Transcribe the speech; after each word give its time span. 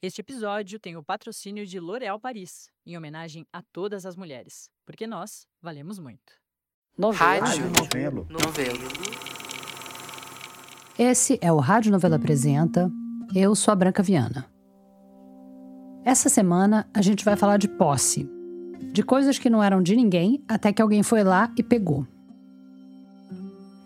Este 0.00 0.20
episódio 0.20 0.78
tem 0.78 0.96
o 0.96 1.02
patrocínio 1.02 1.66
de 1.66 1.80
L'Oréal 1.80 2.20
Paris, 2.20 2.70
em 2.86 2.96
homenagem 2.96 3.44
a 3.52 3.60
todas 3.72 4.06
as 4.06 4.14
mulheres, 4.14 4.70
porque 4.86 5.08
nós 5.08 5.44
valemos 5.60 5.98
muito. 5.98 6.34
Novelo. 6.96 7.44
Rádio 7.44 7.64
Novelo. 7.76 8.26
Novelo. 8.30 8.78
Esse 10.96 11.36
é 11.42 11.52
o 11.52 11.58
Rádio 11.58 11.90
Novela 11.90 12.14
Apresenta. 12.14 12.88
Eu 13.34 13.56
sou 13.56 13.72
a 13.72 13.74
Branca 13.74 14.00
Viana. 14.00 14.48
Essa 16.04 16.28
semana 16.28 16.88
a 16.94 17.02
gente 17.02 17.24
vai 17.24 17.34
falar 17.34 17.56
de 17.56 17.66
posse. 17.66 18.30
De 18.92 19.02
coisas 19.02 19.36
que 19.36 19.50
não 19.50 19.60
eram 19.60 19.82
de 19.82 19.96
ninguém 19.96 20.44
até 20.46 20.72
que 20.72 20.80
alguém 20.80 21.02
foi 21.02 21.24
lá 21.24 21.52
e 21.58 21.62
pegou. 21.62 22.06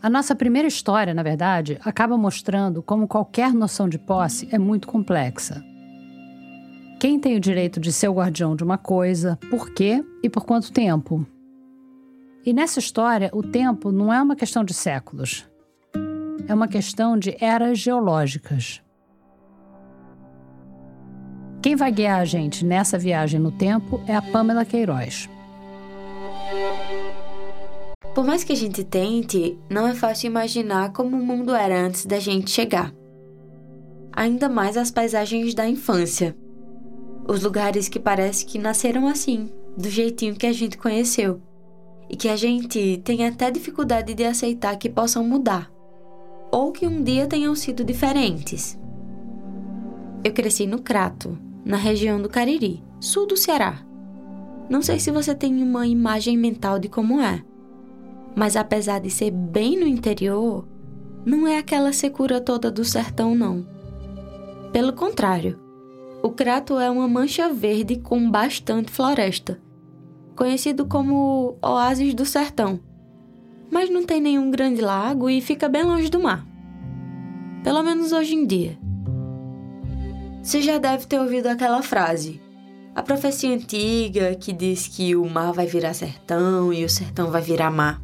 A 0.02 0.10
nossa 0.10 0.34
primeira 0.34 0.68
história, 0.68 1.14
na 1.14 1.22
verdade, 1.22 1.78
acaba 1.82 2.18
mostrando 2.18 2.82
como 2.82 3.08
qualquer 3.08 3.54
noção 3.54 3.88
de 3.88 3.98
posse 3.98 4.46
é 4.52 4.58
muito 4.58 4.86
complexa. 4.86 5.71
Quem 7.02 7.18
tem 7.18 7.36
o 7.36 7.40
direito 7.40 7.80
de 7.80 7.92
ser 7.92 8.06
o 8.06 8.14
guardião 8.14 8.54
de 8.54 8.62
uma 8.62 8.78
coisa, 8.78 9.36
por 9.50 9.70
quê 9.70 10.04
e 10.22 10.30
por 10.30 10.46
quanto 10.46 10.72
tempo? 10.72 11.26
E 12.46 12.52
nessa 12.52 12.78
história, 12.78 13.28
o 13.34 13.42
tempo 13.42 13.90
não 13.90 14.14
é 14.14 14.22
uma 14.22 14.36
questão 14.36 14.62
de 14.62 14.72
séculos. 14.72 15.44
É 16.46 16.54
uma 16.54 16.68
questão 16.68 17.18
de 17.18 17.36
eras 17.40 17.80
geológicas. 17.80 18.80
Quem 21.60 21.74
vai 21.74 21.90
guiar 21.90 22.20
a 22.20 22.24
gente 22.24 22.64
nessa 22.64 22.96
viagem 22.96 23.40
no 23.40 23.50
tempo 23.50 24.00
é 24.06 24.14
a 24.14 24.22
Pamela 24.22 24.64
Queiroz. 24.64 25.28
Por 28.14 28.24
mais 28.24 28.44
que 28.44 28.52
a 28.52 28.56
gente 28.56 28.84
tente, 28.84 29.58
não 29.68 29.88
é 29.88 29.94
fácil 29.94 30.28
imaginar 30.28 30.92
como 30.92 31.16
o 31.16 31.26
mundo 31.26 31.52
era 31.52 31.84
antes 31.84 32.06
da 32.06 32.20
gente 32.20 32.52
chegar. 32.52 32.94
Ainda 34.12 34.48
mais 34.48 34.76
as 34.76 34.92
paisagens 34.92 35.52
da 35.52 35.66
infância. 35.66 36.40
Os 37.26 37.42
lugares 37.42 37.88
que 37.88 37.98
parece 37.98 38.44
que 38.44 38.58
nasceram 38.58 39.06
assim, 39.06 39.50
do 39.76 39.88
jeitinho 39.88 40.34
que 40.34 40.46
a 40.46 40.52
gente 40.52 40.76
conheceu. 40.76 41.40
E 42.08 42.16
que 42.16 42.28
a 42.28 42.36
gente 42.36 43.00
tem 43.04 43.26
até 43.26 43.50
dificuldade 43.50 44.14
de 44.14 44.24
aceitar 44.24 44.76
que 44.76 44.90
possam 44.90 45.24
mudar. 45.24 45.70
Ou 46.50 46.72
que 46.72 46.86
um 46.86 47.02
dia 47.02 47.26
tenham 47.26 47.54
sido 47.54 47.84
diferentes. 47.84 48.78
Eu 50.24 50.32
cresci 50.32 50.66
no 50.66 50.80
Crato, 50.80 51.38
na 51.64 51.76
região 51.76 52.20
do 52.20 52.28
Cariri, 52.28 52.82
sul 53.00 53.26
do 53.26 53.36
Ceará. 53.36 53.84
Não 54.68 54.82
sei 54.82 54.98
se 55.00 55.10
você 55.10 55.34
tem 55.34 55.62
uma 55.62 55.86
imagem 55.86 56.36
mental 56.36 56.78
de 56.78 56.88
como 56.88 57.20
é 57.20 57.42
mas 58.34 58.56
apesar 58.56 59.00
de 59.00 59.10
ser 59.10 59.30
bem 59.30 59.78
no 59.78 59.86
interior, 59.86 60.66
não 61.24 61.46
é 61.46 61.58
aquela 61.58 61.92
secura 61.92 62.40
toda 62.40 62.70
do 62.70 62.84
sertão, 62.84 63.34
não. 63.34 63.66
Pelo 64.72 64.92
contrário, 64.92 65.58
o 66.22 66.30
Crato 66.30 66.78
é 66.78 66.88
uma 66.88 67.08
mancha 67.08 67.52
verde 67.52 67.96
com 67.96 68.30
bastante 68.30 68.92
floresta, 68.92 69.60
conhecido 70.36 70.86
como 70.86 71.58
Oásis 71.60 72.14
do 72.14 72.24
Sertão, 72.24 72.78
mas 73.68 73.90
não 73.90 74.04
tem 74.04 74.20
nenhum 74.20 74.48
grande 74.48 74.80
lago 74.80 75.28
e 75.28 75.40
fica 75.40 75.68
bem 75.68 75.82
longe 75.82 76.08
do 76.08 76.22
mar. 76.22 76.46
Pelo 77.64 77.82
menos 77.82 78.12
hoje 78.12 78.34
em 78.36 78.46
dia. 78.46 78.78
Você 80.40 80.62
já 80.62 80.78
deve 80.78 81.06
ter 81.06 81.18
ouvido 81.18 81.48
aquela 81.48 81.82
frase: 81.82 82.40
a 82.94 83.02
profecia 83.02 83.52
antiga 83.52 84.36
que 84.36 84.52
diz 84.52 84.86
que 84.86 85.16
o 85.16 85.28
mar 85.28 85.52
vai 85.52 85.66
virar 85.66 85.92
sertão 85.92 86.72
e 86.72 86.84
o 86.84 86.88
sertão 86.88 87.32
vai 87.32 87.42
virar 87.42 87.70
mar. 87.70 88.00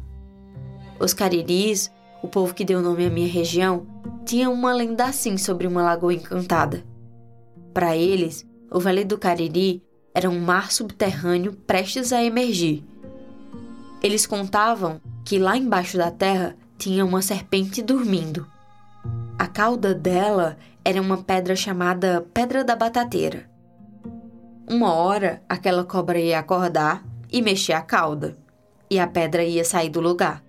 Os 0.99 1.13
cariris, 1.13 1.89
o 2.21 2.27
povo 2.27 2.53
que 2.53 2.65
deu 2.65 2.81
nome 2.81 3.05
à 3.05 3.09
minha 3.09 3.29
região, 3.29 3.87
tinham 4.25 4.51
uma 4.51 4.73
lenda 4.73 5.05
assim 5.05 5.37
sobre 5.37 5.67
uma 5.67 5.81
lagoa 5.81 6.13
encantada. 6.13 6.83
Para 7.73 7.95
eles, 7.95 8.45
o 8.71 8.79
Vale 8.79 9.03
do 9.03 9.17
Cariri 9.17 9.83
era 10.13 10.29
um 10.29 10.39
mar 10.39 10.71
subterrâneo 10.71 11.53
prestes 11.53 12.11
a 12.11 12.23
emergir. 12.23 12.83
Eles 14.01 14.25
contavam 14.25 14.99
que 15.25 15.37
lá 15.37 15.57
embaixo 15.57 15.97
da 15.97 16.09
terra 16.09 16.55
tinha 16.77 17.05
uma 17.05 17.21
serpente 17.21 17.81
dormindo. 17.81 18.47
A 19.37 19.47
cauda 19.47 19.93
dela 19.93 20.57
era 20.83 21.01
uma 21.01 21.17
pedra 21.17 21.55
chamada 21.55 22.25
Pedra 22.33 22.63
da 22.63 22.75
Batateira. 22.75 23.49
Uma 24.67 24.93
hora, 24.93 25.41
aquela 25.47 25.83
cobra 25.83 26.19
ia 26.19 26.39
acordar 26.39 27.03
e 27.31 27.41
mexer 27.41 27.73
a 27.73 27.81
cauda, 27.81 28.37
e 28.89 28.99
a 28.99 29.07
pedra 29.07 29.43
ia 29.43 29.63
sair 29.63 29.89
do 29.89 29.99
lugar 29.99 30.43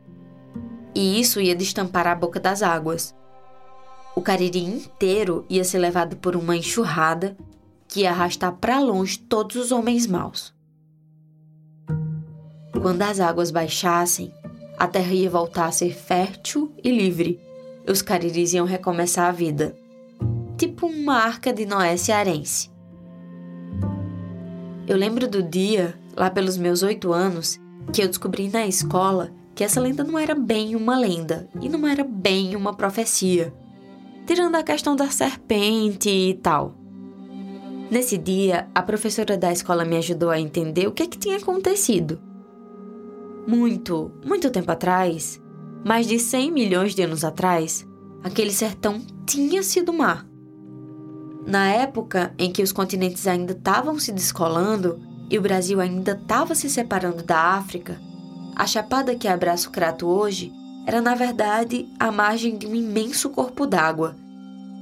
e 0.95 1.21
isso 1.21 1.41
ia 1.41 1.55
destampar 1.55 2.07
a 2.07 2.15
boca 2.15 2.41
das 2.41 2.63
águas. 2.63 3.15
O 4.15 4.21
Cariri 4.21 4.61
inteiro 4.61 5.45
ia 5.49 5.65
ser 5.65 5.79
levado 5.79 6.17
por 6.17 6.37
uma 6.37 6.57
enxurrada 6.57 7.37
que 7.87 8.01
ia 8.01 8.11
arrastar 8.11 8.53
para 8.53 8.79
longe 8.81 9.19
todos 9.19 9.57
os 9.57 9.73
homens 9.73 10.07
maus. 10.07 10.55
Quando 12.81 13.03
as 13.03 13.21
águas 13.21 13.51
baixassem, 13.51 14.33
a 14.79 14.87
terra 14.89 15.13
ia 15.13 15.29
voltar 15.29 15.67
a 15.67 15.73
ser 15.73 15.95
fértil 15.95 16.73
e 16.83 16.91
livre. 16.91 17.39
E 17.87 17.91
os 17.91 18.01
cariris 18.01 18.53
iam 18.53 18.67
recomeçar 18.67 19.29
a 19.29 19.33
vida, 19.33 19.77
tipo 20.57 20.87
uma 20.87 21.17
arca 21.17 21.53
de 21.53 21.67
Noé 21.67 21.97
cearense. 21.97 22.71
Eu 24.87 24.97
lembro 24.97 25.29
do 25.29 25.43
dia, 25.43 25.95
lá 26.17 26.31
pelos 26.31 26.57
meus 26.57 26.83
oito 26.83 27.13
anos, 27.13 27.61
que 27.93 28.03
eu 28.03 28.09
descobri 28.09 28.49
na 28.49 28.67
escola 28.67 29.31
que 29.55 29.65
essa 29.65 29.81
lenda 29.81 30.03
não 30.03 30.19
era 30.19 30.35
bem 30.35 30.75
uma 30.75 30.99
lenda 30.99 31.49
e 31.61 31.69
não 31.69 31.87
era 31.87 32.05
bem 32.05 32.57
uma 32.57 32.75
profecia, 32.75 33.53
tirando 34.31 34.55
a 34.55 34.63
questão 34.63 34.95
da 34.95 35.11
serpente 35.11 36.09
e 36.09 36.35
tal. 36.35 36.77
Nesse 37.91 38.17
dia, 38.17 38.69
a 38.73 38.81
professora 38.81 39.37
da 39.37 39.51
escola 39.51 39.85
me 39.85 39.97
ajudou 39.97 40.31
a 40.31 40.39
entender 40.39 40.87
o 40.87 40.93
que, 40.93 41.03
é 41.03 41.07
que 41.09 41.19
tinha 41.19 41.37
acontecido. 41.37 42.21
Muito, 43.45 44.13
muito 44.25 44.49
tempo 44.49 44.71
atrás, 44.71 45.43
mais 45.85 46.07
de 46.07 46.17
100 46.17 46.53
milhões 46.53 46.95
de 46.95 47.03
anos 47.03 47.25
atrás, 47.25 47.85
aquele 48.23 48.53
sertão 48.53 49.05
tinha 49.27 49.65
sido 49.65 49.93
mar. 49.93 50.25
Na 51.45 51.67
época 51.67 52.33
em 52.39 52.53
que 52.53 52.63
os 52.63 52.71
continentes 52.71 53.27
ainda 53.27 53.51
estavam 53.51 53.99
se 53.99 54.13
descolando 54.13 55.01
e 55.29 55.37
o 55.37 55.43
Brasil 55.43 55.81
ainda 55.81 56.13
estava 56.13 56.55
se 56.55 56.71
separando 56.71 57.25
da 57.25 57.55
África, 57.57 58.01
a 58.55 58.65
chapada 58.65 59.13
que 59.17 59.27
abraça 59.27 59.69
o 59.69 59.73
Crato 59.73 60.07
hoje 60.07 60.53
era, 60.91 61.01
na 61.01 61.15
verdade, 61.15 61.89
a 62.01 62.11
margem 62.11 62.59
de 62.59 62.67
um 62.67 62.75
imenso 62.75 63.31
corpo 63.31 63.65
d'água. 63.65 64.17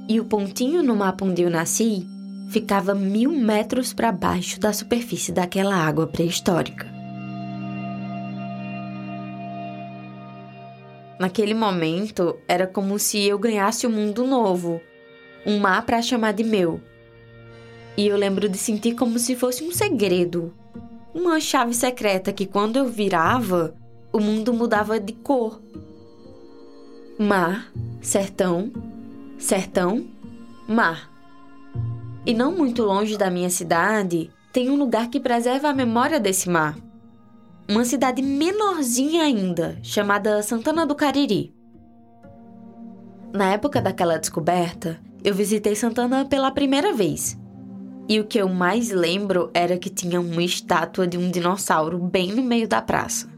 E 0.07 0.19
o 0.19 0.25
pontinho 0.25 0.81
no 0.81 0.95
mapa 0.95 1.23
onde 1.23 1.43
eu 1.43 1.51
nasci 1.51 2.03
ficava 2.49 2.95
mil 2.95 3.31
metros 3.31 3.93
para 3.93 4.11
baixo 4.11 4.59
da 4.59 4.73
superfície 4.73 5.31
daquela 5.31 5.75
água 5.75 6.07
pré-histórica. 6.07 6.87
Naquele 11.19 11.53
momento, 11.53 12.39
era 12.47 12.65
como 12.65 12.97
se 12.97 13.23
eu 13.27 13.37
ganhasse 13.37 13.85
um 13.85 13.91
mundo 13.91 14.25
novo, 14.25 14.81
um 15.45 15.59
mar 15.59 15.85
para 15.85 16.01
chamar 16.01 16.31
de 16.31 16.43
meu. 16.43 16.81
E 17.95 18.07
eu 18.07 18.17
lembro 18.17 18.49
de 18.49 18.57
sentir 18.57 18.95
como 18.95 19.19
se 19.19 19.35
fosse 19.35 19.63
um 19.63 19.71
segredo, 19.71 20.55
uma 21.13 21.39
chave 21.39 21.75
secreta 21.75 22.33
que 22.33 22.47
quando 22.47 22.77
eu 22.77 22.87
virava, 22.87 23.75
o 24.11 24.19
mundo 24.19 24.51
mudava 24.51 24.99
de 24.99 25.13
cor. 25.13 25.61
Mar, 27.19 27.69
sertão, 28.01 28.71
sertão, 29.37 30.07
mar. 30.65 31.11
E 32.25 32.33
não 32.33 32.55
muito 32.55 32.81
longe 32.81 33.17
da 33.17 33.29
minha 33.29 33.49
cidade, 33.49 34.31
tem 34.53 34.69
um 34.69 34.77
lugar 34.77 35.09
que 35.09 35.19
preserva 35.19 35.67
a 35.67 35.73
memória 35.73 36.17
desse 36.17 36.49
mar. 36.49 36.77
Uma 37.69 37.83
cidade 37.83 38.21
menorzinha 38.21 39.23
ainda, 39.23 39.77
chamada 39.83 40.41
Santana 40.41 40.85
do 40.85 40.95
Cariri. 40.95 41.53
Na 43.33 43.51
época 43.51 43.81
daquela 43.81 44.17
descoberta, 44.17 44.97
eu 45.21 45.35
visitei 45.35 45.75
Santana 45.75 46.23
pela 46.23 46.49
primeira 46.51 46.93
vez 46.93 47.37
e 48.09 48.19
o 48.19 48.25
que 48.25 48.39
eu 48.39 48.49
mais 48.49 48.89
lembro 48.89 49.51
era 49.53 49.77
que 49.77 49.87
tinha 49.87 50.19
uma 50.19 50.41
estátua 50.41 51.05
de 51.05 51.15
um 51.15 51.29
dinossauro 51.29 51.99
bem 51.99 52.33
no 52.33 52.41
meio 52.41 52.67
da 52.67 52.81
praça. 52.81 53.29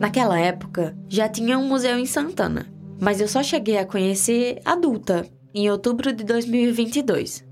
Naquela 0.00 0.40
época, 0.40 0.96
já 1.10 1.28
tinha 1.28 1.58
um 1.58 1.68
museu 1.68 1.98
em 1.98 2.06
Santana, 2.06 2.66
mas 2.98 3.20
eu 3.20 3.28
só 3.28 3.42
cheguei 3.42 3.76
a 3.76 3.84
conhecer 3.84 4.58
adulta, 4.64 5.26
em 5.54 5.70
outubro 5.70 6.10
de 6.10 6.24
2022. 6.24 7.44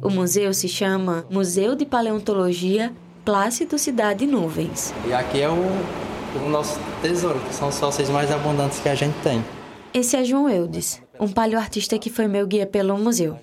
O 0.00 0.08
museu 0.08 0.54
se 0.54 0.66
chama 0.66 1.26
Museu 1.30 1.74
de 1.74 1.84
Paleontologia 1.84 2.90
Plácido 3.26 3.78
Cidade 3.78 4.26
Nuvens. 4.26 4.94
E 5.06 5.12
aqui 5.12 5.42
é 5.42 5.50
o, 5.50 6.46
o 6.46 6.48
nosso 6.48 6.80
tesouro, 7.02 7.38
que 7.40 7.54
são 7.54 7.68
os 7.68 7.78
fósseis 7.78 8.08
mais 8.08 8.30
abundantes 8.30 8.80
que 8.80 8.88
a 8.88 8.94
gente 8.94 9.16
tem. 9.22 9.44
Esse 9.92 10.16
é 10.16 10.24
João 10.24 10.48
Eudes, 10.48 11.02
um 11.20 11.28
paleoartista 11.28 11.98
que 11.98 12.08
foi 12.08 12.26
meu 12.26 12.46
guia 12.46 12.64
pelo 12.64 12.96
museu. 12.96 13.38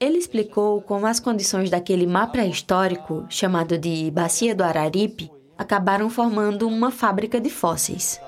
Ele 0.00 0.18
explicou 0.18 0.82
como 0.82 1.06
as 1.06 1.20
condições 1.20 1.70
daquele 1.70 2.04
mar 2.04 2.32
pré-histórico, 2.32 3.24
chamado 3.28 3.78
de 3.78 4.10
Bacia 4.10 4.56
do 4.56 4.64
Araripe, 4.64 5.30
acabaram 5.58 6.08
formando 6.08 6.68
uma 6.68 6.90
fábrica 6.92 7.40
de 7.40 7.50
fósseis. 7.50 8.20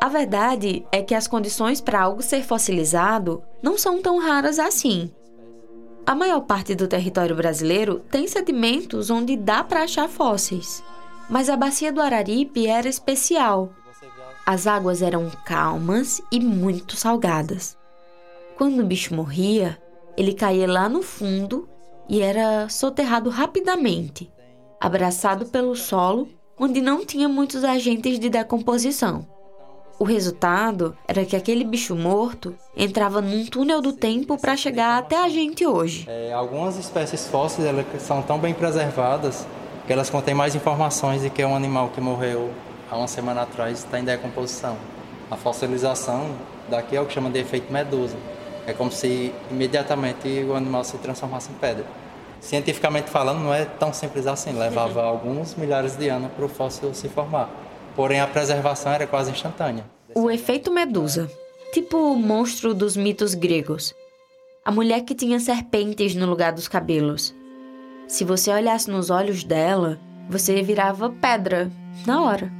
A 0.00 0.08
verdade 0.08 0.84
é 0.90 1.02
que 1.02 1.14
as 1.14 1.28
condições 1.28 1.80
para 1.80 2.00
algo 2.00 2.22
ser 2.22 2.42
fossilizado 2.42 3.42
não 3.62 3.78
são 3.78 4.02
tão 4.02 4.18
raras 4.18 4.58
assim. 4.58 5.12
A 6.04 6.14
maior 6.14 6.40
parte 6.40 6.74
do 6.74 6.88
território 6.88 7.36
brasileiro 7.36 8.00
tem 8.10 8.26
sedimentos 8.26 9.10
onde 9.10 9.36
dá 9.36 9.62
para 9.62 9.84
achar 9.84 10.08
fósseis. 10.08 10.82
Mas 11.30 11.48
a 11.48 11.56
bacia 11.56 11.92
do 11.92 12.00
Araripe 12.00 12.66
era 12.66 12.88
especial. 12.88 13.72
As 14.44 14.66
águas 14.66 15.02
eram 15.02 15.30
calmas 15.44 16.20
e 16.32 16.40
muito 16.40 16.96
salgadas. 16.96 17.78
Quando 18.56 18.80
o 18.80 18.86
bicho 18.86 19.14
morria, 19.14 19.80
ele 20.16 20.34
caía 20.34 20.70
lá 20.70 20.88
no 20.88 21.00
fundo 21.00 21.68
e 22.08 22.20
era 22.20 22.68
soterrado 22.68 23.30
rapidamente, 23.30 24.28
abraçado 24.82 25.46
pelo 25.46 25.76
solo, 25.76 26.28
onde 26.58 26.80
não 26.80 27.06
tinha 27.06 27.28
muitos 27.28 27.62
agentes 27.62 28.18
de 28.18 28.28
decomposição. 28.28 29.24
O 29.96 30.02
resultado 30.04 30.96
era 31.06 31.24
que 31.24 31.36
aquele 31.36 31.62
bicho 31.62 31.94
morto 31.94 32.52
entrava 32.76 33.20
num 33.20 33.46
túnel 33.46 33.80
do 33.80 33.92
tempo 33.92 34.36
para 34.36 34.56
chegar 34.56 34.98
até 34.98 35.16
a 35.16 35.28
gente 35.28 35.64
hoje. 35.64 36.04
É, 36.08 36.32
algumas 36.32 36.76
espécies 36.76 37.28
fósseis 37.28 37.68
elas 37.68 37.86
são 38.00 38.20
tão 38.22 38.40
bem 38.40 38.52
preservadas 38.52 39.46
que 39.86 39.92
elas 39.92 40.10
contêm 40.10 40.34
mais 40.34 40.56
informações 40.56 41.22
de 41.22 41.30
que 41.30 41.44
um 41.44 41.54
animal 41.54 41.90
que 41.90 42.00
morreu 42.00 42.50
há 42.90 42.96
uma 42.96 43.06
semana 43.06 43.42
atrás 43.42 43.78
está 43.78 44.00
em 44.00 44.04
decomposição. 44.04 44.76
A 45.30 45.36
fossilização 45.36 46.34
daqui 46.68 46.96
é 46.96 47.00
o 47.00 47.06
que 47.06 47.12
chama 47.12 47.30
de 47.30 47.38
efeito 47.38 47.72
medusa. 47.72 48.16
É 48.66 48.72
como 48.72 48.90
se 48.90 49.32
imediatamente 49.48 50.44
o 50.48 50.56
animal 50.56 50.82
se 50.82 50.98
transformasse 50.98 51.52
em 51.52 51.54
pedra. 51.54 52.01
Cientificamente 52.42 53.08
falando, 53.08 53.38
não 53.38 53.54
é 53.54 53.64
tão 53.64 53.92
simples 53.92 54.26
assim. 54.26 54.52
Levava 54.52 55.00
alguns 55.06 55.54
milhares 55.54 55.96
de 55.96 56.08
anos 56.08 56.32
para 56.32 56.44
o 56.44 56.48
fóssil 56.48 56.92
se 56.92 57.08
formar. 57.08 57.48
Porém, 57.94 58.20
a 58.20 58.26
preservação 58.26 58.92
era 58.92 59.06
quase 59.06 59.30
instantânea. 59.30 59.84
O 60.14 60.28
efeito 60.30 60.70
medusa, 60.70 61.30
tipo 61.72 61.96
o 61.96 62.16
monstro 62.16 62.74
dos 62.74 62.96
mitos 62.96 63.34
gregos. 63.34 63.94
A 64.64 64.72
mulher 64.72 65.02
que 65.02 65.14
tinha 65.14 65.38
serpentes 65.38 66.14
no 66.16 66.26
lugar 66.26 66.52
dos 66.52 66.66
cabelos. 66.66 67.34
Se 68.08 68.24
você 68.24 68.50
olhasse 68.50 68.90
nos 68.90 69.08
olhos 69.08 69.44
dela, 69.44 69.98
você 70.28 70.62
virava 70.62 71.10
pedra 71.10 71.70
na 72.06 72.22
hora. 72.22 72.50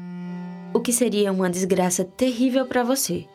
O 0.72 0.80
que 0.80 0.92
seria 0.92 1.32
uma 1.32 1.50
desgraça 1.50 2.04
terrível 2.04 2.66
para 2.66 2.82
você, 2.82 3.26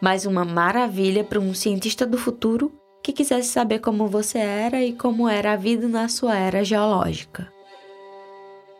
mas 0.00 0.26
uma 0.26 0.44
maravilha 0.44 1.24
para 1.24 1.40
um 1.40 1.54
cientista 1.54 2.06
do 2.06 2.18
futuro 2.18 2.72
que 3.04 3.12
quisesse 3.12 3.50
saber 3.50 3.80
como 3.80 4.08
você 4.08 4.38
era 4.38 4.82
e 4.82 4.94
como 4.94 5.28
era 5.28 5.52
a 5.52 5.56
vida 5.56 5.86
na 5.86 6.08
sua 6.08 6.38
era 6.38 6.64
geológica. 6.64 7.52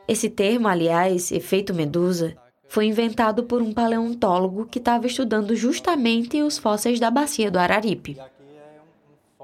Esse 0.08 0.30
termo, 0.30 0.66
aliás, 0.66 1.30
efeito 1.30 1.74
medusa, 1.74 2.34
foi 2.66 2.86
inventado 2.86 3.44
por 3.44 3.60
um 3.60 3.70
paleontólogo 3.70 4.64
que 4.64 4.78
estava 4.78 5.06
estudando 5.06 5.54
justamente 5.54 6.40
os 6.40 6.56
fósseis 6.56 6.98
da 6.98 7.10
bacia 7.10 7.50
do 7.50 7.58
Araripe. 7.58 8.16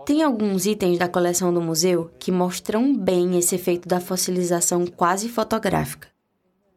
Tem 0.07 0.23
alguns 0.23 0.65
itens 0.65 0.99
da 0.99 1.07
coleção 1.07 1.53
do 1.53 1.61
museu 1.61 2.11
que 2.19 2.33
mostram 2.33 2.97
bem 2.97 3.39
esse 3.39 3.55
efeito 3.55 3.87
da 3.87 4.01
fossilização 4.01 4.87
quase 4.87 5.29
fotográfica. 5.29 6.09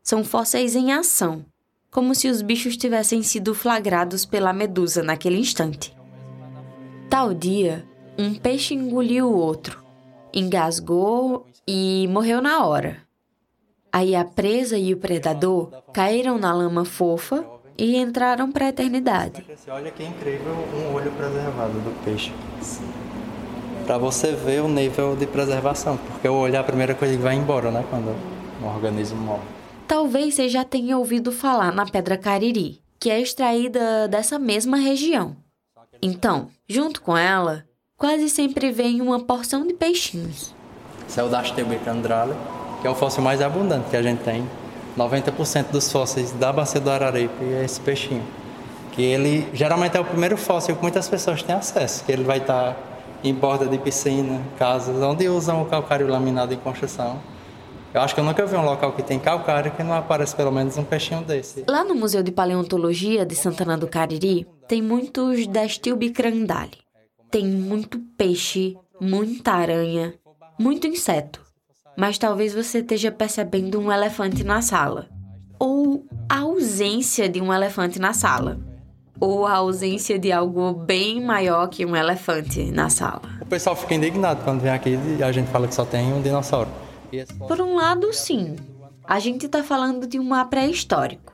São 0.04 0.26
fósseis 0.26 0.76
em 0.76 0.92
ação, 0.92 1.46
como 1.90 2.14
se 2.14 2.28
os 2.28 2.42
bichos 2.42 2.76
tivessem 2.76 3.24
sido 3.24 3.56
flagrados 3.56 4.26
pela 4.26 4.52
medusa 4.52 5.02
naquele 5.02 5.38
instante. 5.38 5.96
Tal 7.10 7.34
dia, 7.34 7.88
um 8.18 8.34
peixe 8.34 8.74
engoliu 8.74 9.28
o 9.28 9.36
outro, 9.36 9.84
engasgou 10.34 11.46
e 11.68 12.08
morreu 12.10 12.42
na 12.42 12.66
hora. 12.66 12.98
Aí 13.92 14.16
a 14.16 14.26
presa 14.26 14.78
e 14.78 14.94
o 14.94 14.98
predador 14.98 15.70
caíram 15.94 16.38
na 16.38 16.54
lama 16.54 16.84
fofa 16.84 17.46
e 17.78 17.96
entraram 17.96 18.52
para 18.52 18.66
a 18.66 18.70
eternidade. 18.70 19.46
Olha 19.68 19.92
que 19.92 20.04
incrível 20.04 20.54
um 20.54 20.94
olho 20.94 21.12
preservado 21.12 21.74
do 21.74 22.04
peixe. 22.04 22.32
Para 23.86 23.98
você 23.98 24.32
ver 24.32 24.62
o 24.62 24.68
nível 24.68 25.16
de 25.16 25.28
preservação, 25.28 25.98
porque 25.98 26.28
o 26.28 26.36
olho 26.36 26.56
é 26.56 26.58
a 26.58 26.64
primeira 26.64 26.96
coisa 26.96 27.16
que 27.16 27.22
vai 27.22 27.36
embora, 27.36 27.70
né, 27.70 27.86
quando 27.90 28.16
um 28.62 28.68
organismo 28.68 29.22
morre. 29.22 29.44
Talvez 29.88 30.36
você 30.36 30.48
já 30.48 30.64
tenha 30.64 30.98
ouvido 30.98 31.32
falar 31.32 31.72
na 31.74 31.86
pedra 31.86 32.18
cariri, 32.18 32.82
que 33.00 33.10
é 33.10 33.20
extraída 33.20 34.08
dessa 34.08 34.40
mesma 34.40 34.78
região. 34.78 35.36
Então, 36.02 36.48
junto 36.68 37.02
com 37.02 37.18
ela, 37.18 37.66
quase 38.04 38.28
sempre 38.28 38.70
vem 38.70 39.00
uma 39.00 39.18
porção 39.18 39.66
de 39.66 39.74
peixinhos. 39.74 40.54
Esse 41.08 41.22
é 41.22 41.24
o 41.24 41.30
Dastelbic 41.30 41.90
andrale, 41.90 42.34
que 42.82 42.88
é 42.88 42.90
o 42.90 42.96
fóssil 42.96 43.24
mais 43.24 43.42
abundante 43.42 43.90
que 43.90 43.96
a 43.96 44.02
gente 44.02 44.22
tem. 44.26 44.46
90% 44.98 45.72
dos 45.72 45.90
fósseis 45.90 46.34
da 46.34 46.52
bacia 46.52 46.82
do 46.82 46.92
Araripe 46.92 47.42
é 47.42 47.64
esse 47.64 47.80
peixinho. 47.80 48.22
Que 48.92 49.02
ele 49.02 49.48
geralmente 49.54 49.96
é 49.96 50.02
o 50.02 50.04
primeiro 50.04 50.36
fóssil 50.36 50.76
que 50.76 50.82
muitas 50.82 51.08
pessoas 51.08 51.42
têm 51.44 51.56
acesso, 51.56 52.04
que 52.04 52.12
ele 52.12 52.26
vai 52.26 52.40
estar 52.40 52.76
em 53.24 53.34
borda 53.34 53.68
de 53.68 53.78
piscina, 53.78 54.42
casas 54.60 55.02
onde 55.02 55.30
usam 55.30 55.62
o 55.62 55.66
calcário 55.66 56.06
laminado 56.06 56.54
em 56.54 56.58
construção. 56.58 57.22
Eu 57.94 58.02
acho 58.02 58.14
que 58.14 58.20
eu 58.20 58.26
nunca 58.26 58.46
vi 58.46 58.58
um 58.58 58.66
local 58.66 58.92
que 58.92 59.02
tem 59.02 59.18
calcário 59.18 59.72
que 59.72 59.82
não 59.82 59.94
aparece 59.94 60.36
pelo 60.36 60.52
menos 60.52 60.78
um 60.78 60.84
peixinho 60.84 61.22
desse. 61.22 61.64
Lá 61.70 61.86
no 61.86 61.96
Museu 61.96 62.22
de 62.22 62.34
Paleontologia 62.34 63.26
de 63.26 63.34
Santana 63.34 63.78
do 63.78 63.88
Cariri, 63.88 64.46
tem 64.68 64.82
muitos 64.82 65.48
Dastilbicrandali. 65.48 66.83
Tem 67.34 67.46
muito 67.46 68.00
peixe, 68.18 68.78
muita 69.02 69.52
aranha, 69.52 70.14
muito 70.58 70.88
inseto 70.88 71.44
mas 71.96 72.18
talvez 72.18 72.54
você 72.54 72.80
esteja 72.80 73.12
percebendo 73.12 73.80
um 73.80 73.92
elefante 73.92 74.44
na 74.44 74.62
sala. 74.62 75.08
Ou 75.60 76.06
a 76.28 76.40
ausência 76.40 77.30
de 77.30 77.40
um 77.40 77.54
elefante 77.54 78.00
na 78.00 78.14
sala. 78.14 78.60
Ou 79.20 79.46
a 79.46 79.54
ausência 79.54 80.18
de 80.18 80.32
algo 80.32 80.74
bem 80.74 81.24
maior 81.24 81.68
que 81.68 81.86
um 81.86 81.96
elefante 81.96 82.72
na 82.72 82.90
sala. 82.90 83.22
O 83.42 83.46
pessoal 83.46 83.76
fica 83.76 83.94
indignado 83.94 84.44
quando 84.44 84.62
vem 84.62 84.72
aqui 84.72 84.98
e 85.20 85.24
a 85.24 85.32
gente 85.32 85.50
fala 85.52 85.68
que 85.68 85.76
só 85.76 85.86
tem 85.86 86.12
um 86.12 86.22
dinossauro. 86.22 86.70
Por 87.48 87.62
um 87.62 87.76
lado, 87.76 88.12
sim. 88.12 88.56
A 89.06 89.20
gente 89.20 89.46
está 89.46 89.64
falando 89.64 90.08
de 90.08 90.20
um 90.20 90.24
mar 90.24 90.50
pré-histórico. 90.50 91.34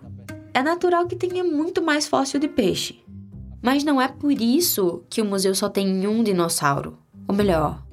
É 0.53 0.61
natural 0.61 1.07
que 1.07 1.15
tenha 1.15 1.43
muito 1.43 1.81
mais 1.81 2.07
fóssil 2.07 2.39
de 2.39 2.47
peixe. 2.47 3.01
Mas 3.61 3.83
não 3.83 4.01
é 4.01 4.07
por 4.07 4.31
isso 4.31 5.03
que 5.09 5.21
o 5.21 5.25
museu 5.25 5.53
só 5.53 5.69
tem 5.69 6.07
um 6.07 6.23
dinossauro. 6.23 6.97
Ou 7.27 7.35
melhor, 7.35 7.83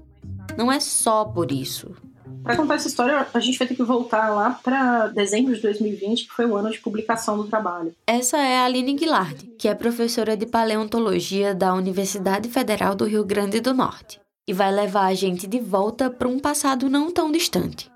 não 0.56 0.70
é 0.70 0.80
só 0.80 1.24
por 1.24 1.50
isso. 1.50 1.94
Para 2.42 2.56
contar 2.56 2.76
essa 2.76 2.86
história, 2.86 3.26
a 3.34 3.40
gente 3.40 3.58
vai 3.58 3.66
ter 3.66 3.74
que 3.74 3.82
voltar 3.82 4.30
lá 4.30 4.50
para 4.62 5.08
dezembro 5.08 5.52
de 5.52 5.60
2020, 5.60 6.28
que 6.28 6.32
foi 6.32 6.46
o 6.46 6.54
ano 6.54 6.70
de 6.70 6.78
publicação 6.78 7.36
do 7.36 7.44
trabalho. 7.44 7.92
Essa 8.06 8.38
é 8.38 8.58
a 8.58 8.64
Aline 8.66 8.94
Guilard, 8.94 9.44
que 9.58 9.66
é 9.66 9.74
professora 9.74 10.36
de 10.36 10.46
paleontologia 10.46 11.54
da 11.54 11.74
Universidade 11.74 12.48
Federal 12.48 12.94
do 12.94 13.04
Rio 13.04 13.24
Grande 13.24 13.58
do 13.58 13.74
Norte, 13.74 14.20
e 14.46 14.52
vai 14.52 14.70
levar 14.72 15.06
a 15.06 15.14
gente 15.14 15.46
de 15.46 15.58
volta 15.58 16.08
para 16.08 16.28
um 16.28 16.38
passado 16.38 16.88
não 16.88 17.10
tão 17.10 17.32
distante. 17.32 17.90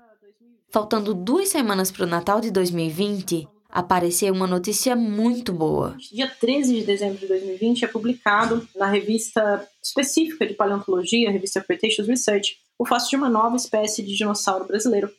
Faltando 0.69 1.13
duas 1.13 1.47
semanas 1.47 1.89
para 1.89 2.03
o 2.03 2.09
Natal 2.09 2.41
de 2.41 2.51
2020, 2.51 3.47
apareceu 3.71 4.33
uma 4.33 4.47
notícia 4.47 4.95
muito 4.95 5.53
boa. 5.53 5.95
Dia 6.11 6.27
13 6.27 6.75
de 6.75 6.83
dezembro 6.83 7.17
de 7.17 7.27
2020 7.27 7.85
é 7.85 7.87
publicado 7.87 8.67
na 8.75 8.87
revista 8.87 9.67
específica 9.81 10.45
de 10.45 10.53
paleontologia, 10.53 11.29
a 11.29 11.31
revista 11.31 11.61
Cretaceous 11.61 12.07
Research, 12.07 12.57
o 12.77 12.85
fóssil 12.85 13.11
de 13.11 13.15
uma 13.17 13.29
nova 13.29 13.55
espécie 13.55 14.03
de 14.03 14.15
dinossauro 14.15 14.65
brasileiro, 14.65 15.09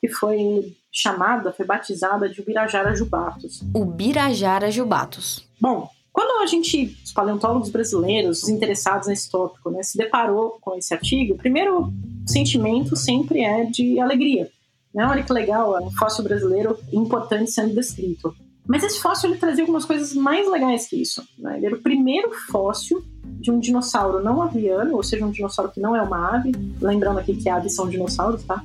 que 0.00 0.08
foi 0.08 0.76
chamada, 0.92 1.52
foi 1.52 1.66
batizada 1.66 2.28
de 2.28 2.40
Ubirajara 2.40 2.94
jubatus. 2.94 3.62
Ubirajara 3.74 4.70
jubatus. 4.70 5.46
Bom, 5.60 5.88
quando 6.12 6.42
a 6.42 6.46
gente, 6.46 6.96
os 7.04 7.12
paleontólogos 7.12 7.68
brasileiros, 7.68 8.42
os 8.42 8.48
interessados 8.48 9.08
nesse 9.08 9.30
tópico, 9.30 9.70
né, 9.70 9.82
se 9.82 9.98
deparou 9.98 10.56
com 10.62 10.74
esse 10.74 10.94
artigo, 10.94 11.34
o 11.34 11.36
primeiro 11.36 11.92
sentimento 12.26 12.96
sempre 12.96 13.42
é 13.42 13.64
de 13.64 14.00
alegria. 14.00 14.50
Né? 14.94 15.06
Olha 15.06 15.22
que 15.22 15.32
legal, 15.32 15.78
é 15.78 15.82
um 15.82 15.90
fóssil 15.90 16.24
brasileiro 16.24 16.78
importante 16.92 17.50
sendo 17.50 17.74
descrito. 17.74 18.34
Mas 18.66 18.82
esse 18.82 19.00
fóssil 19.00 19.30
ele 19.30 19.38
trazia 19.38 19.62
algumas 19.62 19.84
coisas 19.84 20.12
mais 20.12 20.50
legais 20.50 20.88
que 20.88 21.00
isso. 21.00 21.22
Né? 21.38 21.56
Ele 21.56 21.66
era 21.66 21.74
o 21.76 21.82
primeiro 21.82 22.30
fóssil 22.50 23.02
de 23.24 23.50
um 23.50 23.60
dinossauro 23.60 24.22
não 24.22 24.42
aviano, 24.42 24.96
ou 24.96 25.02
seja, 25.02 25.24
um 25.24 25.30
dinossauro 25.30 25.70
que 25.70 25.80
não 25.80 25.94
é 25.94 26.02
uma 26.02 26.34
ave. 26.34 26.52
Lembrando 26.80 27.18
aqui 27.18 27.36
que 27.36 27.48
aves 27.48 27.74
são 27.74 27.88
dinossauros, 27.88 28.42
tá? 28.42 28.64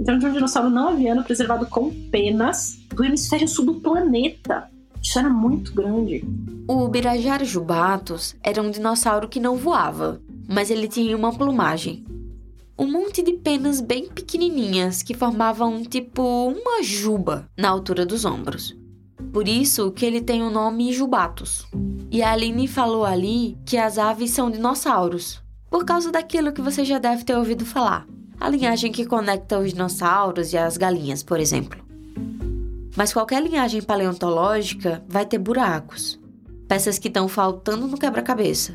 Então, 0.00 0.18
de 0.18 0.26
um 0.26 0.32
dinossauro 0.32 0.70
não 0.70 0.88
aviano 0.88 1.22
preservado 1.22 1.66
com 1.66 1.90
penas 2.10 2.78
do 2.94 3.04
hemisfério 3.04 3.46
sul 3.46 3.66
do 3.66 3.74
planeta. 3.80 4.68
Isso 5.02 5.18
era 5.18 5.28
muito 5.28 5.72
grande. 5.74 6.24
O 6.66 6.88
Birajara 6.88 7.44
jubatus 7.44 8.34
era 8.42 8.62
um 8.62 8.70
dinossauro 8.70 9.28
que 9.28 9.38
não 9.38 9.56
voava, 9.56 10.20
mas 10.48 10.70
ele 10.70 10.88
tinha 10.88 11.16
uma 11.16 11.32
plumagem. 11.32 12.04
Um 12.76 12.90
monte 12.90 13.22
de 13.22 13.34
penas 13.34 13.80
bem 13.80 14.08
pequenininhas 14.08 15.00
que 15.00 15.14
formavam 15.14 15.84
tipo 15.84 16.22
uma 16.48 16.82
juba 16.82 17.48
na 17.56 17.68
altura 17.68 18.04
dos 18.04 18.24
ombros. 18.24 18.76
Por 19.32 19.46
isso 19.46 19.92
que 19.92 20.04
ele 20.04 20.20
tem 20.20 20.42
o 20.42 20.50
nome 20.50 20.92
Jubatus. 20.92 21.68
E 22.10 22.20
a 22.20 22.32
Aline 22.32 22.66
falou 22.66 23.04
ali 23.04 23.56
que 23.64 23.76
as 23.76 23.96
aves 23.96 24.32
são 24.32 24.50
dinossauros, 24.50 25.40
por 25.70 25.84
causa 25.84 26.10
daquilo 26.10 26.52
que 26.52 26.60
você 26.60 26.84
já 26.84 26.98
deve 26.98 27.22
ter 27.22 27.36
ouvido 27.36 27.64
falar. 27.64 28.08
A 28.40 28.48
linhagem 28.48 28.90
que 28.90 29.06
conecta 29.06 29.60
os 29.60 29.72
dinossauros 29.72 30.52
e 30.52 30.58
as 30.58 30.76
galinhas, 30.76 31.22
por 31.22 31.38
exemplo. 31.38 31.78
Mas 32.96 33.12
qualquer 33.12 33.40
linhagem 33.40 33.82
paleontológica 33.82 35.04
vai 35.08 35.24
ter 35.24 35.38
buracos, 35.38 36.18
peças 36.66 36.98
que 36.98 37.06
estão 37.06 37.28
faltando 37.28 37.86
no 37.86 37.96
quebra-cabeça. 37.96 38.74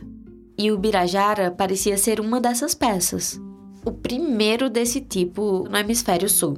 E 0.57 0.71
o 0.71 0.77
Birajara 0.77 1.51
parecia 1.51 1.97
ser 1.97 2.21
uma 2.21 2.39
dessas 2.39 2.73
peças. 2.73 3.39
O 3.85 3.91
primeiro 3.91 4.69
desse 4.69 5.01
tipo 5.01 5.67
no 5.69 5.77
hemisfério 5.77 6.29
sul. 6.29 6.57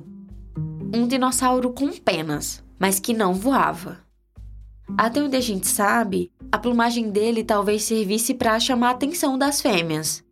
Um 0.94 1.08
dinossauro 1.08 1.72
com 1.72 1.90
penas, 1.92 2.64
mas 2.80 3.00
que 3.00 3.14
não 3.14 3.34
voava. 3.34 4.00
Até 4.98 5.22
onde 5.22 5.38
a 5.38 5.42
gente 5.42 5.68
sabe, 5.68 6.32
a 6.52 6.58
plumagem 6.58 7.10
dele 7.10 7.44
talvez 7.44 7.84
servisse 7.84 8.34
para 8.34 8.60
chamar 8.60 8.90
a 8.90 8.92
atenção 8.92 9.38
das 9.38 9.62
fêmeas. 9.62 10.24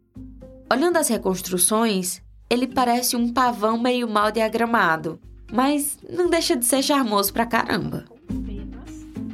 Olhando 0.71 0.97
as 0.97 1.07
reconstruções, 1.07 2.21
ele 2.49 2.67
parece 2.67 3.15
um 3.15 3.31
pavão 3.31 3.79
meio 3.79 4.07
mal 4.07 4.31
diagramado, 4.31 5.19
mas 5.51 5.97
não 6.09 6.29
deixa 6.29 6.55
de 6.55 6.65
ser 6.65 6.83
charmoso 6.83 7.31
pra 7.31 7.45
caramba. 7.45 8.05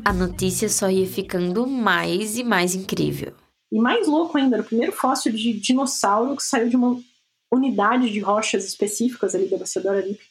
A 0.03 0.13
notícia 0.13 0.69
só 0.69 0.89
ia 0.89 1.07
ficando 1.07 1.65
mais 1.65 2.37
e 2.37 2.43
mais 2.43 2.75
incrível. 2.75 3.33
E 3.71 3.79
mais 3.79 4.07
louco 4.07 4.37
ainda, 4.37 4.57
era 4.57 4.63
o 4.63 4.65
primeiro 4.65 4.93
fóssil 4.93 5.31
de 5.31 5.59
dinossauro 5.59 6.35
que 6.35 6.43
saiu 6.43 6.69
de 6.69 6.75
uma 6.75 6.99
unidade 7.55 8.11
de 8.11 8.19
rochas 8.19 8.65
específicas 8.65 9.33
ali 9.33 9.47
da 9.47 9.57
Bacia 9.57 9.81
do 9.81 9.89
Araripe. 9.89 10.23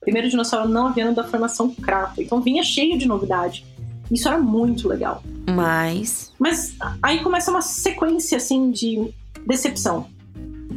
Primeiro 0.00 0.28
dinossauro 0.28 0.68
não 0.68 0.88
aviano 0.88 1.14
da 1.14 1.24
formação 1.24 1.74
Crato. 1.74 2.20
Então 2.20 2.40
vinha 2.40 2.62
cheio 2.62 2.98
de 2.98 3.06
novidade. 3.06 3.64
Isso 4.10 4.28
era 4.28 4.38
muito 4.38 4.86
legal. 4.86 5.22
Mas. 5.48 6.32
Mas 6.38 6.76
aí 7.02 7.22
começa 7.22 7.50
uma 7.50 7.62
sequência 7.62 8.36
assim 8.36 8.70
de 8.70 9.12
decepção. 9.46 10.08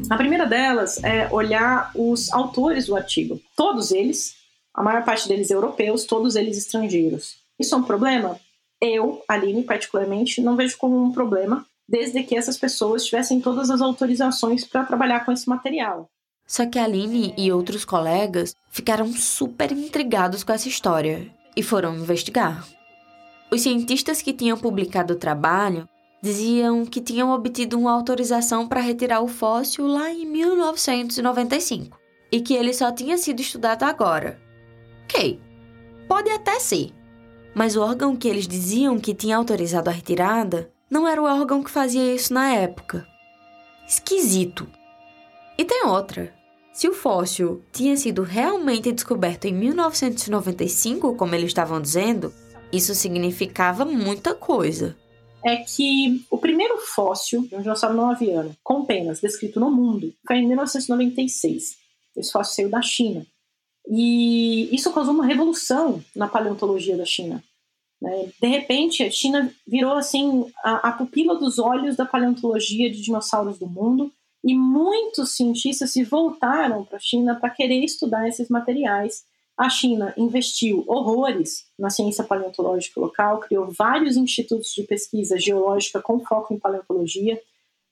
A 0.09 0.15
primeira 0.15 0.45
delas 0.45 1.03
é 1.03 1.27
olhar 1.31 1.91
os 1.93 2.31
autores 2.31 2.85
do 2.85 2.95
artigo. 2.95 3.41
Todos 3.55 3.91
eles, 3.91 4.35
a 4.73 4.81
maior 4.81 5.03
parte 5.03 5.27
deles 5.27 5.49
europeus, 5.49 6.05
todos 6.05 6.35
eles 6.35 6.57
estrangeiros. 6.57 7.37
Isso 7.59 7.75
é 7.75 7.77
um 7.77 7.83
problema? 7.83 8.39
Eu, 8.81 9.21
Aline, 9.27 9.63
particularmente, 9.63 10.39
não 10.39 10.55
vejo 10.55 10.77
como 10.77 11.03
um 11.03 11.11
problema, 11.11 11.65
desde 11.87 12.23
que 12.23 12.35
essas 12.35 12.57
pessoas 12.57 13.05
tivessem 13.05 13.39
todas 13.39 13.69
as 13.69 13.81
autorizações 13.81 14.65
para 14.65 14.83
trabalhar 14.83 15.25
com 15.25 15.31
esse 15.31 15.47
material. 15.47 16.09
Só 16.45 16.65
que 16.65 16.79
a 16.79 16.85
Aline 16.85 17.33
e 17.37 17.51
outros 17.51 17.83
colegas 17.83 18.55
ficaram 18.71 19.11
super 19.11 19.71
intrigados 19.71 20.43
com 20.43 20.53
essa 20.53 20.67
história 20.67 21.29
e 21.55 21.63
foram 21.63 21.95
investigar. 21.95 22.65
Os 23.51 23.61
cientistas 23.61 24.21
que 24.21 24.33
tinham 24.33 24.57
publicado 24.57 25.13
o 25.13 25.17
trabalho 25.17 25.87
diziam 26.21 26.85
que 26.85 27.01
tinham 27.01 27.31
obtido 27.31 27.77
uma 27.77 27.91
autorização 27.91 28.67
para 28.67 28.81
retirar 28.81 29.21
o 29.21 29.27
fóssil 29.27 29.87
lá 29.87 30.11
em 30.11 30.25
1995 30.25 31.97
e 32.31 32.41
que 32.41 32.53
ele 32.53 32.73
só 32.73 32.91
tinha 32.91 33.17
sido 33.17 33.39
estudado 33.39 33.83
agora. 33.83 34.39
Ok, 35.03 35.39
pode 36.07 36.29
até 36.29 36.59
ser, 36.59 36.91
mas 37.55 37.75
o 37.75 37.81
órgão 37.81 38.15
que 38.15 38.27
eles 38.27 38.47
diziam 38.47 38.99
que 38.99 39.13
tinha 39.13 39.37
autorizado 39.37 39.89
a 39.89 39.93
retirada 39.93 40.69
não 40.89 41.07
era 41.07 41.21
o 41.21 41.25
órgão 41.25 41.63
que 41.63 41.71
fazia 41.71 42.13
isso 42.13 42.33
na 42.33 42.53
época. 42.53 43.07
Esquisito. 43.87 44.67
E 45.57 45.65
tem 45.65 45.85
outra. 45.85 46.33
Se 46.71 46.87
o 46.87 46.93
fóssil 46.93 47.63
tinha 47.71 47.97
sido 47.97 48.21
realmente 48.21 48.91
descoberto 48.91 49.45
em 49.45 49.53
1995, 49.53 51.15
como 51.15 51.33
eles 51.33 51.47
estavam 51.47 51.81
dizendo, 51.81 52.31
isso 52.71 52.93
significava 52.93 53.83
muita 53.83 54.35
coisa. 54.35 54.95
É 55.43 55.57
que 55.57 56.25
o 56.29 56.37
primeiro 56.37 56.77
fóssil 56.77 57.47
de 57.47 57.55
um 57.55 57.61
dinossauro 57.61 57.95
não 57.95 58.11
aviano 58.11 58.55
com 58.63 58.85
penas 58.85 59.19
descrito 59.21 59.59
no 59.59 59.71
mundo 59.71 60.13
foi 60.27 60.37
em 60.37 60.47
1996. 60.47 61.77
Esse 62.15 62.31
fóssil 62.31 62.55
saiu 62.55 62.69
da 62.69 62.81
China. 62.81 63.25
E 63.89 64.73
isso 64.75 64.91
causou 64.91 65.13
uma 65.13 65.25
revolução 65.25 66.03
na 66.15 66.27
paleontologia 66.27 66.97
da 66.97 67.05
China. 67.05 67.43
Né? 68.01 68.29
De 68.41 68.47
repente, 68.47 69.03
a 69.03 69.11
China 69.11 69.51
virou 69.65 69.93
assim 69.93 70.51
a, 70.63 70.89
a 70.89 70.91
pupila 70.91 71.35
dos 71.35 71.59
olhos 71.59 71.95
da 71.95 72.05
paleontologia 72.05 72.89
de 72.89 73.01
dinossauros 73.01 73.57
do 73.57 73.67
mundo 73.67 74.11
e 74.43 74.55
muitos 74.55 75.35
cientistas 75.35 75.91
se 75.91 76.03
voltaram 76.03 76.85
para 76.85 76.97
a 76.97 77.01
China 77.01 77.35
para 77.35 77.49
querer 77.49 77.83
estudar 77.83 78.27
esses 78.27 78.49
materiais. 78.49 79.23
A 79.57 79.69
China 79.69 80.13
investiu 80.15 80.83
horrores 80.87 81.65
na 81.77 81.89
ciência 81.89 82.23
paleontológica 82.23 82.99
local, 82.99 83.39
criou 83.39 83.71
vários 83.75 84.15
institutos 84.15 84.71
de 84.73 84.83
pesquisa 84.83 85.39
geológica 85.39 85.99
com 85.99 86.19
foco 86.19 86.53
em 86.53 86.59
paleontologia 86.59 87.41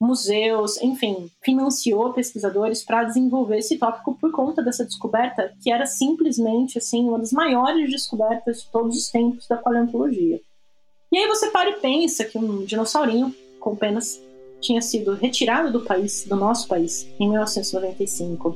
museus, 0.05 0.81
enfim, 0.81 1.29
financiou 1.43 2.13
pesquisadores 2.13 2.83
para 2.83 3.03
desenvolver 3.03 3.57
esse 3.57 3.77
tópico 3.77 4.17
por 4.19 4.31
conta 4.31 4.61
dessa 4.61 4.85
descoberta 4.85 5.53
que 5.61 5.71
era 5.71 5.85
simplesmente 5.85 6.77
assim 6.77 7.07
uma 7.07 7.19
das 7.19 7.31
maiores 7.31 7.89
descobertas 7.89 8.61
de 8.61 8.69
todos 8.71 8.95
os 8.95 9.09
tempos 9.09 9.47
da 9.47 9.57
paleontologia. 9.57 10.39
E 11.11 11.17
aí 11.17 11.27
você 11.27 11.49
para 11.49 11.69
e 11.69 11.79
pensa 11.79 12.25
que 12.25 12.37
um 12.37 12.63
dinossaurinho 12.63 13.33
com 13.59 13.75
penas 13.75 14.21
tinha 14.61 14.81
sido 14.81 15.13
retirado 15.13 15.71
do 15.71 15.81
país, 15.81 16.25
do 16.27 16.35
nosso 16.35 16.67
país, 16.67 17.07
em 17.19 17.29
1995. 17.29 18.55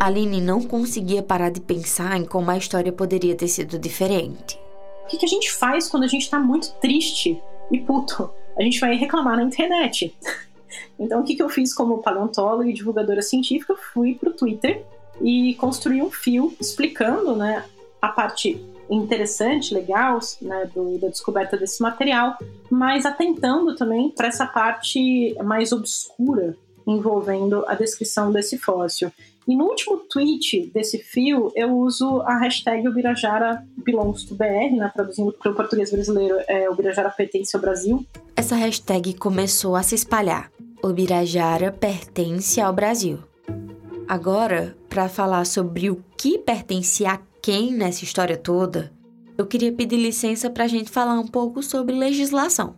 Aline 0.00 0.40
não 0.40 0.60
conseguia 0.60 1.22
parar 1.22 1.50
de 1.50 1.60
pensar 1.60 2.16
em 2.16 2.24
como 2.24 2.50
a 2.50 2.58
história 2.58 2.92
poderia 2.92 3.36
ter 3.36 3.48
sido 3.48 3.78
diferente. 3.78 4.58
O 5.04 5.08
que, 5.08 5.16
que 5.16 5.24
a 5.24 5.28
gente 5.28 5.52
faz 5.52 5.88
quando 5.88 6.02
a 6.04 6.08
gente 6.08 6.22
está 6.22 6.40
muito 6.40 6.72
triste 6.80 7.40
e 7.70 7.78
puto? 7.78 8.28
A 8.56 8.62
gente 8.62 8.80
vai 8.80 8.94
reclamar 8.96 9.36
na 9.36 9.42
internet. 9.42 10.14
Então, 10.98 11.20
o 11.20 11.24
que, 11.24 11.34
que 11.34 11.42
eu 11.42 11.48
fiz 11.48 11.74
como 11.74 12.02
paleontóloga 12.02 12.68
e 12.68 12.72
divulgadora 12.72 13.20
científica? 13.20 13.74
Fui 13.92 14.14
para 14.14 14.30
o 14.30 14.32
Twitter 14.32 14.84
e 15.20 15.54
construí 15.56 16.00
um 16.00 16.10
fio 16.10 16.54
explicando 16.60 17.36
né, 17.36 17.64
a 18.00 18.08
parte 18.08 18.64
interessante, 18.88 19.74
legal, 19.74 20.18
né, 20.40 20.70
do, 20.74 20.98
da 20.98 21.08
descoberta 21.08 21.56
desse 21.56 21.82
material, 21.82 22.38
mas 22.70 23.04
atentando 23.04 23.74
também 23.74 24.10
para 24.10 24.28
essa 24.28 24.46
parte 24.46 25.34
mais 25.42 25.72
obscura 25.72 26.56
envolvendo 26.86 27.64
a 27.66 27.74
descrição 27.74 28.32
desse 28.32 28.58
fóssil. 28.58 29.10
E 29.46 29.56
no 29.56 29.64
último 29.64 29.98
tweet 29.98 30.70
desse 30.72 30.98
fio, 30.98 31.50
eu 31.56 31.76
uso 31.76 32.20
a 32.22 32.38
hashtag 32.38 32.86
Ubirajara 32.86 33.64
belongs 33.76 34.24
né, 34.30 34.90
traduzindo 34.94 35.32
para 35.32 35.50
o 35.50 35.54
português 35.54 35.90
brasileiro, 35.90 36.38
é 36.46 36.70
Ubirajara 36.70 37.10
pertence 37.10 37.56
ao 37.56 37.62
Brasil. 37.62 38.06
Essa 38.36 38.54
hashtag 38.54 39.14
começou 39.14 39.74
a 39.74 39.82
se 39.82 39.96
espalhar. 39.96 40.50
Ubirajara 40.82 41.72
pertence 41.72 42.60
ao 42.60 42.72
Brasil. 42.72 43.18
Agora, 44.06 44.76
para 44.88 45.08
falar 45.08 45.44
sobre 45.46 45.90
o 45.90 46.02
que 46.16 46.38
pertence 46.38 47.04
a 47.04 47.20
quem 47.40 47.72
nessa 47.72 48.04
história 48.04 48.36
toda, 48.36 48.92
eu 49.36 49.46
queria 49.46 49.72
pedir 49.72 49.96
licença 49.96 50.50
para 50.50 50.64
a 50.64 50.68
gente 50.68 50.90
falar 50.90 51.18
um 51.18 51.26
pouco 51.26 51.62
sobre 51.62 51.94
legislação. 51.94 52.76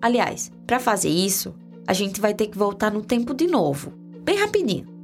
Aliás, 0.00 0.52
para 0.66 0.78
fazer 0.78 1.08
isso, 1.08 1.54
a 1.86 1.92
gente 1.92 2.20
vai 2.20 2.34
ter 2.34 2.48
que 2.48 2.58
voltar 2.58 2.90
no 2.90 3.02
tempo 3.02 3.32
de 3.32 3.46
novo, 3.46 3.92
bem 4.22 4.36
rapidinho. 4.36 4.94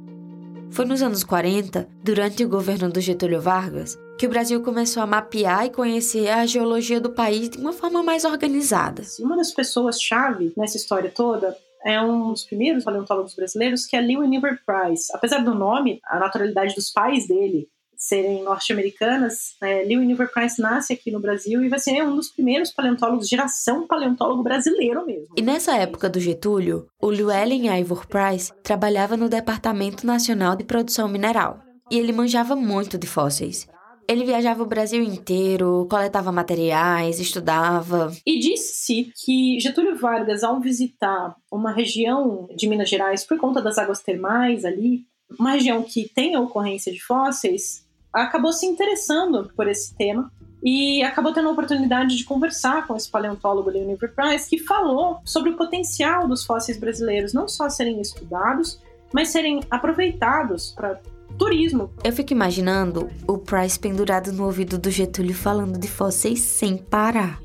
Foi 0.71 0.85
nos 0.85 1.01
anos 1.01 1.23
40, 1.23 1.87
durante 2.03 2.43
o 2.43 2.49
governo 2.49 2.89
do 2.89 2.99
Getúlio 2.99 3.39
Vargas, 3.39 3.97
que 4.17 4.25
o 4.25 4.29
Brasil 4.29 4.61
começou 4.61 5.03
a 5.03 5.07
mapear 5.07 5.65
e 5.65 5.69
conhecer 5.69 6.29
a 6.29 6.45
geologia 6.45 6.99
do 6.99 7.11
país 7.11 7.49
de 7.49 7.59
uma 7.59 7.71
forma 7.71 8.01
mais 8.01 8.25
organizada. 8.25 9.03
Uma 9.19 9.37
das 9.37 9.51
pessoas-chave 9.51 10.51
nessa 10.57 10.77
história 10.77 11.11
toda 11.11 11.55
é 11.85 12.01
um 12.01 12.31
dos 12.31 12.43
primeiros 12.45 12.83
paleontólogos 12.83 13.35
brasileiros, 13.35 13.85
que 13.85 13.95
é 13.95 14.01
Niver 14.01 14.59
Price. 14.65 15.11
Apesar 15.13 15.43
do 15.43 15.53
nome, 15.53 15.99
a 16.05 16.17
naturalidade 16.17 16.73
dos 16.73 16.89
pais 16.89 17.27
dele 17.27 17.67
serem 18.03 18.43
norte-americanas, 18.43 19.55
é, 19.61 19.83
Leo 19.83 20.03
Price 20.27 20.61
nasce 20.61 20.93
aqui 20.93 21.09
no 21.09 21.21
Brasil 21.21 21.63
e 21.63 21.69
vai 21.69 21.79
ser 21.79 22.03
um 22.03 22.15
dos 22.15 22.29
primeiros 22.29 22.71
paleontólogos, 22.71 23.29
geração 23.29 23.87
paleontólogo 23.87 24.43
brasileiro 24.43 25.05
mesmo. 25.05 25.33
E 25.37 25.41
nessa 25.41 25.75
época 25.77 26.09
do 26.09 26.19
Getúlio, 26.19 26.87
o 27.01 27.09
Llewellyn 27.09 27.79
Ivor 27.79 28.05
Price 28.07 28.51
trabalhava 28.61 29.15
no 29.15 29.29
Departamento 29.29 30.05
Nacional 30.05 30.55
de 30.55 30.65
Produção 30.65 31.07
Mineral 31.07 31.61
e 31.89 31.97
ele 31.97 32.11
manjava 32.11 32.55
muito 32.55 32.97
de 32.97 33.07
fósseis. 33.07 33.67
Ele 34.05 34.25
viajava 34.25 34.61
o 34.61 34.67
Brasil 34.67 35.01
inteiro, 35.01 35.87
coletava 35.89 36.29
materiais, 36.29 37.21
estudava. 37.21 38.11
E 38.25 38.37
disse-se 38.37 39.13
que 39.23 39.57
Getúlio 39.61 39.95
Vargas, 39.95 40.43
ao 40.43 40.59
visitar 40.59 41.33
uma 41.49 41.71
região 41.71 42.49
de 42.53 42.67
Minas 42.67 42.89
Gerais 42.89 43.23
por 43.23 43.37
conta 43.37 43.61
das 43.61 43.77
águas 43.77 44.01
termais 44.01 44.65
ali, 44.65 45.05
uma 45.39 45.51
região 45.51 45.81
que 45.83 46.09
tem 46.09 46.35
a 46.35 46.41
ocorrência 46.41 46.91
de 46.91 47.01
fósseis, 47.01 47.82
acabou 48.13 48.53
se 48.53 48.65
interessando 48.65 49.51
por 49.55 49.67
esse 49.67 49.95
tema 49.95 50.31
e 50.63 51.03
acabou 51.03 51.33
tendo 51.33 51.49
a 51.49 51.51
oportunidade 51.51 52.15
de 52.15 52.23
conversar 52.23 52.87
com 52.87 52.95
esse 52.95 53.09
paleontólogo 53.09 53.69
Leonard 53.69 54.07
Price, 54.15 54.49
que 54.49 54.57
falou 54.57 55.19
sobre 55.25 55.49
o 55.49 55.57
potencial 55.57 56.27
dos 56.27 56.45
fósseis 56.45 56.77
brasileiros 56.77 57.33
não 57.33 57.47
só 57.47 57.69
serem 57.69 57.99
estudados, 57.99 58.79
mas 59.13 59.29
serem 59.29 59.61
aproveitados 59.69 60.71
para 60.71 61.01
turismo. 61.37 61.91
Eu 62.03 62.13
fico 62.13 62.31
imaginando 62.31 63.09
o 63.27 63.37
Price 63.37 63.77
pendurado 63.77 64.31
no 64.31 64.45
ouvido 64.45 64.77
do 64.77 64.89
Getúlio 64.89 65.33
falando 65.33 65.77
de 65.77 65.87
fósseis 65.87 66.39
sem 66.39 66.77
parar. 66.77 67.41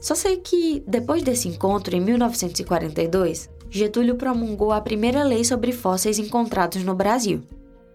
Só 0.00 0.14
sei 0.14 0.38
que, 0.38 0.82
depois 0.86 1.22
desse 1.22 1.48
encontro, 1.48 1.94
em 1.94 2.00
1942, 2.00 3.50
Getúlio 3.68 4.14
promulgou 4.14 4.72
a 4.72 4.80
primeira 4.80 5.22
lei 5.24 5.44
sobre 5.44 5.72
fósseis 5.72 6.18
encontrados 6.18 6.82
no 6.84 6.94
Brasil. 6.94 7.42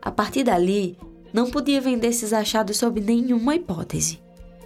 A 0.01 0.12
partir 0.12 0.44
dali, 0.44 0.98
não 1.34 1.50
podia 1.50 1.82
vender 1.82 2.08
esses 2.08 2.34
achados 2.34 2.78
sob 2.78 3.00
nenhuma 3.00 3.56
hipótese. 3.56 4.20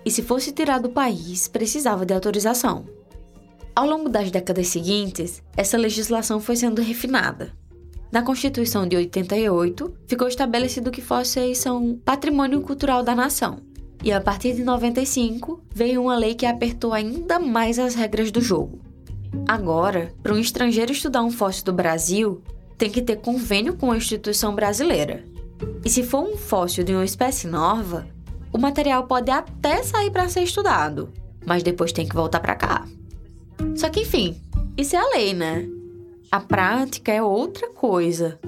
E 0.05 0.12
se 0.12 0.22
fosse 0.22 0.51
tirar 0.51 0.79
do 0.79 0.89
país, 0.89 1.48
precisava 1.48 2.05
de 2.05 2.13
autorização. 2.13 2.86
Ao 3.75 3.86
longo 3.86 4.07
das 4.07 4.31
décadas 4.31 4.67
seguintes, 4.67 5.43
essa 5.57 5.77
legislação 5.77 6.39
foi 6.39 6.55
sendo 6.55 6.81
refinada. 6.81 7.51
Na 8.12 8.22
Constituição 8.22 8.88
de 8.88 8.95
88, 8.95 9.93
ficou 10.07 10.27
estabelecido 10.27 10.91
que 10.91 11.01
fósseis 11.01 11.57
são 11.57 12.00
patrimônio 12.05 12.62
cultural 12.62 13.03
da 13.03 13.13
nação. 13.13 13.60
E 14.03 14.12
a 14.12 14.22
partir 14.22 14.53
de 14.53 14.63
95, 14.63 15.62
veio 15.74 16.03
uma 16.03 16.15
lei 16.15 16.36
que 16.36 16.45
apertou 16.45 16.93
ainda 16.93 17.39
mais 17.39 17.79
as 17.79 17.95
regras 17.95 18.31
do 18.31 18.39
jogo. 18.39 18.79
Agora, 19.48 20.13
para 20.24 20.34
um 20.34 20.39
estrangeiro 20.39 20.91
estudar 20.91 21.24
um 21.24 21.31
fóssil 21.31 21.65
do 21.65 21.74
Brasil, 21.74 22.41
tem 22.77 22.89
que 22.89 23.01
ter 23.01 23.17
convênio 23.17 23.75
com 23.75 23.91
a 23.91 23.98
instituição 23.98 24.55
brasileira. 24.55 25.25
E 25.85 25.89
se 25.89 26.01
for 26.01 26.27
um 26.27 26.35
fóssil 26.35 26.83
de 26.83 26.93
uma 26.93 27.05
espécie 27.05 27.45
nova, 27.45 28.07
o 28.51 28.57
material 28.57 29.05
pode 29.05 29.29
até 29.29 29.83
sair 29.83 30.09
para 30.09 30.27
ser 30.27 30.41
estudado, 30.41 31.13
mas 31.45 31.61
depois 31.61 31.91
tem 31.91 32.07
que 32.07 32.15
voltar 32.15 32.39
para 32.39 32.55
cá. 32.55 32.87
Só 33.77 33.87
que, 33.91 33.99
enfim, 33.99 34.35
isso 34.75 34.95
é 34.95 34.99
a 34.99 35.09
lei, 35.15 35.35
né? 35.35 35.69
A 36.31 36.39
prática 36.39 37.11
é 37.11 37.21
outra 37.21 37.69
coisa. 37.69 38.39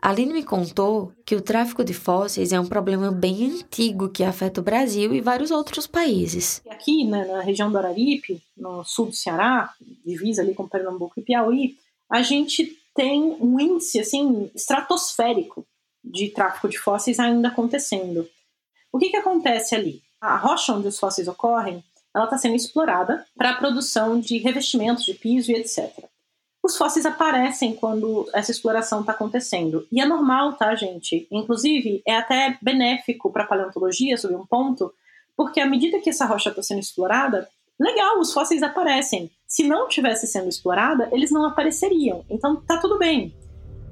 Aline 0.00 0.32
me 0.32 0.42
contou 0.42 1.12
que 1.26 1.36
o 1.36 1.42
tráfico 1.42 1.84
de 1.84 1.92
fósseis 1.92 2.54
é 2.54 2.60
um 2.60 2.66
problema 2.66 3.12
bem 3.12 3.44
antigo 3.44 4.08
que 4.08 4.24
afeta 4.24 4.62
o 4.62 4.64
Brasil 4.64 5.14
e 5.14 5.20
vários 5.20 5.50
outros 5.50 5.86
países. 5.86 6.62
Aqui, 6.70 7.04
né, 7.04 7.26
na 7.26 7.42
região 7.42 7.70
do 7.70 7.76
Araripe, 7.76 8.42
no 8.56 8.82
sul 8.82 9.06
do 9.06 9.14
Ceará, 9.14 9.74
divisa 10.04 10.40
ali 10.40 10.54
com 10.54 10.66
Pernambuco 10.66 11.20
e 11.20 11.22
Piauí, 11.22 11.76
a 12.08 12.22
gente 12.22 12.78
tem 12.94 13.36
um 13.38 13.60
índice 13.60 14.00
assim 14.00 14.50
estratosférico 14.54 15.66
de 16.04 16.28
tráfico 16.28 16.68
de 16.68 16.78
fósseis 16.78 17.18
ainda 17.18 17.48
acontecendo. 17.48 18.28
O 18.92 18.98
que, 18.98 19.10
que 19.10 19.16
acontece 19.16 19.74
ali? 19.74 20.02
A 20.20 20.36
rocha 20.36 20.72
onde 20.72 20.88
os 20.88 20.98
fósseis 20.98 21.26
ocorrem, 21.26 21.82
ela 22.14 22.24
está 22.24 22.38
sendo 22.38 22.54
explorada 22.54 23.26
para 23.36 23.50
a 23.50 23.56
produção 23.56 24.20
de 24.20 24.38
revestimentos 24.38 25.04
de 25.04 25.14
piso 25.14 25.50
e 25.50 25.56
etc 25.56 26.08
os 26.64 26.78
fósseis 26.78 27.04
aparecem 27.04 27.74
quando 27.74 28.26
essa 28.32 28.50
exploração 28.50 29.00
está 29.00 29.12
acontecendo. 29.12 29.86
E 29.92 30.00
é 30.00 30.06
normal, 30.06 30.54
tá, 30.54 30.74
gente? 30.74 31.28
Inclusive, 31.30 32.02
é 32.06 32.16
até 32.16 32.56
benéfico 32.62 33.30
para 33.30 33.44
a 33.44 33.46
paleontologia, 33.46 34.16
sob 34.16 34.34
um 34.34 34.46
ponto, 34.46 34.90
porque 35.36 35.60
à 35.60 35.66
medida 35.66 36.00
que 36.00 36.08
essa 36.08 36.24
rocha 36.24 36.48
está 36.48 36.62
sendo 36.62 36.80
explorada, 36.80 37.46
legal, 37.78 38.18
os 38.18 38.32
fósseis 38.32 38.62
aparecem. 38.62 39.30
Se 39.46 39.62
não 39.68 39.88
tivesse 39.88 40.26
sendo 40.26 40.48
explorada, 40.48 41.06
eles 41.12 41.30
não 41.30 41.44
apareceriam. 41.44 42.24
Então 42.30 42.56
tá 42.56 42.78
tudo 42.78 42.98
bem. 42.98 43.36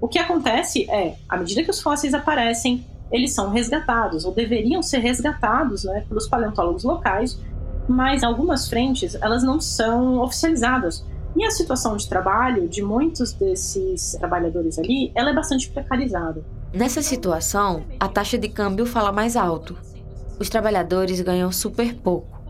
O 0.03 0.09
que 0.09 0.19
acontece 0.19 0.91
é, 0.91 1.15
à 1.29 1.37
medida 1.37 1.63
que 1.63 1.71
os 1.71 1.81
fósseis 1.81 2.13
aparecem, 2.13 2.85
eles 3.13 3.33
são 3.33 3.51
resgatados, 3.51 4.25
ou 4.25 4.35
deveriam 4.35 4.83
ser 4.83 4.99
resgatados 4.99 5.85
né, 5.85 6.05
pelos 6.09 6.27
paleontólogos 6.27 6.83
locais, 6.83 7.39
mas 7.89 8.25
algumas 8.25 8.69
frentes 8.69 9.15
elas 9.21 9.45
não 9.45 9.61
são 9.61 10.19
oficializadas. 10.19 11.05
E 11.37 11.45
a 11.45 11.53
situação 11.53 11.97
de 11.97 12.09
trabalho 12.09 12.69
de 12.69 12.83
muitos 12.83 13.33
desses 13.33 14.17
trabalhadores 14.19 14.77
ali, 14.77 15.13
ela 15.15 15.31
é 15.31 15.35
bastante 15.35 15.71
precarizada. 15.71 16.45
Nessa 16.75 17.01
situação, 17.01 17.85
a 18.01 18.09
taxa 18.09 18.37
de 18.37 18.49
câmbio 18.49 18.85
fala 18.85 19.13
mais 19.13 19.37
alto. 19.37 19.79
Os 20.37 20.49
trabalhadores 20.49 21.21
ganham 21.21 21.53
super 21.53 21.95
pouco. 21.95 22.43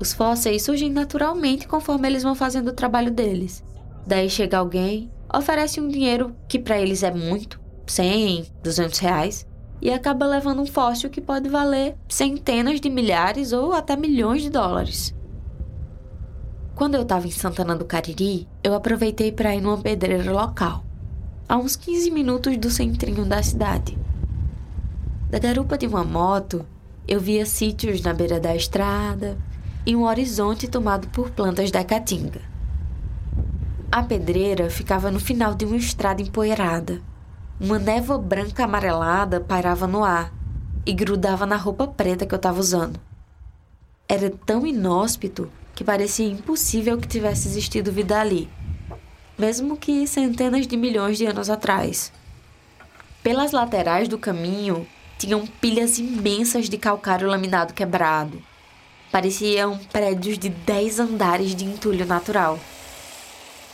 Os 0.00 0.12
fósseis 0.12 0.62
surgem 0.62 0.90
naturalmente 0.90 1.68
conforme 1.68 2.08
eles 2.08 2.24
vão 2.24 2.34
fazendo 2.34 2.68
o 2.68 2.74
trabalho 2.74 3.12
deles. 3.12 3.62
Daí 4.04 4.28
chega 4.28 4.58
alguém, 4.58 5.08
oferece 5.36 5.80
um 5.80 5.88
dinheiro 5.88 6.34
que 6.48 6.58
para 6.58 6.80
eles 6.80 7.02
é 7.02 7.10
muito, 7.10 7.60
100, 7.86 8.46
200 8.62 8.98
reais, 8.98 9.46
e 9.80 9.90
acaba 9.92 10.26
levando 10.26 10.62
um 10.62 10.66
fóssil 10.66 11.10
que 11.10 11.20
pode 11.20 11.48
valer 11.48 11.96
centenas 12.08 12.80
de 12.80 12.88
milhares 12.88 13.52
ou 13.52 13.72
até 13.72 13.94
milhões 13.94 14.42
de 14.42 14.50
dólares. 14.50 15.14
Quando 16.74 16.94
eu 16.94 17.02
estava 17.02 17.26
em 17.26 17.30
Santana 17.30 17.76
do 17.76 17.84
Cariri, 17.84 18.48
eu 18.62 18.74
aproveitei 18.74 19.32
para 19.32 19.54
ir 19.54 19.60
numa 19.60 19.78
pedreira 19.78 20.32
local, 20.32 20.84
a 21.48 21.56
uns 21.56 21.76
15 21.76 22.10
minutos 22.10 22.56
do 22.56 22.70
centrinho 22.70 23.24
da 23.24 23.42
cidade. 23.42 23.96
Da 25.30 25.38
garupa 25.38 25.76
de 25.76 25.86
uma 25.86 26.04
moto, 26.04 26.64
eu 27.06 27.20
via 27.20 27.46
sítios 27.46 28.00
na 28.00 28.12
beira 28.12 28.40
da 28.40 28.54
estrada 28.54 29.38
e 29.84 29.94
um 29.94 30.04
horizonte 30.04 30.66
tomado 30.68 31.08
por 31.08 31.30
plantas 31.30 31.70
da 31.70 31.84
caatinga. 31.84 32.55
A 33.90 34.02
pedreira 34.02 34.68
ficava 34.68 35.10
no 35.10 35.20
final 35.20 35.54
de 35.54 35.64
uma 35.64 35.76
estrada 35.76 36.20
empoeirada. 36.20 37.00
Uma 37.58 37.78
névoa 37.78 38.18
branca 38.18 38.64
amarelada 38.64 39.40
pairava 39.40 39.86
no 39.86 40.04
ar 40.04 40.32
e 40.84 40.92
grudava 40.92 41.46
na 41.46 41.56
roupa 41.56 41.86
preta 41.86 42.26
que 42.26 42.34
eu 42.34 42.36
estava 42.36 42.60
usando. 42.60 43.00
Era 44.08 44.30
tão 44.44 44.66
inóspito 44.66 45.50
que 45.74 45.84
parecia 45.84 46.26
impossível 46.26 46.98
que 46.98 47.08
tivesse 47.08 47.48
existido 47.48 47.92
vida 47.92 48.20
ali, 48.20 48.48
mesmo 49.38 49.76
que 49.76 50.06
centenas 50.06 50.66
de 50.66 50.76
milhões 50.76 51.16
de 51.18 51.26
anos 51.26 51.48
atrás. 51.48 52.12
Pelas 53.22 53.52
laterais 53.52 54.08
do 54.08 54.18
caminho 54.18 54.86
tinham 55.18 55.46
pilhas 55.46 55.98
imensas 55.98 56.68
de 56.68 56.76
calcário 56.76 57.28
laminado 57.28 57.72
quebrado. 57.72 58.42
Pareciam 59.10 59.78
prédios 59.92 60.38
de 60.38 60.48
dez 60.48 61.00
andares 61.00 61.54
de 61.54 61.64
entulho 61.64 62.04
natural. 62.04 62.58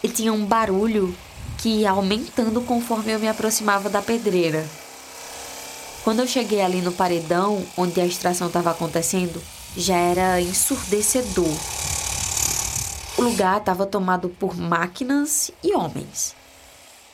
E 0.03 0.09
tinha 0.09 0.33
um 0.33 0.45
barulho 0.45 1.15
que 1.59 1.69
ia 1.69 1.91
aumentando 1.91 2.61
conforme 2.63 3.13
eu 3.13 3.21
me 3.21 3.29
aproximava 3.29 3.89
da 3.89 4.03
pedreira. 4.03 4.67
Quando 6.03 6.21
eu 6.21 6.27
cheguei 6.27 6.61
ali 6.61 6.81
no 6.81 6.91
paredão 6.91 7.65
onde 7.77 8.01
a 8.01 8.07
extração 8.07 8.49
estava 8.49 8.73
acontecendo, 8.73 9.41
já 9.77 9.97
era 9.97 10.41
ensurdecedor. 10.41 11.57
O 13.17 13.23
lugar 13.23 13.59
estava 13.59 13.87
tomado 13.87 14.29
por 14.29 14.57
máquinas 14.57 15.53
e 15.63 15.75
homens. 15.75 16.35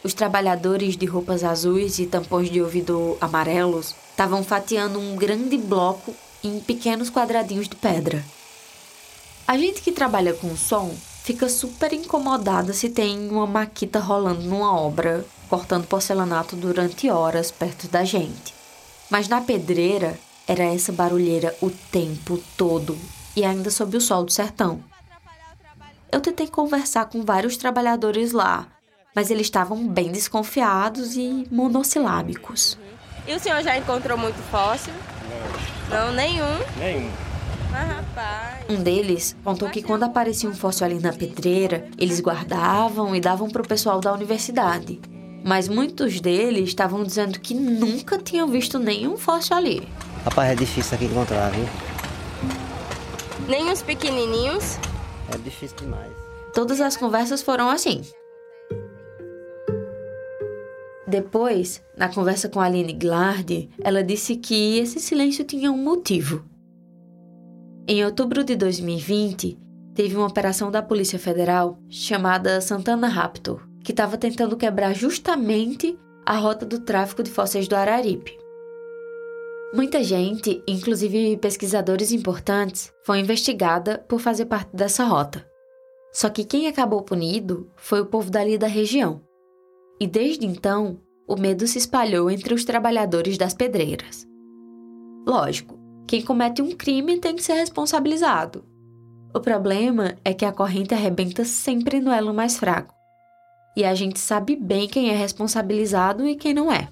Os 0.03 0.14
trabalhadores 0.14 0.96
de 0.96 1.05
roupas 1.05 1.44
azuis 1.44 1.98
e 1.98 2.07
tampões 2.07 2.51
de 2.51 2.62
ouvido 2.62 3.18
amarelos 3.20 3.94
estavam 4.11 4.42
fatiando 4.42 4.98
um 4.98 5.16
grande 5.16 5.59
bloco 5.59 6.14
em 6.42 6.61
pequenos 6.61 7.11
quadradinhos 7.11 7.68
de 7.68 7.77
pedra. 7.77 8.24
A 9.46 9.59
gente 9.59 9.83
que 9.83 9.92
trabalha 9.92 10.33
com 10.33 10.57
som 10.57 10.94
fica 11.28 11.46
super 11.46 11.92
incomodada 11.92 12.72
se 12.72 12.88
tem 12.88 13.28
uma 13.28 13.46
maquita 13.46 13.98
rolando 13.98 14.40
numa 14.40 14.74
obra, 14.74 15.26
cortando 15.46 15.86
porcelanato 15.86 16.56
durante 16.56 17.10
horas 17.10 17.50
perto 17.50 17.86
da 17.86 18.02
gente. 18.02 18.54
Mas 19.10 19.28
na 19.28 19.42
pedreira, 19.42 20.18
era 20.46 20.64
essa 20.64 20.90
barulheira 20.90 21.54
o 21.60 21.70
tempo 21.70 22.42
todo 22.56 22.98
e 23.36 23.44
ainda 23.44 23.70
sob 23.70 23.94
o 23.94 24.00
sol 24.00 24.24
do 24.24 24.32
sertão. 24.32 24.82
Eu 26.10 26.22
tentei 26.22 26.48
conversar 26.48 27.04
com 27.10 27.22
vários 27.22 27.58
trabalhadores 27.58 28.32
lá, 28.32 28.66
mas 29.14 29.30
eles 29.30 29.48
estavam 29.48 29.86
bem 29.86 30.10
desconfiados 30.10 31.14
e 31.14 31.46
monossilábicos. 31.50 32.78
E 33.26 33.34
o 33.34 33.38
senhor 33.38 33.62
já 33.62 33.76
encontrou 33.76 34.16
muito 34.16 34.42
fóssil? 34.50 34.94
Não. 35.90 36.06
Não, 36.06 36.12
nenhum? 36.14 36.56
Nenhum. 36.78 37.27
Rapaz. 37.72 38.64
Um 38.68 38.83
deles 38.83 39.37
contou 39.44 39.68
que 39.70 39.83
quando 39.83 40.02
aparecia 40.02 40.48
um 40.48 40.54
fóssil 40.54 40.87
ali 40.87 40.98
na 41.00 41.12
pedreira, 41.12 41.88
eles 41.98 42.20
guardavam 42.20 43.14
e 43.14 43.20
davam 43.20 43.48
para 43.48 43.62
o 43.62 43.68
pessoal 43.68 44.00
da 44.00 44.12
universidade. 44.12 45.00
Mas 45.44 45.68
muitos 45.68 46.20
deles 46.20 46.68
estavam 46.68 47.02
dizendo 47.04 47.38
que 47.40 47.54
nunca 47.54 48.18
tinham 48.18 48.48
visto 48.48 48.78
nenhum 48.78 49.16
fóssil 49.16 49.57
ali. 49.57 49.88
Rapaz, 50.24 50.50
é 50.50 50.54
difícil 50.54 50.94
aqui 50.94 51.04
encontrar, 51.07 51.50
viu? 51.50 51.66
Nem 53.48 53.70
os 53.70 53.81
pequenininhos? 53.81 54.78
É 55.33 55.38
difícil 55.38 55.76
demais. 55.78 56.12
Todas 56.52 56.81
as 56.81 56.96
conversas 56.96 57.40
foram 57.40 57.70
assim. 57.70 58.02
Depois, 61.07 61.83
na 61.96 62.11
conversa 62.11 62.50
com 62.50 62.61
a 62.61 62.66
Aline 62.66 62.92
Glard, 62.92 63.70
ela 63.83 64.04
disse 64.04 64.37
que 64.37 64.78
esse 64.78 65.00
silêncio 65.00 65.42
tinha 65.44 65.72
um 65.72 65.76
motivo. 65.76 66.44
Em 67.90 68.05
outubro 68.05 68.44
de 68.44 68.55
2020, 68.55 69.59
teve 69.94 70.14
uma 70.14 70.27
operação 70.27 70.70
da 70.70 70.83
Polícia 70.83 71.18
Federal 71.18 71.79
chamada 71.88 72.61
Santana 72.61 73.09
Raptor, 73.09 73.66
que 73.83 73.92
estava 73.92 74.18
tentando 74.18 74.59
quebrar 74.59 74.94
justamente 74.94 75.98
a 76.27 76.37
rota 76.37 76.66
do 76.66 76.81
tráfico 76.81 77.22
de 77.22 77.31
fósseis 77.31 77.66
do 77.66 77.74
Araripe. 77.74 78.38
Muita 79.72 80.05
gente, 80.05 80.62
inclusive 80.68 81.38
pesquisadores 81.38 82.12
importantes, 82.12 82.92
foi 83.07 83.20
investigada 83.20 84.05
por 84.07 84.20
fazer 84.20 84.44
parte 84.44 84.77
dessa 84.77 85.05
rota. 85.05 85.48
Só 86.12 86.29
que 86.29 86.44
quem 86.44 86.66
acabou 86.66 87.01
punido 87.01 87.70
foi 87.74 88.03
o 88.03 88.07
povo 88.07 88.31
dali 88.31 88.59
da 88.59 88.66
região. 88.66 89.22
E 89.98 90.07
desde 90.07 90.44
então, 90.44 91.01
o 91.27 91.37
medo 91.37 91.66
se 91.66 91.79
espalhou 91.79 92.31
entre 92.31 92.53
os 92.53 92.66
trabalhadores 92.66 93.38
das 93.38 93.55
pedreiras. 93.55 94.29
Lógico, 95.27 95.77
quem 96.09 96.23
comete 96.23 96.62
um 96.62 96.75
crime 96.75 97.21
tem 97.21 97.37
que 97.37 97.42
ser 97.42 97.53
responsabilizado. 97.53 98.64
O 99.35 99.40
problema 99.40 100.16
é 100.25 100.33
que 100.33 100.47
a 100.47 100.51
corrente 100.51 100.94
arrebenta 100.94 101.44
sempre 101.44 102.01
no 102.01 102.11
elo 102.11 102.33
mais 102.33 102.57
fraco. 102.57 102.94
E 103.77 103.85
a 103.85 103.94
gente 103.94 104.18
sabe 104.18 104.57
bem 104.57 104.88
quem 104.88 105.11
é 105.11 105.14
responsabilizado 105.14 106.27
e 106.27 106.35
quem 106.35 106.55
não 106.55 106.73
é. 106.73 106.88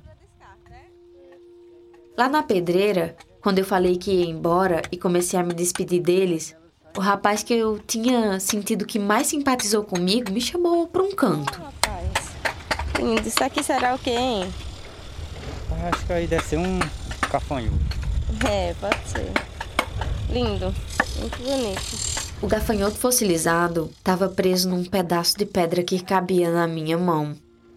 Lá 2.17 2.29
na 2.29 2.43
pedreira, 2.43 3.17
quando 3.41 3.59
eu 3.59 3.65
falei 3.65 3.97
que 3.97 4.11
ia 4.11 4.27
embora 4.27 4.83
e 4.93 4.99
comecei 4.99 5.41
a 5.41 5.43
me 5.43 5.55
despedir 5.55 6.03
deles, 6.03 6.55
o 6.95 7.01
rapaz 7.01 7.43
que 7.43 7.55
eu 7.55 7.79
tinha 7.79 8.39
sentido 8.39 8.85
que 8.85 8.99
mais 8.99 9.29
simpatizou 9.29 9.83
comigo 9.83 10.31
me 10.31 10.43
chamou 10.43 10.87
para 10.87 11.03
um 11.03 11.13
canto. 11.13 11.61
Lindo. 12.99 13.27
Isso 13.27 13.43
aqui 13.43 13.63
será 13.63 13.95
o 13.95 13.99
quê, 13.99 14.11
hein? 14.11 14.53
Acho 15.91 16.07
que 16.07 16.13
aí 16.13 16.27
deve 16.27 16.45
ser 16.45 16.59
um 16.59 16.79
cafanhoto. 17.31 18.06
É, 18.45 18.75
pode 18.81 19.09
ser. 19.09 19.33
Lindo. 20.31 20.75
Muito 21.19 21.39
bonito. 21.39 22.17
O 22.43 22.47
gafanhoto 22.47 22.97
fossilizado 22.97 23.91
estava 23.97 24.29
preso 24.29 24.69
num 24.69 24.85
pedaço 24.85 25.39
de 25.39 25.47
pedra 25.47 25.83
que 25.83 26.03
cabia 26.03 26.51
na 26.51 26.67
minha 26.67 26.99
mão. 26.99 27.35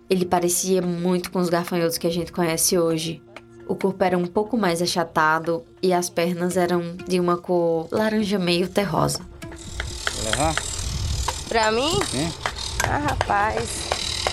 Ele 0.09 0.25
parecia 0.25 0.81
muito 0.81 1.31
com 1.31 1.39
os 1.39 1.49
gafanhotos 1.49 1.97
que 1.97 2.07
a 2.07 2.11
gente 2.11 2.31
conhece 2.31 2.77
hoje. 2.77 3.21
O 3.67 3.75
corpo 3.75 4.03
era 4.03 4.17
um 4.17 4.25
pouco 4.25 4.57
mais 4.57 4.81
achatado 4.81 5.63
e 5.81 5.93
as 5.93 6.09
pernas 6.09 6.57
eram 6.57 6.97
de 7.07 7.19
uma 7.19 7.37
cor 7.37 7.87
laranja 7.91 8.39
meio 8.39 8.67
terrosa. 8.67 9.19
Vou 10.15 10.31
levar? 10.31 10.55
Pra 11.47 11.71
mim? 11.71 11.93
Hein? 12.13 12.33
Ah, 12.83 12.97
rapaz. 12.97 13.87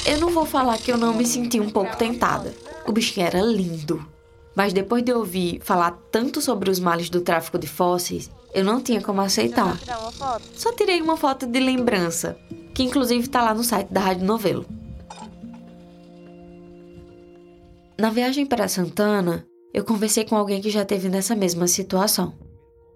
Eu 0.06 0.18
não 0.18 0.30
vou 0.30 0.46
falar 0.46 0.78
que 0.78 0.90
eu 0.90 0.96
não 0.96 1.14
me 1.14 1.26
senti 1.26 1.60
um 1.60 1.68
pouco 1.68 1.96
tentada. 1.96 2.54
O 2.86 2.92
bichinho 2.92 3.26
era 3.26 3.40
lindo. 3.42 4.15
Mas 4.56 4.72
depois 4.72 5.04
de 5.04 5.12
ouvir 5.12 5.60
falar 5.62 5.90
tanto 6.10 6.40
sobre 6.40 6.70
os 6.70 6.80
males 6.80 7.10
do 7.10 7.20
tráfico 7.20 7.58
de 7.58 7.66
fósseis, 7.66 8.30
eu 8.54 8.64
não 8.64 8.80
tinha 8.80 9.02
como 9.02 9.20
aceitar. 9.20 9.78
Só 10.54 10.72
tirei 10.72 11.02
uma 11.02 11.18
foto 11.18 11.46
de 11.46 11.60
lembrança, 11.60 12.38
que 12.74 12.82
inclusive 12.82 13.28
tá 13.28 13.42
lá 13.42 13.52
no 13.52 13.62
site 13.62 13.92
da 13.92 14.00
Rádio 14.00 14.24
Novelo. 14.24 14.64
Na 17.98 18.08
viagem 18.08 18.46
para 18.46 18.66
Santana, 18.66 19.46
eu 19.74 19.84
conversei 19.84 20.24
com 20.24 20.34
alguém 20.34 20.62
que 20.62 20.70
já 20.70 20.86
teve 20.86 21.10
nessa 21.10 21.36
mesma 21.36 21.66
situação. 21.66 22.32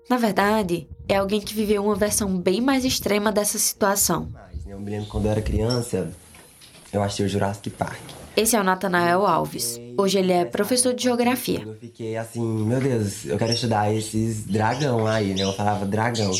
Na 0.08 0.16
verdade, 0.16 0.88
é 1.06 1.16
alguém 1.16 1.42
que 1.42 1.54
viveu 1.54 1.84
uma 1.84 1.94
versão 1.94 2.38
bem 2.38 2.62
mais 2.62 2.86
extrema 2.86 3.30
dessa 3.30 3.58
situação. 3.58 4.30
Né, 4.32 4.40
Eu 4.66 4.80
me 4.80 4.90
lembro 4.90 5.08
quando 5.08 5.26
eu 5.26 5.32
era 5.32 5.42
criança, 5.42 6.10
eu 6.90 7.02
achei 7.02 7.24
o 7.26 7.28
Jurassic 7.28 7.68
Park. 7.70 8.00
Esse 8.36 8.56
é 8.56 8.60
o 8.60 8.64
Natanael 8.64 9.26
Alves. 9.26 9.78
Hoje 10.00 10.18
ele 10.18 10.32
é 10.32 10.46
professor 10.46 10.94
de 10.94 11.02
geografia. 11.02 11.60
Eu 11.60 11.74
fiquei 11.74 12.16
assim, 12.16 12.40
meu 12.40 12.80
Deus, 12.80 13.26
eu 13.26 13.36
quero 13.36 13.52
estudar 13.52 13.94
esses 13.94 14.46
dragão 14.46 15.06
aí, 15.06 15.34
né? 15.34 15.42
Eu 15.42 15.52
falava 15.52 15.84
dragão. 15.84 16.32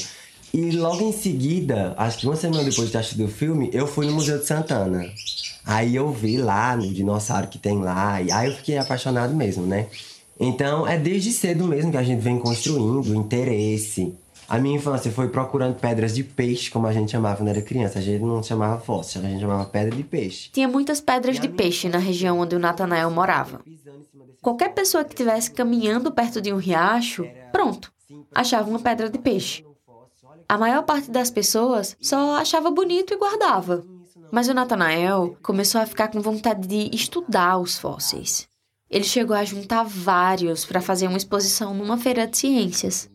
E 0.55 0.71
logo 0.71 1.03
em 1.03 1.13
seguida, 1.13 1.93
acho 1.99 2.21
que 2.21 2.27
uma 2.27 2.37
semana 2.37 2.65
depois 2.65 2.91
de 2.91 3.17
ter 3.17 3.23
o 3.23 3.29
filme, 3.29 3.69
eu 3.75 3.87
fui 3.87 4.07
no 4.07 4.13
Museu 4.13 4.39
de 4.39 4.47
Santana. 4.47 5.05
Aí 5.63 5.95
eu 5.95 6.11
vi 6.11 6.39
lá 6.39 6.75
no 6.75 6.91
dinossauro 6.91 7.49
que 7.49 7.59
tem 7.59 7.79
lá, 7.79 8.23
e 8.23 8.33
aí 8.33 8.49
eu 8.49 8.57
fiquei 8.57 8.79
apaixonado 8.79 9.35
mesmo, 9.35 9.67
né? 9.67 9.89
Então 10.41 10.87
é 10.87 10.97
desde 10.97 11.31
cedo 11.31 11.67
mesmo 11.67 11.91
que 11.91 11.99
a 11.99 12.03
gente 12.03 12.21
vem 12.21 12.39
construindo 12.39 13.15
interesse. 13.15 14.15
A 14.51 14.59
minha 14.59 14.77
infância 14.77 15.13
foi 15.13 15.29
procurando 15.29 15.77
pedras 15.79 16.13
de 16.13 16.25
peixe, 16.25 16.73
como 16.73 16.85
a 16.89 16.93
gente 16.93 17.13
chamava 17.13 17.37
quando 17.37 17.51
era 17.51 17.63
criança. 17.63 18.01
A 18.01 18.03
gente 18.03 18.21
não 18.21 18.43
chamava 18.43 18.81
fóssil, 18.81 19.21
a 19.21 19.29
gente 19.29 19.41
chamava 19.41 19.65
pedra 19.65 19.95
de 19.95 20.03
peixe. 20.03 20.51
Tinha 20.51 20.67
muitas 20.67 21.01
pedras 21.01 21.39
de 21.39 21.49
peixe 21.49 21.89
na 21.89 21.99
região 21.99 22.41
onde 22.41 22.57
o 22.57 22.59
Natanael 22.59 23.09
morava. 23.13 23.61
Qualquer 24.43 24.75
pessoa 24.75 25.05
que 25.05 25.13
estivesse 25.13 25.53
caminhando 25.53 26.11
perto 26.11 26.41
de 26.41 26.53
um 26.53 26.57
riacho, 26.57 27.25
pronto, 27.53 27.93
achava 28.35 28.69
uma 28.69 28.81
pedra 28.81 29.09
de 29.09 29.19
peixe. 29.21 29.65
A 30.49 30.59
maior 30.59 30.83
parte 30.83 31.13
das 31.13 31.31
pessoas 31.31 31.97
só 32.01 32.35
achava 32.35 32.73
bonito 32.73 33.15
e 33.15 33.17
guardava. 33.17 33.85
Mas 34.33 34.49
o 34.49 34.55
Natanael 34.55 35.37
começou 35.45 35.81
a 35.81 35.87
ficar 35.87 36.09
com 36.09 36.21
vontade 36.21 36.67
de 36.67 36.91
estudar 36.93 37.57
os 37.57 37.79
fósseis. 37.79 38.49
Ele 38.91 39.05
chegou 39.05 39.37
a 39.37 39.45
juntar 39.45 39.85
vários 39.85 40.65
para 40.65 40.81
fazer 40.81 41.07
uma 41.07 41.17
exposição 41.17 41.73
numa 41.73 41.97
feira 41.97 42.27
de 42.27 42.37
ciências. 42.37 43.09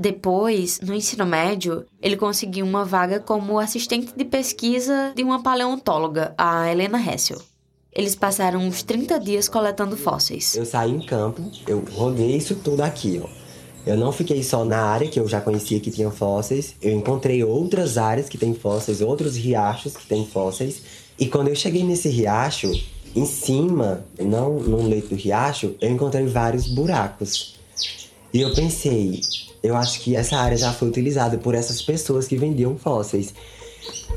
Depois, 0.00 0.78
no 0.80 0.94
ensino 0.94 1.26
médio, 1.26 1.84
ele 2.00 2.16
conseguiu 2.16 2.64
uma 2.64 2.84
vaga 2.84 3.18
como 3.18 3.58
assistente 3.58 4.12
de 4.16 4.24
pesquisa 4.24 5.12
de 5.16 5.24
uma 5.24 5.42
paleontóloga, 5.42 6.32
a 6.38 6.70
Helena 6.70 7.02
Hessel. 7.02 7.42
Eles 7.92 8.14
passaram 8.14 8.60
uns 8.60 8.84
30 8.84 9.18
dias 9.18 9.48
coletando 9.48 9.96
fósseis. 9.96 10.54
Eu 10.54 10.64
saí 10.64 10.92
em 10.92 11.04
campo, 11.04 11.42
eu 11.66 11.82
rodei 11.96 12.36
isso 12.36 12.54
tudo 12.54 12.82
aqui, 12.82 13.20
ó. 13.20 13.28
Eu 13.84 13.96
não 13.96 14.12
fiquei 14.12 14.40
só 14.44 14.64
na 14.64 14.80
área 14.82 15.08
que 15.08 15.18
eu 15.18 15.26
já 15.26 15.40
conhecia 15.40 15.80
que 15.80 15.90
tinha 15.90 16.12
fósseis, 16.12 16.76
eu 16.80 16.92
encontrei 16.92 17.42
outras 17.42 17.98
áreas 17.98 18.28
que 18.28 18.38
tem 18.38 18.54
fósseis, 18.54 19.00
outros 19.00 19.34
riachos 19.34 19.96
que 19.96 20.06
tem 20.06 20.24
fósseis. 20.24 20.80
E 21.18 21.26
quando 21.26 21.48
eu 21.48 21.56
cheguei 21.56 21.82
nesse 21.82 22.08
riacho, 22.08 22.70
em 23.16 23.26
cima, 23.26 24.04
não 24.16 24.60
no 24.60 24.86
leito 24.86 25.08
do 25.08 25.16
riacho, 25.16 25.74
eu 25.80 25.90
encontrei 25.90 26.24
vários 26.26 26.68
buracos. 26.68 27.56
E 28.32 28.40
eu 28.42 28.54
pensei, 28.54 29.22
eu 29.62 29.76
acho 29.76 30.00
que 30.00 30.14
essa 30.14 30.36
área 30.36 30.56
já 30.56 30.72
foi 30.72 30.88
utilizada 30.88 31.38
por 31.38 31.54
essas 31.54 31.82
pessoas 31.82 32.28
que 32.28 32.36
vendiam 32.36 32.76
fósseis. 32.76 33.34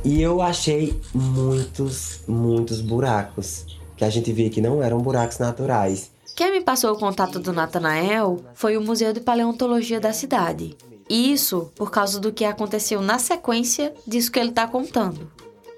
E 0.03 0.21
eu 0.21 0.41
achei 0.41 0.99
muitos, 1.13 2.21
muitos 2.27 2.81
buracos. 2.81 3.65
Que 3.95 4.03
a 4.03 4.09
gente 4.09 4.31
via 4.31 4.49
que 4.49 4.61
não 4.61 4.81
eram 4.81 4.99
buracos 4.99 5.37
naturais. 5.37 6.11
Quem 6.35 6.51
me 6.51 6.61
passou 6.61 6.93
o 6.93 6.97
contato 6.97 7.39
do 7.39 7.53
Natanael 7.53 8.39
foi 8.55 8.75
o 8.77 8.81
Museu 8.81 9.13
de 9.13 9.19
Paleontologia 9.19 9.99
da 9.99 10.11
cidade. 10.11 10.75
Isso 11.09 11.71
por 11.75 11.91
causa 11.91 12.19
do 12.19 12.31
que 12.31 12.45
aconteceu 12.45 13.01
na 13.01 13.19
sequência 13.19 13.93
disso 14.07 14.31
que 14.31 14.39
ele 14.39 14.49
está 14.49 14.65
contando. 14.65 15.29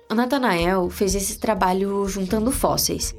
O 0.10 0.16
Natanael 0.16 0.90
fez 0.90 1.16
esse 1.16 1.40
trabalho 1.40 2.08
juntando 2.08 2.52
fósseis. 2.52 3.16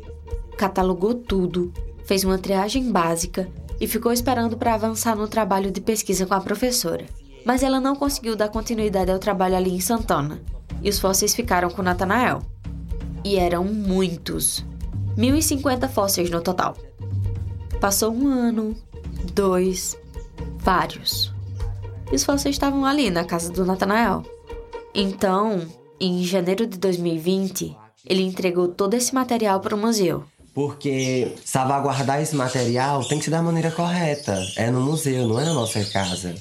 Catalogou 0.57 1.15
tudo, 1.15 1.73
fez 2.05 2.23
uma 2.25 2.39
triagem 2.39 2.91
básica 2.91 3.51
e 3.81 3.87
ficou 3.87 4.13
esperando 4.13 4.57
para 4.57 4.75
avançar 4.75 5.17
no 5.17 5.29
trabalho 5.29 5.71
de 5.71 5.81
pesquisa 5.81 6.27
com 6.27 6.35
a 6.35 6.41
professora. 6.41 7.05
Mas 7.45 7.63
ela 7.63 7.81
não 7.81 7.95
conseguiu 7.95 8.37
dar 8.37 8.49
continuidade 8.49 9.11
ao 9.11 9.19
trabalho 9.19 9.57
ali 9.57 9.71
em 9.71 9.81
Santana, 9.81 10.41
e 10.83 10.89
os 10.89 10.99
fósseis 10.99 11.35
ficaram 11.35 11.71
com 11.71 11.83
Natanael. 11.83 12.43
E 13.25 13.37
eram 13.37 13.65
muitos 13.65 14.65
1.050 15.17 15.89
fósseis 15.89 16.31
no 16.31 16.41
total. 16.41 16.77
Passou 17.81 18.13
um 18.13 18.27
ano, 18.27 18.77
dois, 19.33 19.97
vários. 20.59 21.33
E 22.11 22.17
os 22.17 22.25
fósseis 22.25 22.55
estavam 22.55 22.85
ali 22.85 23.11
na 23.11 23.25
casa 23.25 23.53
do 23.53 23.65
Natanael. 23.65 24.23
Então, 24.95 25.67
em 26.01 26.23
janeiro 26.25 26.67
de 26.67 26.79
2020, 26.79 27.77
ele 28.07 28.23
entregou 28.23 28.69
todo 28.69 28.95
esse 28.95 29.15
material 29.15 29.61
para 29.61 29.75
o 29.75 29.79
museu. 29.79 30.25
Porque 30.55 31.35
salvaguardar 31.45 32.23
esse 32.23 32.37
material 32.37 33.05
tem 33.05 33.19
que 33.19 33.25
ser 33.25 33.33
da 33.33 33.43
maneira 33.43 33.73
correta. 33.73 34.41
É 34.57 34.71
no 34.71 34.81
museu, 34.81 35.27
não 35.27 35.41
é 35.41 35.45
na 35.45 35.53
nossa 35.53 35.85
casa. 35.87 36.35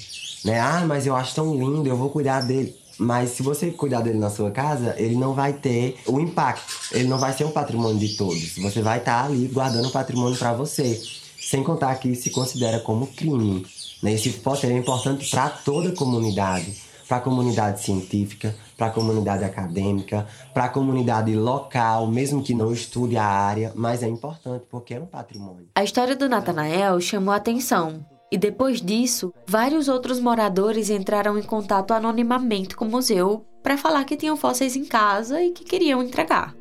Né? 0.44 0.60
Ah, 0.60 0.84
mas 0.86 1.06
eu 1.06 1.16
acho 1.16 1.34
tão 1.34 1.52
lindo, 1.52 1.88
eu 1.88 1.96
vou 1.96 2.10
cuidar 2.10 2.42
dele. 2.42 2.76
Mas 2.96 3.30
se 3.30 3.42
você 3.42 3.70
cuidar 3.70 4.02
dele 4.02 4.18
na 4.18 4.30
sua 4.30 4.50
casa, 4.50 4.94
ele 4.96 5.16
não 5.16 5.34
vai 5.34 5.52
ter 5.52 5.98
o 6.06 6.20
impacto. 6.20 6.72
Ele 6.92 7.08
não 7.08 7.18
vai 7.18 7.32
ser 7.32 7.44
um 7.44 7.50
patrimônio 7.50 7.98
de 7.98 8.16
todos. 8.16 8.56
Você 8.56 8.82
vai 8.82 8.98
estar 8.98 9.24
ali 9.24 9.48
guardando 9.48 9.88
o 9.88 9.92
patrimônio 9.92 10.38
para 10.38 10.52
você. 10.52 11.02
Sem 11.40 11.64
contar 11.64 11.96
que 11.96 12.08
isso 12.08 12.22
se 12.22 12.30
considera 12.30 12.78
como 12.78 13.08
crime. 13.08 13.66
Né? 14.02 14.12
Esse 14.12 14.30
fóssil 14.30 14.70
é 14.70 14.78
importante 14.78 15.28
para 15.28 15.48
toda 15.50 15.88
a 15.88 15.96
comunidade. 15.96 16.72
Para 17.08 17.16
a 17.18 17.20
comunidade 17.20 17.82
científica, 17.82 18.54
para 18.76 18.88
a 18.88 18.90
comunidade 18.90 19.44
acadêmica, 19.44 20.26
para 20.52 20.64
a 20.64 20.68
comunidade 20.68 21.34
local, 21.34 22.06
mesmo 22.06 22.42
que 22.42 22.54
não 22.54 22.72
estude 22.72 23.16
a 23.16 23.24
área, 23.24 23.72
mas 23.74 24.02
é 24.02 24.08
importante 24.08 24.64
porque 24.70 24.94
é 24.94 25.00
um 25.00 25.06
patrimônio. 25.06 25.68
A 25.74 25.84
história 25.84 26.16
do 26.16 26.28
Natanael 26.28 27.00
chamou 27.00 27.32
a 27.32 27.36
atenção. 27.36 28.04
E 28.30 28.38
depois 28.38 28.80
disso, 28.80 29.32
vários 29.46 29.86
outros 29.86 30.18
moradores 30.18 30.90
entraram 30.90 31.38
em 31.38 31.42
contato 31.42 31.92
anonimamente 31.92 32.74
com 32.74 32.84
o 32.84 32.90
museu 32.90 33.44
para 33.62 33.78
falar 33.78 34.04
que 34.04 34.16
tinham 34.16 34.36
fósseis 34.36 34.74
em 34.74 34.84
casa 34.84 35.40
e 35.40 35.52
que 35.52 35.64
queriam 35.64 36.02
entregar. 36.02 36.54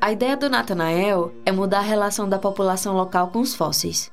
A 0.00 0.12
ideia 0.12 0.36
do 0.36 0.50
Natanael 0.50 1.32
é 1.44 1.52
mudar 1.52 1.78
a 1.78 1.82
relação 1.82 2.28
da 2.28 2.38
população 2.38 2.94
local 2.94 3.28
com 3.28 3.40
os 3.40 3.54
fósseis. 3.54 4.10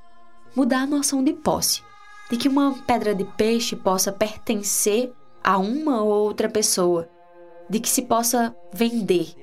Mudar 0.56 0.84
a 0.84 0.88
noção 0.88 1.24
de 1.24 1.34
posse. 1.34 1.82
De 2.30 2.38
que 2.38 2.48
uma 2.48 2.74
pedra 2.88 3.14
de 3.14 3.26
peixe 3.26 3.76
possa 3.76 4.12
pertencer 4.12 5.12
a 5.44 5.58
uma 5.58 6.02
ou 6.02 6.10
outra 6.10 6.48
pessoa. 6.48 7.10
De 7.70 7.80
que 7.80 7.90
se 7.90 8.04
possa 8.04 8.56
vender. 8.72 9.34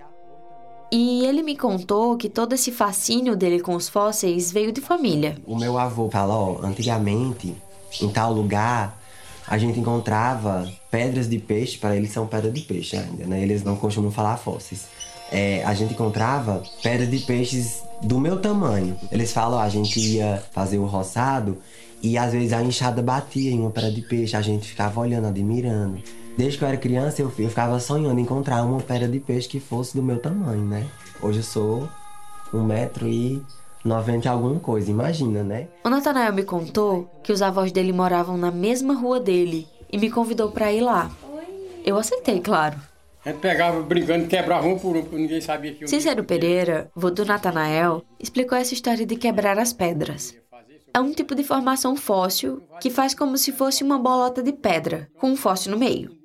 E 0.92 1.24
ele 1.24 1.42
me 1.42 1.56
contou 1.56 2.16
que 2.16 2.28
todo 2.28 2.52
esse 2.52 2.72
fascínio 2.72 3.36
dele 3.36 3.60
com 3.60 3.76
os 3.76 3.88
fósseis 3.88 4.50
veio 4.50 4.72
de 4.72 4.80
família. 4.80 5.36
O 5.46 5.56
meu 5.56 5.78
avô 5.78 6.10
fala, 6.10 6.34
ó, 6.34 6.60
antigamente, 6.64 7.54
em 8.00 8.08
tal 8.08 8.32
lugar, 8.32 9.00
a 9.46 9.56
gente 9.56 9.78
encontrava 9.78 10.68
pedras 10.90 11.28
de 11.28 11.38
peixe, 11.38 11.78
para 11.78 11.96
eles 11.96 12.12
são 12.12 12.26
pedras 12.26 12.52
de 12.52 12.60
peixe 12.62 12.96
ainda, 12.96 13.24
né? 13.24 13.40
Eles 13.40 13.62
não 13.62 13.76
costumam 13.76 14.10
falar 14.10 14.36
fósseis. 14.36 14.86
É, 15.30 15.62
a 15.64 15.74
gente 15.74 15.94
encontrava 15.94 16.62
pedras 16.82 17.08
de 17.08 17.18
peixes 17.20 17.84
do 18.02 18.18
meu 18.18 18.40
tamanho. 18.40 18.96
Eles 19.12 19.32
falam, 19.32 19.60
a 19.60 19.68
gente 19.68 20.00
ia 20.00 20.42
fazer 20.50 20.78
o 20.78 20.86
roçado 20.86 21.58
e 22.02 22.18
às 22.18 22.32
vezes 22.32 22.52
a 22.52 22.62
enxada 22.62 23.00
batia 23.00 23.50
em 23.50 23.60
uma 23.60 23.70
pedra 23.70 23.92
de 23.92 24.02
peixe, 24.02 24.36
a 24.36 24.42
gente 24.42 24.66
ficava 24.66 25.00
olhando, 25.00 25.28
admirando. 25.28 26.02
Desde 26.40 26.56
que 26.56 26.64
eu 26.64 26.68
era 26.68 26.76
criança, 26.78 27.20
eu, 27.20 27.30
eu 27.38 27.48
ficava 27.50 27.78
sonhando 27.78 28.18
em 28.18 28.22
encontrar 28.22 28.64
uma 28.64 28.80
pedra 28.80 29.06
de 29.06 29.20
peixe 29.20 29.46
que 29.46 29.60
fosse 29.60 29.94
do 29.94 30.02
meu 30.02 30.18
tamanho, 30.18 30.64
né? 30.64 30.86
Hoje 31.20 31.40
eu 31.40 31.42
sou 31.42 31.86
um 32.50 32.64
metro 32.64 33.06
e 33.06 33.42
noventa 33.84 34.26
e 34.26 34.30
alguma 34.30 34.58
coisa, 34.58 34.90
imagina, 34.90 35.42
né? 35.44 35.68
O 35.84 35.90
Natanael 35.90 36.32
me 36.32 36.42
contou 36.42 37.10
que 37.22 37.30
os 37.30 37.42
avós 37.42 37.70
dele 37.72 37.92
moravam 37.92 38.38
na 38.38 38.50
mesma 38.50 38.94
rua 38.94 39.20
dele 39.20 39.68
e 39.92 39.98
me 39.98 40.10
convidou 40.10 40.50
para 40.50 40.72
ir 40.72 40.80
lá. 40.80 41.10
Eu 41.84 41.98
aceitei, 41.98 42.40
claro. 42.40 42.80
A 43.22 43.28
gente 43.28 43.40
pegava 43.40 43.82
brincando, 43.82 44.26
quebrava 44.26 44.66
um 44.66 44.78
por 44.78 44.96
um, 44.96 45.02
porque 45.02 45.16
ninguém 45.16 45.42
sabia 45.42 45.74
que... 45.74 45.86
Cícero 45.86 46.24
Pereira, 46.24 46.90
vô 46.96 47.10
do 47.10 47.22
Natanael, 47.22 48.02
explicou 48.18 48.56
essa 48.56 48.72
história 48.72 49.04
de 49.04 49.14
quebrar 49.14 49.58
as 49.58 49.74
pedras. 49.74 50.34
É 50.92 50.98
um 50.98 51.12
tipo 51.12 51.36
de 51.36 51.44
formação 51.44 51.94
fóssil 51.94 52.62
que 52.80 52.90
faz 52.90 53.14
como 53.14 53.38
se 53.38 53.52
fosse 53.52 53.84
uma 53.84 53.96
bolota 53.96 54.42
de 54.42 54.52
pedra, 54.52 55.08
com 55.18 55.30
um 55.30 55.36
fóssil 55.36 55.70
no 55.70 55.78
meio. 55.78 56.18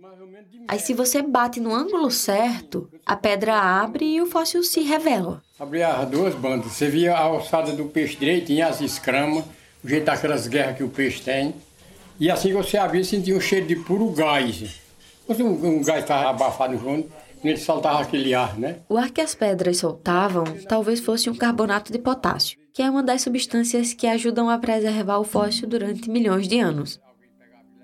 Aí, 0.67 0.80
se 0.80 0.93
você 0.93 1.21
bate 1.21 1.60
no 1.60 1.73
ângulo 1.73 2.10
certo, 2.10 2.89
a 3.06 3.15
pedra 3.15 3.56
abre 3.56 4.06
e 4.06 4.21
o 4.21 4.25
fóssil 4.25 4.63
se 4.63 4.82
revela. 4.82 5.41
Abria 5.60 5.89
as 5.89 6.10
duas 6.10 6.34
bandas. 6.34 6.71
Você 6.71 6.89
via 6.89 7.13
a 7.13 7.21
alçada 7.21 7.71
do 7.71 7.86
peixe 7.86 8.15
direitinho, 8.15 8.67
as 8.67 8.82
escramas, 8.82 9.45
o 9.84 9.88
jeito 9.88 10.06
daquelas 10.06 10.47
guerras 10.47 10.78
que 10.78 10.84
o 10.84 10.89
peixe 10.89 11.21
tem. 11.21 11.54
E 12.19 12.32
assim 12.32 12.49
que 12.49 12.56
você 12.56 12.78
abria, 12.78 13.04
sentia 13.04 13.36
um 13.36 13.41
cheiro 13.41 13.67
de 13.67 13.75
puro 13.75 14.10
gás. 14.12 14.80
Um, 15.28 15.45
um 15.45 15.84
gás 15.84 16.01
estava 16.01 16.30
abafado 16.30 16.78
junto, 16.78 17.10
ele 17.43 17.58
soltava 17.58 18.01
aquele 18.01 18.34
ar, 18.34 18.58
né? 18.58 18.78
O 18.89 18.97
ar 18.97 19.12
que 19.12 19.21
as 19.21 19.36
pedras 19.36 19.78
soltavam 19.78 20.43
talvez 20.67 20.99
fosse 20.99 21.30
um 21.30 21.36
carbonato 21.36 21.91
de 21.91 21.99
potássio, 21.99 22.58
que 22.73 22.82
é 22.82 22.89
uma 22.89 23.04
das 23.04 23.21
substâncias 23.21 23.93
que 23.93 24.08
ajudam 24.08 24.49
a 24.49 24.58
preservar 24.58 25.19
o 25.19 25.23
fóssil 25.23 25.67
durante 25.67 26.10
milhões 26.10 26.47
de 26.47 26.60
anos. 26.60 26.99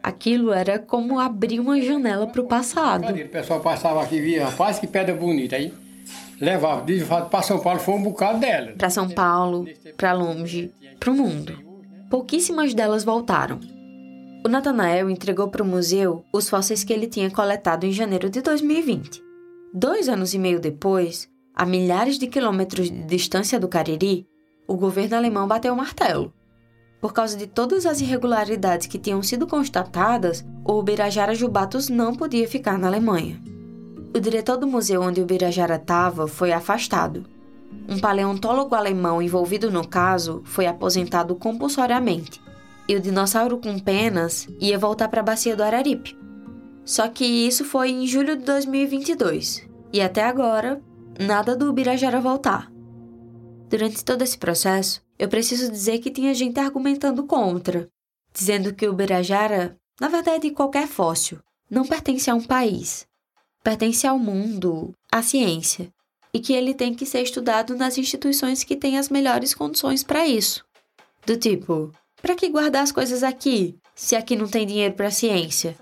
Aquilo 0.04 0.52
era 0.52 0.80
como 0.80 1.20
abrir 1.20 1.60
uma 1.60 1.80
janela 1.80 2.26
para 2.28 2.42
o 2.42 2.48
passado. 2.48 3.14
O 3.14 3.30
pessoal 3.30 3.60
passava 3.60 4.02
aqui 4.02 4.16
e 4.16 4.22
via, 4.22 4.46
rapaz, 4.46 4.80
que 4.80 4.88
pedra 4.88 5.14
bonita 5.14 5.56
aí. 5.56 5.74
Levava, 6.40 6.84
de 6.84 7.06
para 7.06 7.42
São 7.44 7.60
Paulo 7.60 7.80
foi 7.80 7.94
um 7.94 8.02
bocado 8.02 8.40
dela. 8.40 8.74
Para 8.76 8.90
São 8.90 9.08
Paulo, 9.08 9.68
para 9.96 10.14
longe, 10.14 10.72
para 11.00 11.12
o 11.12 11.16
mundo. 11.16 11.60
Pouquíssimas 12.10 12.74
delas 12.74 13.04
voltaram. 13.04 13.60
O 14.44 14.50
Natanael 14.50 15.08
entregou 15.08 15.50
para 15.50 15.62
o 15.62 15.66
museu 15.66 16.26
os 16.34 16.50
fósseis 16.50 16.84
que 16.84 16.92
ele 16.92 17.06
tinha 17.06 17.30
coletado 17.30 17.86
em 17.86 17.92
janeiro 17.92 18.28
de 18.28 18.42
2020. 18.42 19.22
Dois 19.72 20.10
anos 20.10 20.34
e 20.34 20.40
meio 20.40 20.60
depois, 20.60 21.30
a 21.54 21.64
milhares 21.64 22.18
de 22.18 22.26
quilômetros 22.26 22.90
de 22.90 23.04
distância 23.04 23.60
do 23.60 23.68
Cariri, 23.68 24.26
o 24.68 24.76
governo 24.76 25.16
alemão 25.16 25.48
bateu 25.48 25.74
o 25.74 25.78
martelo. 25.78 26.34
Por 27.02 27.14
causa 27.14 27.36
de 27.36 27.48
todas 27.48 27.88
as 27.88 28.00
irregularidades 28.00 28.86
que 28.86 29.00
tinham 29.00 29.24
sido 29.24 29.48
constatadas, 29.48 30.46
o 30.64 30.78
Ubirajara 30.78 31.34
Jubatus 31.34 31.90
não 31.90 32.16
podia 32.16 32.48
ficar 32.48 32.78
na 32.78 32.88
Alemanha. 32.88 33.42
O 34.16 34.20
diretor 34.20 34.58
do 34.58 34.68
museu 34.68 35.02
onde 35.02 35.20
o 35.20 35.24
Ubirajara 35.24 35.78
estava 35.78 36.28
foi 36.28 36.52
afastado. 36.52 37.26
Um 37.90 37.98
paleontólogo 37.98 38.76
alemão 38.76 39.20
envolvido 39.20 39.72
no 39.72 39.88
caso 39.88 40.42
foi 40.46 40.68
aposentado 40.68 41.34
compulsoriamente. 41.34 42.40
E 42.88 42.96
o 42.96 43.00
dinossauro 43.00 43.58
com 43.58 43.80
penas 43.80 44.48
ia 44.60 44.78
voltar 44.78 45.08
para 45.08 45.22
a 45.22 45.24
bacia 45.24 45.56
do 45.56 45.64
Araripe. 45.64 46.16
Só 46.86 47.08
que 47.08 47.26
isso 47.26 47.66
foi 47.66 47.90
em 47.90 48.06
julho 48.06 48.36
de 48.36 48.44
2022. 48.44 49.68
E 49.94 50.02
até 50.02 50.24
agora, 50.24 50.82
nada 51.20 51.56
do 51.56 51.70
Ubirajara 51.70 52.20
voltar. 52.20 52.72
Durante 53.70 54.04
todo 54.04 54.22
esse 54.22 54.38
processo, 54.38 55.02
eu 55.22 55.30
preciso 55.30 55.72
dizer 55.72 56.00
que 56.00 56.10
tinha 56.10 56.34
gente 56.34 56.60
argumentando 56.60 57.28
contra, 57.28 57.88
dizendo 58.34 58.74
que 58.74 58.88
o 58.88 58.94
Birajara, 58.94 59.78
na 60.00 60.08
verdade 60.08 60.50
qualquer 60.50 60.88
fóssil, 60.88 61.38
não 61.70 61.86
pertence 61.86 62.28
a 62.28 62.34
um 62.34 62.42
país, 62.42 63.06
pertence 63.64 64.08
ao 64.08 64.18
mundo, 64.18 64.96
à 65.12 65.22
ciência, 65.22 65.94
e 66.34 66.40
que 66.40 66.54
ele 66.54 66.74
tem 66.74 66.96
que 66.96 67.06
ser 67.06 67.22
estudado 67.22 67.76
nas 67.76 68.00
instituições 68.00 68.64
que 68.64 68.76
têm 68.76 68.98
as 68.98 69.10
melhores 69.10 69.54
condições 69.54 70.04
para 70.04 70.26
isso. 70.26 70.66
Do 71.24 71.38
tipo, 71.38 71.92
para 72.20 72.34
que 72.34 72.50
guardar 72.50 72.82
as 72.82 72.92
coisas 72.92 73.22
aqui, 73.22 73.78
se 73.94 74.16
aqui 74.16 74.36
não 74.36 74.48
tem 74.48 74.66
dinheiro 74.66 74.96
para 74.96 75.12
ciência? 75.12 75.78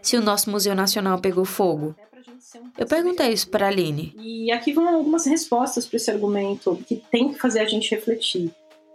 Se 0.00 0.16
o 0.16 0.22
nosso 0.22 0.48
Museu 0.48 0.74
Nacional 0.74 1.20
pegou 1.20 1.44
fogo, 1.44 1.94
eu 2.78 2.86
perguntei 2.86 3.34
isso 3.34 3.50
para 3.50 3.66
a 3.66 3.68
Aline. 3.68 4.14
E 4.16 4.50
aqui 4.50 4.72
vão 4.72 4.88
algumas 4.88 5.26
respostas 5.26 5.84
para 5.84 5.96
esse 5.98 6.10
argumento 6.10 6.82
que 6.88 6.96
tem 7.10 7.34
que 7.34 7.38
fazer 7.38 7.60
a 7.60 7.66
gente 7.66 7.90
refletir. 7.90 8.50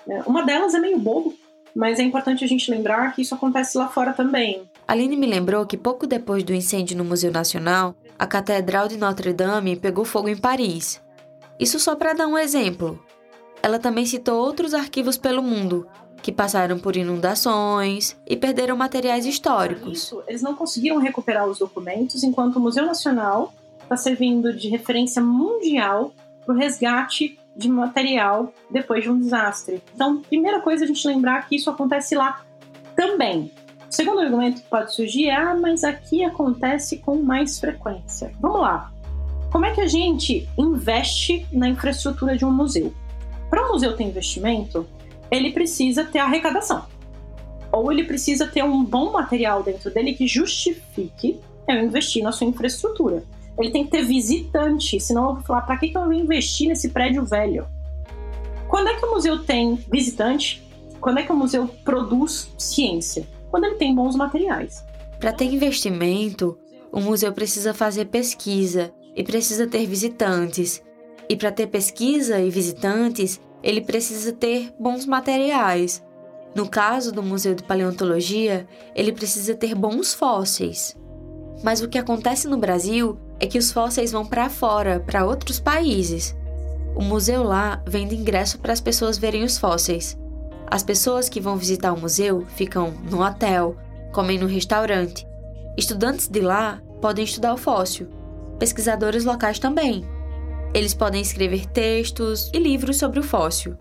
É, 0.08 0.22
uma 0.24 0.44
delas 0.44 0.74
é 0.74 0.80
meio 0.80 1.00
bobo, 1.00 1.34
mas 1.76 2.00
é 2.00 2.04
importante 2.04 2.44
a 2.44 2.48
gente 2.48 2.70
lembrar 2.70 3.14
que 3.14 3.22
isso 3.22 3.34
acontece 3.34 3.78
lá 3.78 3.88
fora 3.88 4.14
também. 4.14 4.64
Aline 4.88 5.18
me 5.18 5.26
lembrou 5.26 5.66
que 5.66 5.78
pouco 5.78 6.06
depois 6.06 6.44
do 6.44 6.54
incêndio 6.54 6.98
no 6.98 7.06
Museu 7.06 7.32
Nacional, 7.32 7.96
a 8.18 8.28
Catedral 8.28 8.88
de 8.88 8.98
Notre 8.98 9.34
Dame 9.34 9.76
pegou 9.76 10.06
fogo 10.06 10.30
em 10.30 10.38
Paris. 10.38 11.02
Isso 11.60 11.80
só 11.80 11.96
para 11.96 12.14
dar 12.14 12.28
um 12.28 12.38
exemplo. 12.38 13.04
Ela 13.62 13.80
também 13.80 14.06
citou 14.06 14.40
outros 14.40 14.74
arquivos 14.74 15.18
pelo 15.18 15.42
mundo, 15.42 15.88
que 16.22 16.32
passaram 16.32 16.78
por 16.80 16.96
inundações 16.96 18.16
e 18.28 18.36
perderam 18.36 18.78
materiais 18.78 19.26
históricos. 19.26 20.04
Isso, 20.04 20.24
eles 20.28 20.42
não 20.42 20.56
conseguiram 20.56 20.98
recuperar 20.98 21.48
os 21.48 21.60
documentos, 21.60 22.24
enquanto 22.24 22.58
o 22.58 22.60
Museu 22.60 22.86
Nacional 22.86 23.54
está 23.82 23.98
servindo 23.98 24.54
de 24.54 24.70
referência 24.70 25.22
mundial 25.22 26.14
para 26.46 26.56
o 26.56 26.58
resgate 26.58 27.38
de 27.56 27.70
material 27.70 28.54
depois 28.70 29.04
de 29.04 29.10
um 29.10 29.20
desastre. 29.20 29.82
Então, 29.94 30.22
primeira 30.22 30.62
coisa 30.62 30.84
a 30.84 30.88
gente 30.88 31.08
lembrar 31.08 31.48
que 31.48 31.56
isso 31.56 31.70
acontece 31.70 32.16
lá 32.16 32.44
também. 32.96 33.52
O 33.90 33.96
segundo 33.96 34.22
argumento 34.22 34.62
que 34.62 34.70
pode 34.70 34.94
surgir 34.94 35.30
é: 35.30 35.36
ah, 35.36 35.56
mas 35.56 35.84
aqui 35.84 36.24
acontece 36.24 36.98
com 36.98 37.22
mais 37.22 37.60
frequência. 37.60 38.32
Vamos 38.40 38.62
lá. 38.62 38.92
Como 39.52 39.66
é 39.66 39.72
que 39.72 39.82
a 39.82 39.88
gente 39.88 40.50
investe 40.58 41.46
na 41.52 41.70
infraestrutura 41.70 42.36
de 42.36 42.44
um 42.44 42.52
museu? 42.52 42.92
Para 43.52 43.68
um 43.68 43.74
museu 43.74 43.96
ter 43.96 44.04
investimento, 44.04 44.88
ele 45.30 45.52
precisa 45.52 46.04
ter 46.04 46.20
arrecadação. 46.20 46.86
Ou 47.72 47.92
ele 47.92 48.04
precisa 48.04 48.48
ter 48.48 48.64
um 48.64 48.84
bom 48.84 49.12
material 49.12 49.62
dentro 49.62 49.92
dele 49.92 50.14
que 50.14 50.28
justifique 50.28 51.40
eu 51.68 51.80
investir 51.84 52.24
na 52.24 52.32
sua 52.32 52.48
infraestrutura 52.48 53.24
ele 53.58 53.72
tem 53.72 53.84
que 53.84 53.92
ter 53.92 54.04
visitante, 54.04 55.00
senão 55.00 55.30
eu 55.30 55.34
vou 55.36 55.44
falar, 55.44 55.62
para 55.62 55.78
que, 55.78 55.90
que 55.90 55.98
eu 55.98 56.04
vou 56.04 56.14
investir 56.14 56.68
nesse 56.68 56.90
prédio 56.90 57.24
velho? 57.26 57.68
Quando 58.68 58.90
é 58.90 58.96
que 58.96 59.06
o 59.06 59.12
museu 59.12 59.44
tem 59.44 59.76
visitante? 59.92 60.64
Quando 61.00 61.20
é 61.20 61.24
que 61.24 61.32
o 61.32 61.36
museu 61.36 61.68
produz 61.84 62.52
ciência? 62.58 63.28
Quando 63.52 63.66
ele 63.66 63.76
tem 63.76 63.94
bons 63.94 64.16
materiais. 64.16 64.84
Para 65.20 65.32
ter 65.32 65.46
investimento, 65.46 66.58
o 66.92 67.00
museu 67.00 67.32
precisa 67.32 67.74
fazer 67.74 68.06
pesquisa 68.06 68.92
e 69.16 69.24
precisa 69.24 69.68
ter 69.68 69.86
visitantes. 69.86 70.82
E 71.30 71.36
para 71.36 71.52
ter 71.52 71.68
pesquisa 71.68 72.40
e 72.40 72.50
visitantes, 72.50 73.40
ele 73.62 73.82
precisa 73.82 74.34
ter 74.34 74.74
bons 74.80 75.06
materiais. 75.06 76.04
No 76.56 76.68
caso 76.68 77.12
do 77.12 77.24
Museu 77.24 77.56
de 77.56 77.64
Paleontologia, 77.64 78.68
ele 78.96 79.12
precisa 79.12 79.56
ter 79.56 79.74
bons 79.74 80.14
fósseis. 80.14 80.96
Mas 81.64 81.82
o 81.82 81.88
que 81.88 81.98
acontece 81.98 82.48
no 82.48 82.58
Brasil 82.58 83.18
é 83.44 83.46
que 83.46 83.58
os 83.58 83.74
fósseis 83.74 84.14
vão 84.14 84.26
para 84.26 84.50
fora, 84.50 85.02
para 85.02 85.26
outros 85.26 85.60
países. 85.60 86.34
O 86.96 87.04
museu 87.04 87.44
lá 87.44 87.84
vende 87.86 88.16
ingresso 88.16 88.58
para 88.58 88.72
as 88.72 88.80
pessoas 88.80 89.18
verem 89.18 89.44
os 89.44 89.58
fósseis. 89.58 90.18
As 90.72 90.82
pessoas 90.82 91.28
que 91.28 91.42
vão 91.42 91.58
visitar 91.58 91.92
o 91.92 92.00
museu 92.00 92.46
ficam 92.56 92.94
no 93.12 93.22
hotel, 93.22 93.76
comem 94.14 94.40
no 94.40 94.48
restaurante. 94.48 95.28
Estudantes 95.78 96.30
de 96.30 96.40
lá 96.40 96.82
podem 97.02 97.26
estudar 97.26 97.54
o 97.54 97.58
fóssil. 97.58 98.08
Pesquisadores 98.60 99.26
locais 99.26 99.60
também. 99.60 100.06
Eles 100.74 100.94
podem 100.94 101.22
escrever 101.22 101.66
textos 101.66 102.50
e 102.54 102.60
livros 102.60 102.96
sobre 102.96 103.20
o 103.20 103.24
fóssil. 103.24 103.76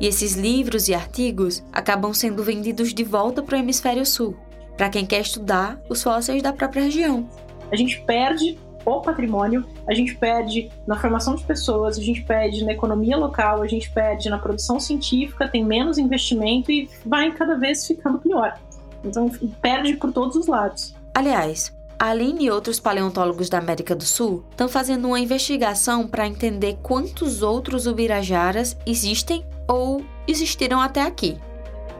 E 0.00 0.08
esses 0.08 0.34
livros 0.34 0.88
e 0.88 0.94
artigos 0.94 1.62
acabam 1.72 2.12
sendo 2.12 2.42
vendidos 2.42 2.92
de 2.92 3.04
volta 3.04 3.44
para 3.44 3.56
o 3.56 3.60
hemisfério 3.60 4.04
sul 4.04 4.36
para 4.76 4.88
quem 4.88 5.06
quer 5.06 5.20
estudar 5.20 5.80
os 5.88 6.02
fósseis 6.02 6.42
da 6.42 6.52
própria 6.52 6.82
região. 6.82 7.28
A 7.70 7.76
gente 7.76 8.00
perde 8.00 8.58
o 8.84 9.00
patrimônio, 9.00 9.64
a 9.86 9.94
gente 9.94 10.14
perde 10.14 10.70
na 10.86 10.96
formação 10.98 11.34
de 11.34 11.44
pessoas, 11.44 11.98
a 11.98 12.02
gente 12.02 12.22
perde 12.22 12.64
na 12.64 12.72
economia 12.72 13.16
local, 13.16 13.62
a 13.62 13.66
gente 13.66 13.90
perde 13.90 14.28
na 14.28 14.38
produção 14.38 14.78
científica, 14.78 15.48
tem 15.48 15.64
menos 15.64 15.98
investimento 15.98 16.70
e 16.70 16.88
vai 17.04 17.32
cada 17.32 17.56
vez 17.56 17.86
ficando 17.86 18.18
pior. 18.18 18.58
Então 19.04 19.30
perde 19.60 19.96
por 19.96 20.12
todos 20.12 20.36
os 20.36 20.46
lados. 20.46 20.94
Aliás, 21.14 21.74
Aline 21.98 22.46
e 22.46 22.50
outros 22.50 22.80
paleontólogos 22.80 23.48
da 23.48 23.58
América 23.58 23.94
do 23.94 24.04
Sul 24.04 24.44
estão 24.50 24.68
fazendo 24.68 25.08
uma 25.08 25.20
investigação 25.20 26.06
para 26.06 26.26
entender 26.26 26.76
quantos 26.82 27.42
outros 27.42 27.86
ubirajaras 27.86 28.76
existem 28.84 29.44
ou 29.68 30.04
existiram 30.26 30.80
até 30.80 31.02
aqui. 31.02 31.38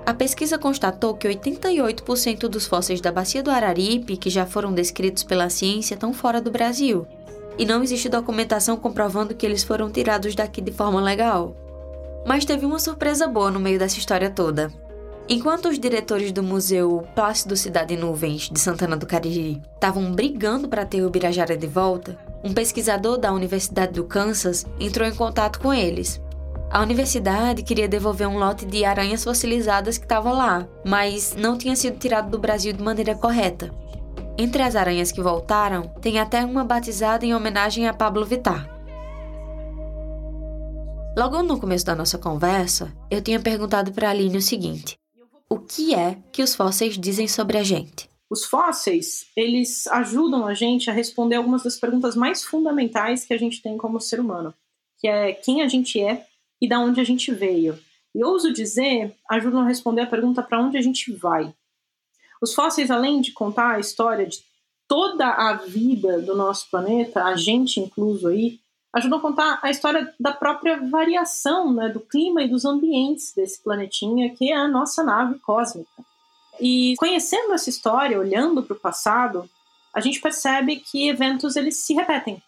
A 0.07 0.13
pesquisa 0.13 0.59
constatou 0.59 1.15
que 1.15 1.27
88% 1.27 2.41
dos 2.41 2.67
fósseis 2.67 3.01
da 3.01 3.11
bacia 3.11 3.43
do 3.43 3.51
Araripe, 3.51 4.19
que 4.19 4.29
já 4.29 4.45
foram 4.45 4.75
descritos 4.75 5.23
pela 5.23 5.49
ciência, 5.49 5.95
estão 5.95 6.13
fora 6.13 6.43
do 6.43 6.51
Brasil. 6.51 7.07
E 7.57 7.65
não 7.65 7.83
existe 7.83 8.11
documentação 8.11 8.77
comprovando 8.77 9.35
que 9.35 9.47
eles 9.47 9.65
foram 9.65 9.91
tirados 9.91 10.35
daqui 10.35 10.61
de 10.61 10.73
forma 10.73 11.01
legal. 11.01 11.57
Mas 12.27 12.45
teve 12.45 12.67
uma 12.67 12.79
surpresa 12.79 13.27
boa 13.27 13.51
no 13.51 13.59
meio 13.59 13.79
dessa 13.79 13.99
história 13.99 14.29
toda. 14.29 14.71
Enquanto 15.27 15.71
os 15.71 15.79
diretores 15.79 16.33
do 16.33 16.43
Museu 16.43 17.03
Plácido 17.15 17.57
Cidade 17.57 17.97
Nuvens 17.97 18.51
de 18.51 18.61
Santana 18.61 18.99
do 18.99 19.07
Cariri 19.07 19.63
estavam 19.73 20.13
brigando 20.13 20.69
para 20.69 20.85
ter 20.85 21.03
o 21.03 21.09
Birajara 21.09 21.57
de 21.57 21.67
volta, 21.67 22.19
um 22.43 22.53
pesquisador 22.53 23.17
da 23.17 23.33
Universidade 23.33 23.95
do 23.95 24.05
Kansas 24.05 24.67
entrou 24.79 25.09
em 25.09 25.15
contato 25.15 25.59
com 25.61 25.73
eles 25.73 26.21
a 26.71 26.83
universidade 26.83 27.63
queria 27.63 27.89
devolver 27.89 28.27
um 28.27 28.39
lote 28.39 28.67
de 28.67 28.85
aranhas 28.85 29.23
fossilizadas 29.23 29.97
que 29.97 30.05
estava 30.05 30.33
lá, 30.33 30.69
mas 30.85 31.35
não 31.37 31.57
tinha 31.57 31.77
sido 31.77 31.99
tirado 31.99 32.31
do 32.31 32.39
Brasil 32.39 32.73
de 32.73 32.83
maneira 32.83 33.15
correta. 33.15 33.71
Entre 34.37 34.63
as 34.63 34.75
aranhas 34.75 35.13
que 35.13 35.23
voltaram, 35.23 35.89
tem 36.01 36.19
até 36.19 36.45
uma 36.45 36.65
batizada 36.65 37.25
em 37.25 37.35
homenagem 37.35 37.87
a 37.87 37.95
Pablo 37.95 38.25
Vittar. 38.25 38.69
Logo 41.17 41.41
no 41.45 41.61
começo 41.61 41.87
da 41.87 41.95
nossa 41.95 42.19
conversa, 42.19 42.93
eu 43.09 43.23
tinha 43.23 43.39
perguntado 43.39 43.93
para 43.93 44.09
a 44.09 44.11
Aline 44.11 44.39
o 44.39 44.43
seguinte: 44.43 44.99
o 45.49 45.61
que 45.61 45.95
é 45.95 46.19
que 46.33 46.43
os 46.43 46.57
fósseis 46.57 46.99
dizem 46.99 47.29
sobre 47.29 47.57
a 47.57 47.63
gente? 47.63 48.11
Os 48.29 48.45
fósseis, 48.45 49.27
eles 49.37 49.87
ajudam 49.87 50.45
a 50.45 50.55
gente 50.55 50.91
a 50.91 50.93
responder 50.93 51.37
algumas 51.37 51.63
das 51.63 51.77
perguntas 51.77 52.17
mais 52.17 52.43
fundamentais 52.43 53.25
que 53.25 53.33
a 53.33 53.39
gente 53.39 53.63
tem 53.63 53.77
como 53.77 54.01
ser 54.01 54.19
humano, 54.19 54.53
que 54.99 55.07
é 55.07 55.33
quem 55.33 55.63
a 55.63 55.69
gente 55.69 56.01
é 56.01 56.27
e 56.65 56.69
da 56.69 56.81
onde 56.81 57.01
a 57.01 57.05
gente 57.05 57.33
veio. 57.33 57.79
E 58.15 58.25
ouso 58.25 58.53
dizer, 58.53 59.15
ajudam 59.31 59.61
a 59.61 59.67
responder 59.67 60.03
a 60.03 60.07
pergunta 60.07 60.43
para 60.43 60.61
onde 60.61 60.79
a 60.79 60.83
gente 60.83 61.13
vai. 61.13 61.53
Os 62.41 62.55
fósseis, 62.55 62.91
além 62.91 63.21
de 63.21 63.33
contar 63.33 63.73
a 63.73 63.81
história 63.81 64.27
de 64.27 64.39
toda 64.89 65.29
a 65.29 65.55
vida 65.55 66.21
do 66.21 66.35
nosso 66.35 66.71
planeta, 66.71 67.25
a 67.25 67.37
gente 67.37 67.81
incluso 67.81 68.29
aí, 68.29 68.61
ajudam 68.95 69.19
a 69.19 69.23
contar 69.23 69.59
a 69.63 69.71
história 69.71 70.15
da 70.19 70.33
própria 70.33 70.81
variação 70.89 71.73
né, 71.73 71.89
do 71.89 72.01
clima 72.01 72.43
e 72.43 72.49
dos 72.49 72.65
ambientes 72.65 73.33
desse 73.35 73.63
planetinha 73.63 74.35
que 74.35 74.53
é 74.53 74.57
a 74.57 74.69
nossa 74.69 75.03
nave 75.03 75.39
cósmica. 75.41 75.91
E 76.61 76.95
conhecendo 76.97 77.53
essa 77.53 77.69
história, 77.69 78.19
olhando 78.19 78.63
para 78.63 78.77
o 78.77 78.81
passado, 78.81 79.51
a 79.93 80.01
gente 80.01 80.21
percebe 80.21 80.77
que 80.77 81.09
eventos 81.09 81.57
eles 81.57 81.79
se 81.79 81.93
repetem. 81.95 82.43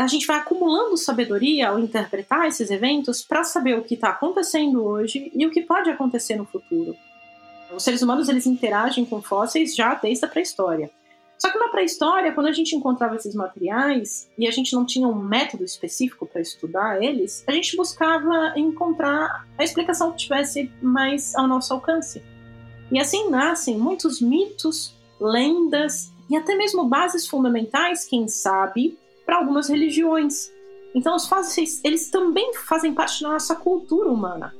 A 0.00 0.06
gente 0.06 0.26
vai 0.26 0.38
acumulando 0.38 0.96
sabedoria 0.96 1.68
ao 1.68 1.78
interpretar 1.78 2.48
esses 2.48 2.70
eventos 2.70 3.22
para 3.22 3.44
saber 3.44 3.78
o 3.78 3.82
que 3.82 3.92
está 3.92 4.08
acontecendo 4.08 4.82
hoje 4.82 5.30
e 5.34 5.44
o 5.44 5.50
que 5.50 5.60
pode 5.60 5.90
acontecer 5.90 6.36
no 6.36 6.46
futuro. 6.46 6.96
Os 7.70 7.82
seres 7.82 8.00
humanos 8.00 8.30
eles 8.30 8.46
interagem 8.46 9.04
com 9.04 9.20
fósseis 9.20 9.76
já 9.76 9.92
desde 9.92 10.24
a 10.24 10.28
pré-história. 10.28 10.90
Só 11.38 11.52
que 11.52 11.58
na 11.58 11.68
pré-história, 11.68 12.32
quando 12.32 12.46
a 12.46 12.52
gente 12.52 12.74
encontrava 12.74 13.14
esses 13.14 13.34
materiais 13.34 14.26
e 14.38 14.48
a 14.48 14.50
gente 14.50 14.72
não 14.72 14.86
tinha 14.86 15.06
um 15.06 15.14
método 15.14 15.64
específico 15.64 16.26
para 16.26 16.40
estudar 16.40 17.02
eles, 17.02 17.44
a 17.46 17.52
gente 17.52 17.76
buscava 17.76 18.54
encontrar 18.56 19.46
a 19.58 19.62
explicação 19.62 20.12
que 20.12 20.18
tivesse 20.18 20.72
mais 20.80 21.34
ao 21.34 21.46
nosso 21.46 21.74
alcance. 21.74 22.22
E 22.90 22.98
assim 22.98 23.28
nascem 23.28 23.76
muitos 23.76 24.18
mitos, 24.18 24.94
lendas 25.20 26.10
e 26.30 26.36
até 26.38 26.54
mesmo 26.54 26.86
bases 26.86 27.28
fundamentais, 27.28 28.06
quem 28.06 28.28
sabe, 28.28 28.98
para 29.30 29.38
algumas 29.38 29.68
religiões. 29.68 30.50
Então 30.92 31.14
os 31.14 31.28
fósseis, 31.28 31.80
eles 31.84 32.10
também 32.10 32.52
fazem 32.52 32.92
parte 32.92 33.22
da 33.22 33.28
nossa 33.28 33.54
cultura 33.54 34.10
humana. 34.10 34.52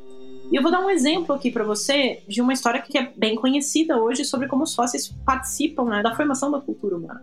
E 0.48 0.54
eu 0.54 0.62
vou 0.62 0.70
dar 0.70 0.78
um 0.78 0.88
exemplo 0.88 1.35
aqui 1.35 1.50
para 1.50 1.64
você 1.64 2.22
de 2.28 2.40
uma 2.40 2.52
história 2.52 2.80
que 2.80 2.96
é 2.96 3.12
bem 3.16 3.35
conhecida 3.35 4.00
hoje 4.00 4.24
sobre 4.24 4.46
como 4.46 4.62
os 4.62 4.72
fósseis 4.72 5.09
participam 5.26 5.87
né, 5.87 6.04
da 6.04 6.14
formação 6.14 6.52
da 6.52 6.61
cultura 6.61 6.96
humana. 6.96 7.20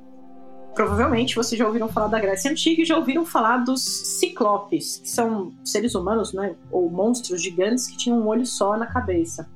Provavelmente 0.75 1.37
vocês 1.37 1.57
já 1.57 1.65
ouviram 1.65 1.87
falar 1.87 2.07
da 2.07 2.19
Grécia 2.19 2.51
Antiga 2.51 2.81
e 2.81 2.85
já 2.85 2.97
ouviram 2.97 3.25
falar 3.25 3.59
dos 3.59 3.81
ciclopes, 3.81 4.97
que 4.97 5.09
são 5.09 5.53
seres 5.63 5.95
humanos, 5.95 6.33
né, 6.33 6.53
ou 6.69 6.89
monstros 6.89 7.41
gigantes 7.41 7.87
que 7.87 7.95
tinham 7.95 8.19
um 8.19 8.27
olho 8.27 8.45
só 8.45 8.75
na 8.75 8.87
cabeça. 8.87 9.49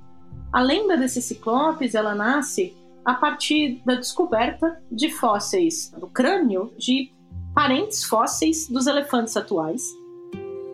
A 0.50 0.62
lenda 0.62 0.96
desses 0.96 1.26
ciclopes, 1.26 1.94
ela 1.94 2.16
nasce 2.16 2.74
a 3.04 3.14
partir 3.14 3.82
da 3.86 3.96
descoberta 3.96 4.82
de 4.90 5.10
fósseis 5.10 5.92
do 6.00 6.08
crânio 6.08 6.72
de 6.78 7.12
parentes 7.54 8.04
fósseis 8.04 8.68
dos 8.68 8.88
elefantes 8.88 9.36
atuais, 9.36 9.84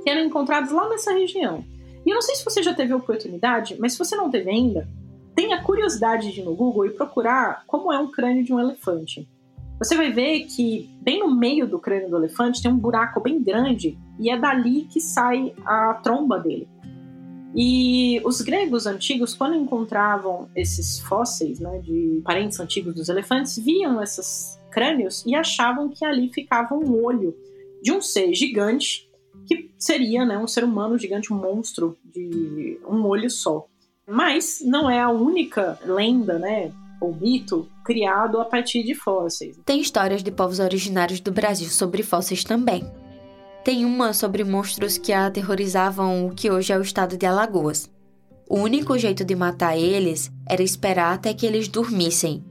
que 0.03 0.09
eram 0.09 0.25
encontrados 0.25 0.71
lá 0.71 0.87
nessa 0.89 1.11
região. 1.11 1.63
E 2.05 2.09
eu 2.09 2.15
não 2.15 2.21
sei 2.21 2.35
se 2.35 2.45
você 2.45 2.63
já 2.63 2.73
teve 2.73 2.93
a 2.93 2.97
oportunidade, 2.97 3.75
mas 3.79 3.93
se 3.93 3.99
você 3.99 4.15
não 4.15 4.29
teve 4.29 4.49
ainda, 4.49 4.87
tenha 5.35 5.61
curiosidade 5.61 6.31
de 6.31 6.41
ir 6.41 6.43
no 6.43 6.55
Google 6.55 6.85
e 6.85 6.91
procurar 6.91 7.63
como 7.67 7.91
é 7.91 7.99
um 7.99 8.09
crânio 8.09 8.43
de 8.43 8.53
um 8.53 8.59
elefante. 8.59 9.27
Você 9.77 9.95
vai 9.95 10.11
ver 10.11 10.45
que 10.45 10.89
bem 11.01 11.19
no 11.19 11.35
meio 11.35 11.67
do 11.67 11.77
crânio 11.77 12.09
do 12.09 12.17
elefante 12.17 12.61
tem 12.61 12.71
um 12.71 12.77
buraco 12.77 13.19
bem 13.19 13.41
grande 13.41 13.97
e 14.19 14.29
é 14.31 14.39
dali 14.39 14.85
que 14.85 14.99
sai 14.99 15.53
a 15.65 15.93
tromba 15.95 16.39
dele. 16.39 16.67
E 17.55 18.21
os 18.25 18.41
gregos 18.41 18.85
antigos, 18.85 19.35
quando 19.35 19.55
encontravam 19.55 20.49
esses 20.55 20.99
fósseis 20.99 21.59
né, 21.59 21.79
de 21.79 22.21
parentes 22.23 22.59
antigos 22.59 22.93
dos 22.93 23.09
elefantes, 23.09 23.57
viam 23.57 24.01
esses 24.01 24.56
crânios 24.71 25.23
e 25.25 25.35
achavam 25.35 25.89
que 25.89 26.05
ali 26.05 26.31
ficava 26.33 26.75
um 26.75 27.03
olho 27.03 27.35
de 27.81 27.91
um 27.91 28.01
ser 28.01 28.33
gigante 28.33 29.07
que 29.47 29.71
seria 29.77 30.25
né, 30.25 30.37
um 30.37 30.47
ser 30.47 30.63
humano 30.63 30.97
gigante, 30.97 31.31
um 31.31 31.37
monstro 31.37 31.97
de 32.03 32.79
um 32.87 33.05
olho 33.05 33.29
só. 33.29 33.65
Mas 34.05 34.59
não 34.63 34.89
é 34.89 34.99
a 34.99 35.09
única 35.09 35.79
lenda, 35.85 36.37
né, 36.37 36.71
ou 36.99 37.13
mito 37.13 37.67
criado 37.85 38.39
a 38.39 38.45
partir 38.45 38.83
de 38.83 38.93
fósseis. 38.93 39.57
Tem 39.65 39.79
histórias 39.79 40.23
de 40.23 40.31
povos 40.31 40.59
originários 40.59 41.19
do 41.19 41.31
Brasil 41.31 41.69
sobre 41.69 42.03
fósseis 42.03 42.43
também. 42.43 42.83
Tem 43.63 43.85
uma 43.85 44.13
sobre 44.13 44.43
monstros 44.43 44.97
que 44.97 45.11
aterrorizavam 45.11 46.25
o 46.25 46.33
que 46.33 46.49
hoje 46.49 46.71
é 46.71 46.77
o 46.77 46.81
estado 46.81 47.17
de 47.17 47.25
Alagoas. 47.25 47.89
O 48.49 48.59
único 48.59 48.97
jeito 48.97 49.25
de 49.25 49.35
matar 49.35 49.77
eles 49.77 50.31
era 50.47 50.63
esperar 50.63 51.13
até 51.13 51.33
que 51.33 51.45
eles 51.45 51.67
dormissem. 51.67 52.43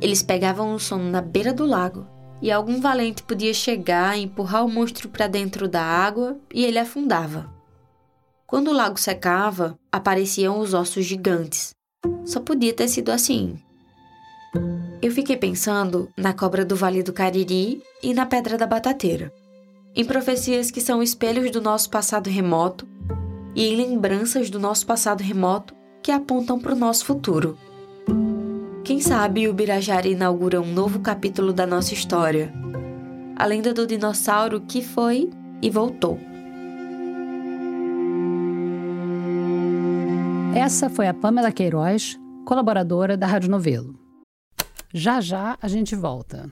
Eles 0.00 0.22
pegavam 0.22 0.74
o 0.74 0.78
sono 0.78 1.10
na 1.10 1.20
beira 1.20 1.52
do 1.52 1.66
lago 1.66 2.06
e 2.40 2.50
algum 2.52 2.80
valente 2.80 3.22
podia 3.22 3.52
chegar 3.52 4.16
e 4.16 4.22
empurrar 4.22 4.64
o 4.64 4.68
monstro 4.68 5.08
para 5.08 5.26
dentro 5.26 5.68
da 5.68 5.82
água 5.82 6.38
e 6.52 6.64
ele 6.64 6.78
afundava. 6.78 7.52
Quando 8.46 8.68
o 8.68 8.74
lago 8.74 8.98
secava, 8.98 9.78
apareciam 9.90 10.58
os 10.58 10.72
ossos 10.72 11.04
gigantes. 11.04 11.74
Só 12.24 12.40
podia 12.40 12.72
ter 12.72 12.88
sido 12.88 13.10
assim. 13.10 13.58
Eu 15.02 15.12
fiquei 15.12 15.36
pensando 15.36 16.08
na 16.16 16.32
cobra 16.32 16.64
do 16.64 16.76
Vale 16.76 17.02
do 17.02 17.12
Cariri 17.12 17.82
e 18.02 18.14
na 18.14 18.24
Pedra 18.24 18.56
da 18.56 18.66
Batateira, 18.66 19.32
em 19.94 20.04
profecias 20.04 20.70
que 20.70 20.80
são 20.80 21.02
espelhos 21.02 21.50
do 21.50 21.60
nosso 21.60 21.90
passado 21.90 22.30
remoto 22.30 22.88
e 23.54 23.66
em 23.66 23.76
lembranças 23.76 24.48
do 24.48 24.58
nosso 24.58 24.86
passado 24.86 25.22
remoto 25.22 25.74
que 26.02 26.12
apontam 26.12 26.58
para 26.58 26.72
o 26.72 26.78
nosso 26.78 27.04
futuro. 27.04 27.58
Quem 28.88 29.02
sabe 29.02 29.46
o 29.46 29.52
Birajara 29.52 30.08
inaugura 30.08 30.62
um 30.62 30.72
novo 30.72 31.02
capítulo 31.02 31.52
da 31.52 31.66
nossa 31.66 31.92
história. 31.92 32.50
A 33.36 33.44
lenda 33.44 33.74
do 33.74 33.86
dinossauro 33.86 34.62
que 34.62 34.80
foi 34.80 35.28
e 35.60 35.68
voltou. 35.68 36.18
Essa 40.56 40.88
foi 40.88 41.06
a 41.06 41.12
Pamela 41.12 41.52
Queiroz, 41.52 42.18
colaboradora 42.46 43.14
da 43.14 43.26
Rádio 43.26 43.50
Novelo. 43.50 43.94
Já 44.94 45.20
já 45.20 45.58
a 45.60 45.68
gente 45.68 45.94
volta. 45.94 46.50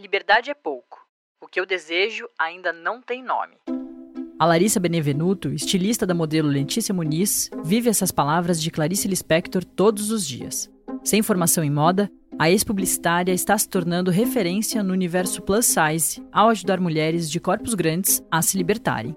Liberdade 0.00 0.50
é 0.50 0.54
pouco. 0.54 1.06
O 1.42 1.46
que 1.46 1.60
eu 1.60 1.66
desejo 1.66 2.26
ainda 2.38 2.72
não 2.72 3.02
tem 3.02 3.22
nome. 3.22 3.58
A 4.36 4.46
Larissa 4.46 4.80
Benevenuto, 4.80 5.50
estilista 5.50 6.04
da 6.04 6.12
modelo 6.12 6.48
Letícia 6.48 6.92
Muniz, 6.92 7.50
vive 7.64 7.88
essas 7.88 8.10
palavras 8.10 8.60
de 8.60 8.70
Clarice 8.70 9.06
Lispector 9.06 9.64
todos 9.64 10.10
os 10.10 10.26
dias. 10.26 10.68
Sem 11.04 11.22
formação 11.22 11.62
em 11.62 11.70
moda, 11.70 12.10
a 12.36 12.50
ex-publicitária 12.50 13.32
está 13.32 13.56
se 13.56 13.68
tornando 13.68 14.10
referência 14.10 14.82
no 14.82 14.92
universo 14.92 15.40
plus 15.40 15.66
size 15.66 16.20
ao 16.32 16.48
ajudar 16.48 16.80
mulheres 16.80 17.30
de 17.30 17.38
corpos 17.38 17.74
grandes 17.74 18.24
a 18.28 18.42
se 18.42 18.58
libertarem 18.58 19.16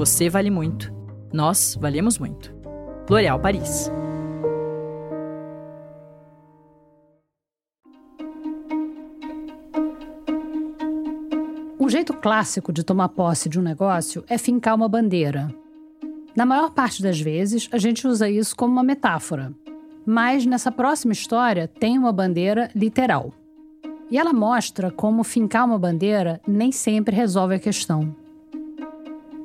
você 0.00 0.30
vale 0.30 0.48
muito, 0.50 0.90
nós 1.30 1.76
valemos 1.78 2.18
muito. 2.18 2.54
L'Oréal 3.10 3.38
Paris. 3.38 3.92
Um 11.78 11.86
jeito 11.86 12.14
clássico 12.14 12.72
de 12.72 12.82
tomar 12.82 13.10
posse 13.10 13.46
de 13.50 13.60
um 13.60 13.62
negócio 13.62 14.24
é 14.26 14.38
fincar 14.38 14.74
uma 14.74 14.88
bandeira, 14.88 15.54
na 16.34 16.46
maior 16.46 16.70
parte 16.70 17.02
das 17.02 17.20
vezes, 17.20 17.68
a 17.70 17.76
gente 17.76 18.06
usa 18.08 18.26
isso 18.26 18.56
como 18.56 18.72
uma 18.72 18.82
metáfora. 18.82 19.52
Mas 20.06 20.46
nessa 20.46 20.72
próxima 20.72 21.12
história 21.12 21.68
tem 21.68 21.98
uma 21.98 22.10
bandeira 22.10 22.70
literal. 22.74 23.34
E 24.10 24.16
ela 24.16 24.32
mostra 24.32 24.90
como 24.90 25.22
fincar 25.22 25.66
uma 25.66 25.78
bandeira 25.78 26.40
nem 26.48 26.72
sempre 26.72 27.14
resolve 27.14 27.56
a 27.56 27.58
questão. 27.58 28.16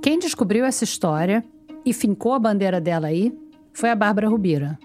Quem 0.05 0.19
descobriu 0.19 0.63
essa 0.65 0.83
história 0.83 1.43
e 1.83 1.91
fincou 1.91 2.33
a 2.33 2.37
bandeira 2.37 2.79
dela 2.79 3.07
aí 3.07 3.35
foi 3.73 3.89
a 3.89 3.95
Bárbara 3.95 4.29
Rubira. 4.29 4.77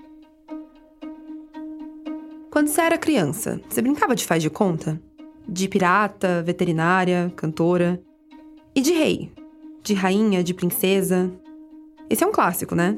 Quando 2.51 2.69
você 2.69 2.81
era 2.81 2.97
criança, 2.97 3.61
você 3.69 3.83
brincava 3.83 4.17
de 4.17 4.25
faz 4.25 4.43
de 4.43 4.49
conta? 4.49 4.99
De 5.47 5.69
pirata, 5.69 6.43
veterinária, 6.43 7.31
cantora. 7.37 8.01
E 8.75 8.81
de 8.81 8.95
rei? 8.95 9.31
De 9.83 9.93
rainha, 9.93 10.43
de 10.43 10.55
princesa, 10.55 11.31
esse 12.09 12.25
é 12.25 12.27
um 12.27 12.33
clássico, 12.33 12.75
né? 12.75 12.97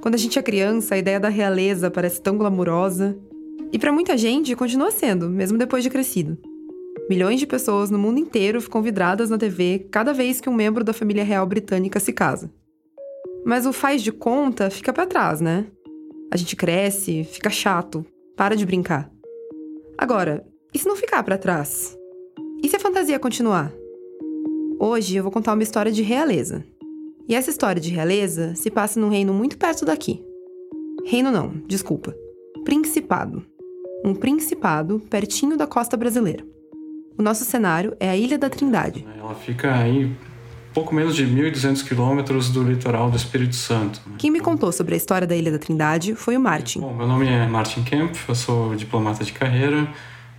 Quando 0.00 0.14
a 0.14 0.18
gente 0.18 0.38
é 0.38 0.42
criança, 0.42 0.94
a 0.94 0.98
ideia 0.98 1.20
da 1.20 1.28
realeza 1.28 1.90
parece 1.90 2.22
tão 2.22 2.38
glamurosa. 2.38 3.18
E 3.70 3.78
para 3.78 3.92
muita 3.92 4.16
gente, 4.16 4.56
continua 4.56 4.90
sendo, 4.90 5.28
mesmo 5.28 5.58
depois 5.58 5.84
de 5.84 5.90
crescido. 5.90 6.38
Milhões 7.10 7.40
de 7.40 7.46
pessoas 7.46 7.90
no 7.90 7.98
mundo 7.98 8.20
inteiro 8.20 8.60
ficam 8.60 8.80
vidradas 8.80 9.30
na 9.30 9.36
TV 9.36 9.88
cada 9.90 10.12
vez 10.14 10.40
que 10.40 10.48
um 10.48 10.54
membro 10.54 10.84
da 10.84 10.92
família 10.92 11.24
real 11.24 11.44
britânica 11.44 11.98
se 11.98 12.12
casa. 12.12 12.48
Mas 13.44 13.66
o 13.66 13.72
faz 13.72 14.00
de 14.00 14.12
conta 14.12 14.70
fica 14.70 14.92
para 14.92 15.08
trás, 15.08 15.40
né? 15.40 15.66
A 16.30 16.36
gente 16.36 16.54
cresce, 16.54 17.24
fica 17.24 17.50
chato, 17.50 18.06
para 18.36 18.54
de 18.54 18.64
brincar. 18.64 19.10
Agora, 19.98 20.46
e 20.72 20.78
se 20.78 20.86
não 20.86 20.94
ficar 20.94 21.24
para 21.24 21.36
trás? 21.36 21.98
E 22.62 22.68
se 22.68 22.76
a 22.76 22.80
fantasia 22.80 23.18
continuar? 23.18 23.72
Hoje 24.78 25.16
eu 25.16 25.24
vou 25.24 25.32
contar 25.32 25.54
uma 25.54 25.64
história 25.64 25.90
de 25.90 26.02
realeza, 26.02 26.64
e 27.26 27.34
essa 27.34 27.50
história 27.50 27.82
de 27.82 27.90
realeza 27.90 28.54
se 28.54 28.70
passa 28.70 29.00
num 29.00 29.08
reino 29.08 29.34
muito 29.34 29.58
perto 29.58 29.84
daqui. 29.84 30.24
Reino 31.04 31.32
não, 31.32 31.54
desculpa. 31.66 32.14
Principado. 32.64 33.44
Um 34.04 34.14
principado 34.14 35.00
pertinho 35.10 35.56
da 35.56 35.66
costa 35.66 35.96
brasileira. 35.96 36.48
O 37.20 37.22
nosso 37.22 37.44
cenário 37.44 37.94
é 38.00 38.08
a 38.08 38.16
Ilha 38.16 38.38
da 38.38 38.48
Trindade. 38.48 39.06
Ela 39.18 39.34
fica 39.34 39.74
aí 39.74 40.10
pouco 40.72 40.94
menos 40.94 41.14
de 41.14 41.26
1.200 41.26 41.86
quilômetros 41.86 42.48
do 42.48 42.62
litoral 42.62 43.10
do 43.10 43.16
Espírito 43.18 43.56
Santo. 43.56 44.00
Quem 44.16 44.30
me 44.30 44.40
contou 44.40 44.72
sobre 44.72 44.94
a 44.94 44.96
história 44.96 45.26
da 45.26 45.36
Ilha 45.36 45.52
da 45.52 45.58
Trindade 45.58 46.14
foi 46.14 46.34
o 46.34 46.40
Martin. 46.40 46.80
Bom, 46.80 46.94
meu 46.94 47.06
nome 47.06 47.28
é 47.28 47.46
Martin 47.46 47.82
Kemp, 47.82 48.16
eu 48.26 48.34
sou 48.34 48.74
diplomata 48.74 49.22
de 49.22 49.34
carreira, 49.34 49.86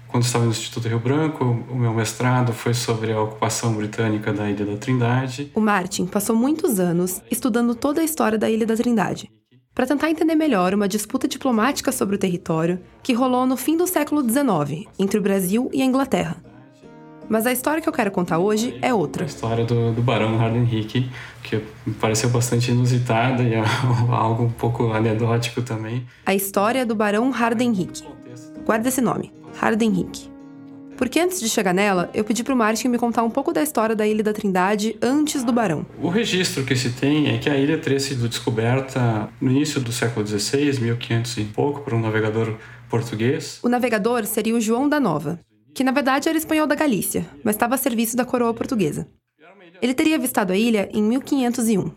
quando 0.08 0.24
estava 0.24 0.44
no 0.44 0.50
Instituto 0.50 0.88
Rio 0.88 0.98
Branco, 0.98 1.46
o 1.70 1.76
meu 1.76 1.94
mestrado 1.94 2.52
foi 2.52 2.74
sobre 2.74 3.14
a 3.14 3.22
ocupação 3.22 3.76
britânica 3.76 4.34
da 4.34 4.50
Ilha 4.50 4.66
da 4.66 4.76
Trindade. 4.76 5.52
O 5.54 5.62
Martin 5.62 6.08
passou 6.08 6.36
muitos 6.36 6.80
anos 6.80 7.22
estudando 7.30 7.76
toda 7.76 8.02
a 8.02 8.04
história 8.04 8.40
da 8.40 8.50
Ilha 8.50 8.66
da 8.66 8.76
Trindade, 8.76 9.30
para 9.76 9.86
tentar 9.86 10.10
entender 10.10 10.34
melhor 10.34 10.74
uma 10.74 10.88
disputa 10.88 11.28
diplomática 11.28 11.92
sobre 11.92 12.16
o 12.16 12.20
território 12.20 12.80
que 13.04 13.14
rolou 13.14 13.46
no 13.46 13.56
fim 13.56 13.78
do 13.78 13.86
século 13.86 14.28
XIX 14.28 14.88
entre 14.98 15.20
o 15.20 15.22
Brasil 15.22 15.70
e 15.72 15.84
a 15.84 15.86
Inglaterra. 15.86 16.51
Mas 17.32 17.48
a 17.48 17.52
história 17.54 17.82
que 17.82 17.88
eu 17.88 17.94
quero 17.94 18.12
contar 18.12 18.40
hoje 18.40 18.78
é 18.82 18.94
outra. 18.94 19.24
A 19.24 19.26
história 19.26 19.64
do, 19.64 19.94
do 19.94 20.02
Barão 20.02 20.38
Hardenrick, 20.38 21.10
que 21.42 21.64
me 21.86 21.94
pareceu 21.94 22.30
bastante 22.30 22.72
inusitada 22.72 23.42
e 23.42 23.54
é 23.54 23.64
algo 24.12 24.44
um 24.44 24.50
pouco 24.50 24.92
anedótico 24.92 25.62
também. 25.62 26.06
A 26.26 26.36
história 26.36 26.86
do 26.86 26.94
Barão 26.94 27.34
Hardenrick. 27.34 28.04
Guarda 28.66 28.90
esse 28.90 29.00
nome. 29.00 29.32
Hardenrick. 29.62 30.30
Porque 30.98 31.22
antes 31.22 31.40
de 31.40 31.48
chegar 31.48 31.74
nela, 31.74 32.10
eu 32.14 32.26
pedi 32.26 32.44
para 32.44 32.54
o 32.54 32.58
Martin 32.58 32.90
me 32.90 32.98
contar 32.98 33.24
um 33.24 33.30
pouco 33.30 33.54
da 33.54 33.64
história 33.64 33.96
da 33.96 34.06
Ilha 34.06 34.22
da 34.22 34.34
Trindade 34.34 34.98
antes 35.02 35.42
do 35.46 35.54
Barão. 35.54 35.86
O 36.02 36.10
registro 36.10 36.66
que 36.66 36.76
se 36.76 36.90
tem 36.90 37.34
é 37.34 37.38
que 37.38 37.50
a 37.50 37.56
ilha 37.56 37.78
teria 37.78 38.02
sido 38.02 38.28
descoberta 38.28 39.30
no 39.40 39.50
início 39.50 39.80
do 39.80 39.94
século 39.94 40.28
XVI, 40.28 40.82
1500 40.82 41.38
e 41.38 41.44
pouco, 41.46 41.80
por 41.80 41.94
um 41.94 42.02
navegador 42.02 42.56
português. 42.90 43.58
O 43.64 43.70
navegador 43.70 44.26
seria 44.26 44.54
o 44.54 44.60
João 44.60 44.90
da 44.90 45.00
Nova, 45.00 45.40
que 45.74 45.84
na 45.84 45.92
verdade 45.92 46.30
era 46.30 46.38
espanhol 46.38 46.68
da 46.68 46.76
Galícia, 46.76 47.26
mas 47.44 47.56
estava 47.56 47.76
a 47.76 47.78
serviço 47.78 48.16
da 48.16 48.26
coroa 48.26 48.54
portuguesa. 48.54 49.08
Ele 49.82 49.94
teria 49.94 50.16
avistado 50.16 50.54
a 50.54 50.58
ilha 50.58 50.90
em 50.94 51.02
1501. 51.02 51.92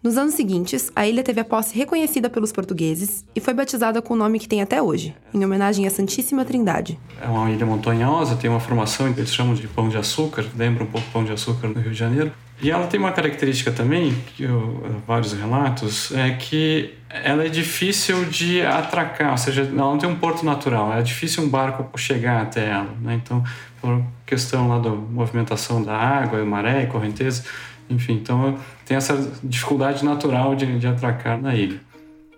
Nos 0.00 0.16
anos 0.16 0.34
seguintes, 0.34 0.92
a 0.94 1.08
ilha 1.08 1.24
teve 1.24 1.40
a 1.40 1.44
posse 1.44 1.76
reconhecida 1.76 2.30
pelos 2.30 2.52
portugueses 2.52 3.24
e 3.34 3.40
foi 3.40 3.52
batizada 3.52 4.00
com 4.00 4.14
o 4.14 4.16
nome 4.16 4.38
que 4.38 4.48
tem 4.48 4.62
até 4.62 4.80
hoje, 4.80 5.14
em 5.34 5.44
homenagem 5.44 5.86
à 5.88 5.90
Santíssima 5.90 6.44
Trindade. 6.44 6.98
É 7.20 7.26
uma 7.26 7.50
ilha 7.50 7.66
montanhosa, 7.66 8.36
tem 8.36 8.48
uma 8.48 8.60
formação 8.60 9.12
que 9.12 9.18
eles 9.18 9.34
chamam 9.34 9.54
de 9.54 9.66
pão 9.66 9.88
de 9.88 9.96
açúcar, 9.96 10.44
lembra 10.56 10.84
um 10.84 10.86
pouco 10.86 11.06
pão 11.12 11.24
de 11.24 11.32
açúcar 11.32 11.66
no 11.68 11.80
Rio 11.80 11.90
de 11.90 11.98
Janeiro. 11.98 12.32
E 12.60 12.70
ela 12.70 12.86
tem 12.88 12.98
uma 12.98 13.12
característica 13.12 13.70
também, 13.70 14.12
que 14.34 14.42
eu, 14.42 14.82
vários 15.06 15.32
relatos, 15.32 16.10
é 16.12 16.30
que 16.30 16.94
ela 17.08 17.44
é 17.44 17.48
difícil 17.48 18.24
de 18.24 18.62
atracar, 18.62 19.30
ou 19.30 19.38
seja, 19.38 19.62
ela 19.62 19.70
não 19.70 19.96
tem 19.96 20.08
um 20.08 20.16
porto 20.16 20.44
natural, 20.44 20.92
é 20.92 21.00
difícil 21.00 21.44
um 21.44 21.48
barco 21.48 21.96
chegar 21.96 22.42
até 22.42 22.68
ela. 22.68 22.92
Né? 23.00 23.20
Então, 23.22 23.44
por 23.80 24.02
questão 24.26 24.68
lá 24.68 24.78
da 24.80 24.90
movimentação 24.90 25.82
da 25.82 25.94
água, 25.94 26.44
maré, 26.44 26.86
correnteza, 26.86 27.44
enfim, 27.88 28.14
então 28.14 28.58
tem 28.84 28.96
essa 28.96 29.16
dificuldade 29.42 30.04
natural 30.04 30.56
de, 30.56 30.78
de 30.78 30.86
atracar 30.86 31.40
na 31.40 31.54
ilha. 31.54 31.80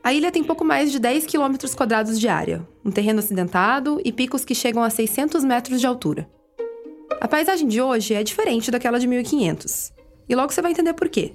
A 0.03 0.13
ilha 0.13 0.31
tem 0.31 0.45
pouco 0.45 0.65
mais 0.65 0.93
de 0.93 0.99
10 0.99 1.27
quilômetros 1.27 1.75
quadrados 1.75 2.19
de 2.19 2.29
área, 2.29 2.67
um 2.85 2.91
terreno 2.91 3.19
acidentado 3.19 4.01
e 4.05 4.13
picos 4.13 4.45
que 4.45 4.55
chegam 4.55 4.83
a 4.83 4.91
600 4.91 5.45
metros 5.45 5.81
de 5.81 5.87
altura. 5.87 6.29
A 7.21 7.29
paisagem 7.29 7.69
de 7.69 7.83
hoje 7.83 8.15
é 8.15 8.23
diferente 8.23 8.71
daquela 8.71 8.99
de 8.99 9.07
1500, 9.07 9.93
e 10.31 10.35
logo 10.37 10.53
você 10.53 10.63
vai 10.63 10.71
entender 10.71 10.95
por 10.95 11.09
quê. 11.09 11.33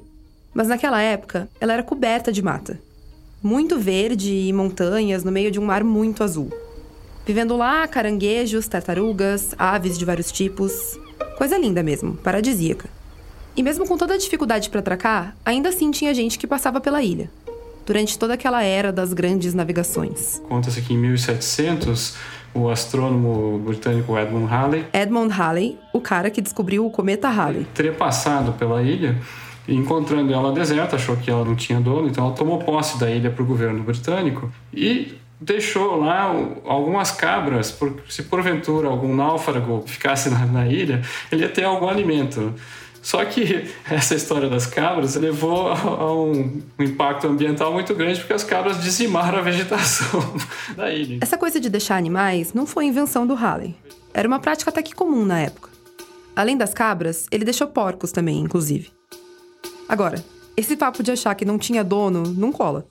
Mas 0.54 0.70
naquela 0.70 1.02
época, 1.02 1.50
ela 1.60 1.74
era 1.74 1.84
coberta 1.84 2.32
de 2.32 2.42
mata. 2.42 2.80
Muito 3.44 3.78
verde 3.78 4.34
e 4.34 4.54
montanhas 4.54 5.22
no 5.22 5.34
meio 5.34 5.52
de 5.52 5.60
um 5.60 5.66
mar 5.66 5.84
muito 5.84 6.24
azul. 6.24 6.50
Vivendo 7.26 7.58
lá 7.58 7.86
caranguejos, 7.90 8.70
tartarugas, 8.70 9.54
aves 9.58 9.98
de 9.98 10.06
vários 10.06 10.32
tipos. 10.32 10.98
Coisa 11.38 11.58
linda 11.58 11.84
mesmo, 11.84 12.16
paradisíaca. 12.16 12.90
E 13.54 13.62
mesmo 13.62 13.86
com 13.86 13.98
toda 13.98 14.14
a 14.14 14.18
dificuldade 14.18 14.70
para 14.70 14.80
atracar, 14.80 15.36
ainda 15.44 15.70
assim 15.70 15.92
tinha 15.92 16.14
gente 16.14 16.40
que 16.40 16.48
passava 16.48 16.80
pela 16.80 17.04
ilha. 17.04 17.30
Durante 17.86 18.18
toda 18.18 18.36
aquela 18.36 18.64
era 18.64 18.94
das 18.94 19.12
grandes 19.12 19.54
navegações. 19.54 20.42
Conta-se 20.48 20.82
que 20.82 20.94
em 20.94 20.98
1700, 20.98 22.16
o 22.56 22.70
astrônomo 22.70 23.60
britânico 23.60 24.18
Edmund 24.18 24.52
Halley. 24.52 24.86
Edmund 24.94 25.34
Halley, 25.34 25.78
o 25.94 26.00
cara 26.00 26.30
que 26.30 26.42
descobriu 26.42 26.86
o 26.86 26.90
cometa 26.90 27.30
Halley. 27.30 27.68
Teria 27.74 27.92
passado 27.92 28.54
pela 28.54 28.82
ilha 28.82 29.18
encontrando 29.68 30.32
ela 30.34 30.52
deserta, 30.52 30.96
achou 30.96 31.18
que 31.18 31.30
ela 31.30 31.44
não 31.44 31.56
tinha 31.56 31.80
dono, 31.80 32.08
então 32.08 32.26
ela 32.28 32.36
tomou 32.36 32.60
posse 32.60 33.00
da 33.00 33.10
ilha 33.10 33.32
para 33.32 33.44
o 33.44 33.46
governo 33.46 33.84
britânico 33.84 34.52
e 34.74 35.18
deixou 35.40 35.98
lá 35.98 36.32
algumas 36.66 37.12
cabras, 37.12 37.72
por, 37.72 38.02
se 38.08 38.24
porventura 38.24 38.88
algum 38.88 39.14
náufrago 39.16 39.84
ficasse 39.86 40.30
na, 40.30 40.46
na 40.46 40.68
ilha, 40.68 41.02
ele 41.32 41.42
ia 41.42 41.50
ter 41.50 41.64
algum 41.64 41.90
alimento. 41.90 42.54
Só 43.06 43.24
que 43.24 43.70
essa 43.88 44.16
história 44.16 44.50
das 44.50 44.66
cabras 44.66 45.16
levou 45.16 45.68
a 45.68 46.12
um 46.12 46.64
impacto 46.80 47.28
ambiental 47.28 47.72
muito 47.72 47.94
grande 47.94 48.20
porque 48.20 48.34
as 48.34 48.44
cabras 48.44 48.82
dizimaram 48.82 49.38
a 49.38 49.42
vegetação 49.44 50.36
da 50.76 50.92
ilha. 50.92 51.20
Essa 51.22 51.38
coisa 51.38 51.60
de 51.60 51.70
deixar 51.70 51.98
animais 51.98 52.52
não 52.52 52.66
foi 52.66 52.86
invenção 52.86 53.28
do 53.28 53.36
Halley. 53.36 53.76
Era 54.12 54.28
uma 54.28 54.40
prática 54.40 54.72
até 54.72 54.82
que 54.82 54.96
comum 54.96 55.24
na 55.24 55.40
época. 55.40 55.70
Além 56.36 56.58
das 56.58 56.74
cabras, 56.74 57.28
ele 57.32 57.46
deixou 57.46 57.68
porcos 57.68 58.12
também, 58.12 58.40
inclusive. 58.40 58.90
Agora, 59.88 60.26
esse 60.58 60.76
papo 60.76 61.04
de 61.04 61.12
achar 61.12 61.36
que 61.36 61.46
não 61.46 61.60
tinha 61.60 61.84
dono 61.84 62.24
não 62.24 62.52
cola. 62.52 62.88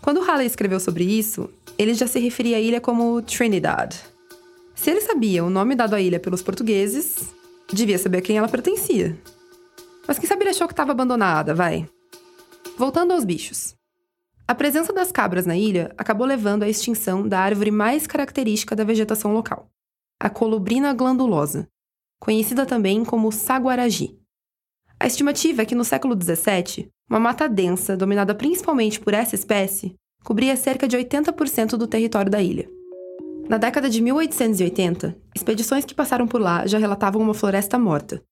Quando 0.00 0.22
Halley 0.22 0.46
escreveu 0.46 0.80
sobre 0.80 1.04
isso, 1.04 1.50
ele 1.76 1.92
já 1.92 2.06
se 2.06 2.18
referia 2.18 2.56
à 2.56 2.60
ilha 2.60 2.80
como 2.80 3.20
Trinidad. 3.20 3.94
Se 4.74 4.90
ele 4.90 5.02
sabia 5.02 5.44
o 5.44 5.50
nome 5.50 5.74
dado 5.74 5.94
à 5.94 6.00
ilha 6.00 6.18
pelos 6.18 6.40
portugueses, 6.40 7.34
devia 7.70 7.98
saber 7.98 8.18
a 8.18 8.22
quem 8.22 8.38
ela 8.38 8.48
pertencia. 8.48 9.18
Mas 10.06 10.18
quem 10.18 10.28
sabe 10.28 10.42
ele 10.42 10.50
achou 10.50 10.66
que 10.66 10.72
estava 10.72 10.92
abandonada, 10.92 11.54
vai. 11.54 11.88
Voltando 12.76 13.12
aos 13.12 13.24
bichos. 13.24 13.74
A 14.46 14.54
presença 14.54 14.92
das 14.92 15.12
cabras 15.12 15.46
na 15.46 15.56
ilha 15.56 15.94
acabou 15.96 16.26
levando 16.26 16.64
à 16.64 16.68
extinção 16.68 17.26
da 17.26 17.38
árvore 17.38 17.70
mais 17.70 18.06
característica 18.06 18.74
da 18.74 18.82
vegetação 18.82 19.32
local, 19.32 19.70
a 20.18 20.28
colubrina 20.28 20.92
glandulosa, 20.92 21.68
conhecida 22.18 22.66
também 22.66 23.04
como 23.04 23.30
saguaragi. 23.30 24.18
A 24.98 25.06
estimativa 25.06 25.62
é 25.62 25.64
que 25.64 25.74
no 25.74 25.84
século 25.84 26.14
XVII, 26.20 26.90
uma 27.08 27.20
mata 27.20 27.48
densa, 27.48 27.96
dominada 27.96 28.34
principalmente 28.34 28.98
por 28.98 29.14
essa 29.14 29.34
espécie, 29.34 29.94
cobria 30.24 30.56
cerca 30.56 30.86
de 30.86 30.96
80% 30.96 31.76
do 31.76 31.86
território 31.86 32.30
da 32.30 32.42
ilha. 32.42 32.68
Na 33.48 33.56
década 33.56 33.88
de 33.88 34.00
1880, 34.00 35.16
expedições 35.34 35.84
que 35.84 35.94
passaram 35.94 36.26
por 36.26 36.40
lá 36.40 36.66
já 36.66 36.78
relatavam 36.78 37.22
uma 37.22 37.34
floresta 37.34 37.78
morta. 37.78 38.22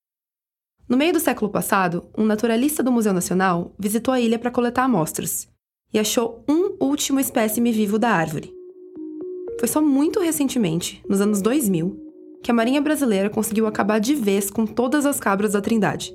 No 0.88 0.96
meio 0.96 1.12
do 1.12 1.20
século 1.20 1.50
passado, 1.50 2.06
um 2.16 2.24
naturalista 2.24 2.82
do 2.82 2.90
Museu 2.90 3.12
Nacional 3.12 3.74
visitou 3.78 4.14
a 4.14 4.20
ilha 4.20 4.38
para 4.38 4.50
coletar 4.50 4.84
amostras 4.84 5.46
e 5.92 5.98
achou 5.98 6.42
um 6.48 6.82
último 6.82 7.20
espécime 7.20 7.70
vivo 7.70 7.98
da 7.98 8.08
árvore. 8.08 8.50
Foi 9.60 9.68
só 9.68 9.82
muito 9.82 10.18
recentemente, 10.18 11.02
nos 11.06 11.20
anos 11.20 11.42
2000, 11.42 11.94
que 12.42 12.50
a 12.50 12.54
Marinha 12.54 12.80
Brasileira 12.80 13.28
conseguiu 13.28 13.66
acabar 13.66 13.98
de 13.98 14.14
vez 14.14 14.50
com 14.50 14.64
todas 14.64 15.04
as 15.04 15.20
cabras 15.20 15.52
da 15.52 15.60
Trindade. 15.60 16.14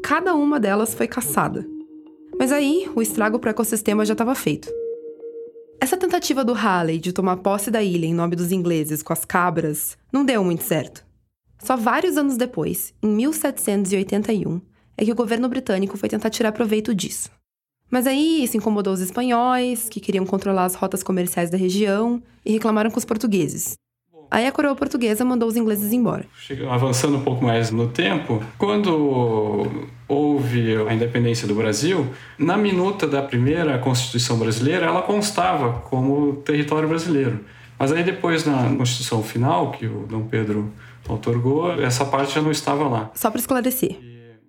Cada 0.00 0.32
uma 0.34 0.60
delas 0.60 0.94
foi 0.94 1.08
caçada. 1.08 1.66
Mas 2.38 2.52
aí, 2.52 2.88
o 2.94 3.02
estrago 3.02 3.38
para 3.40 3.48
o 3.48 3.50
ecossistema 3.50 4.04
já 4.04 4.12
estava 4.12 4.34
feito. 4.34 4.68
Essa 5.80 5.96
tentativa 5.96 6.44
do 6.44 6.52
Halley 6.52 7.00
de 7.00 7.12
tomar 7.12 7.38
posse 7.38 7.68
da 7.68 7.82
ilha 7.82 8.06
em 8.06 8.14
nome 8.14 8.36
dos 8.36 8.52
ingleses 8.52 9.02
com 9.02 9.12
as 9.12 9.24
cabras 9.24 9.96
não 10.12 10.24
deu 10.24 10.44
muito 10.44 10.62
certo. 10.62 11.01
Só 11.62 11.76
vários 11.76 12.16
anos 12.16 12.36
depois, 12.36 12.92
em 13.00 13.08
1781, 13.08 14.60
é 14.96 15.04
que 15.04 15.12
o 15.12 15.14
governo 15.14 15.48
britânico 15.48 15.96
foi 15.96 16.08
tentar 16.08 16.28
tirar 16.28 16.50
proveito 16.50 16.92
disso. 16.92 17.30
Mas 17.88 18.04
aí 18.04 18.42
isso 18.42 18.56
incomodou 18.56 18.92
os 18.92 19.00
espanhóis, 19.00 19.88
que 19.88 20.00
queriam 20.00 20.26
controlar 20.26 20.64
as 20.64 20.74
rotas 20.74 21.04
comerciais 21.04 21.50
da 21.50 21.56
região, 21.56 22.20
e 22.44 22.52
reclamaram 22.52 22.90
com 22.90 22.98
os 22.98 23.04
portugueses. 23.04 23.74
Aí 24.28 24.44
a 24.44 24.50
coroa 24.50 24.74
portuguesa 24.74 25.24
mandou 25.24 25.48
os 25.48 25.56
ingleses 25.56 25.92
embora. 25.92 26.24
Avançando 26.68 27.18
um 27.18 27.22
pouco 27.22 27.44
mais 27.44 27.70
no 27.70 27.86
tempo, 27.86 28.42
quando 28.58 29.86
houve 30.08 30.74
a 30.88 30.92
independência 30.92 31.46
do 31.46 31.54
Brasil, 31.54 32.08
na 32.36 32.56
minuta 32.56 33.06
da 33.06 33.22
primeira 33.22 33.78
Constituição 33.78 34.36
brasileira, 34.36 34.86
ela 34.86 35.02
constava 35.02 35.80
como 35.80 36.36
território 36.36 36.88
brasileiro. 36.88 37.44
Mas 37.78 37.92
aí 37.92 38.02
depois, 38.02 38.44
na 38.44 38.74
Constituição 38.74 39.22
final, 39.22 39.72
que 39.72 39.86
o 39.86 40.06
Dom 40.08 40.22
Pedro 40.22 40.72
otorgou, 41.08 41.72
essa 41.80 42.04
parte 42.04 42.34
já 42.34 42.42
não 42.42 42.50
estava 42.50 42.88
lá. 42.88 43.10
Só 43.14 43.30
para 43.30 43.40
esclarecer, 43.40 43.98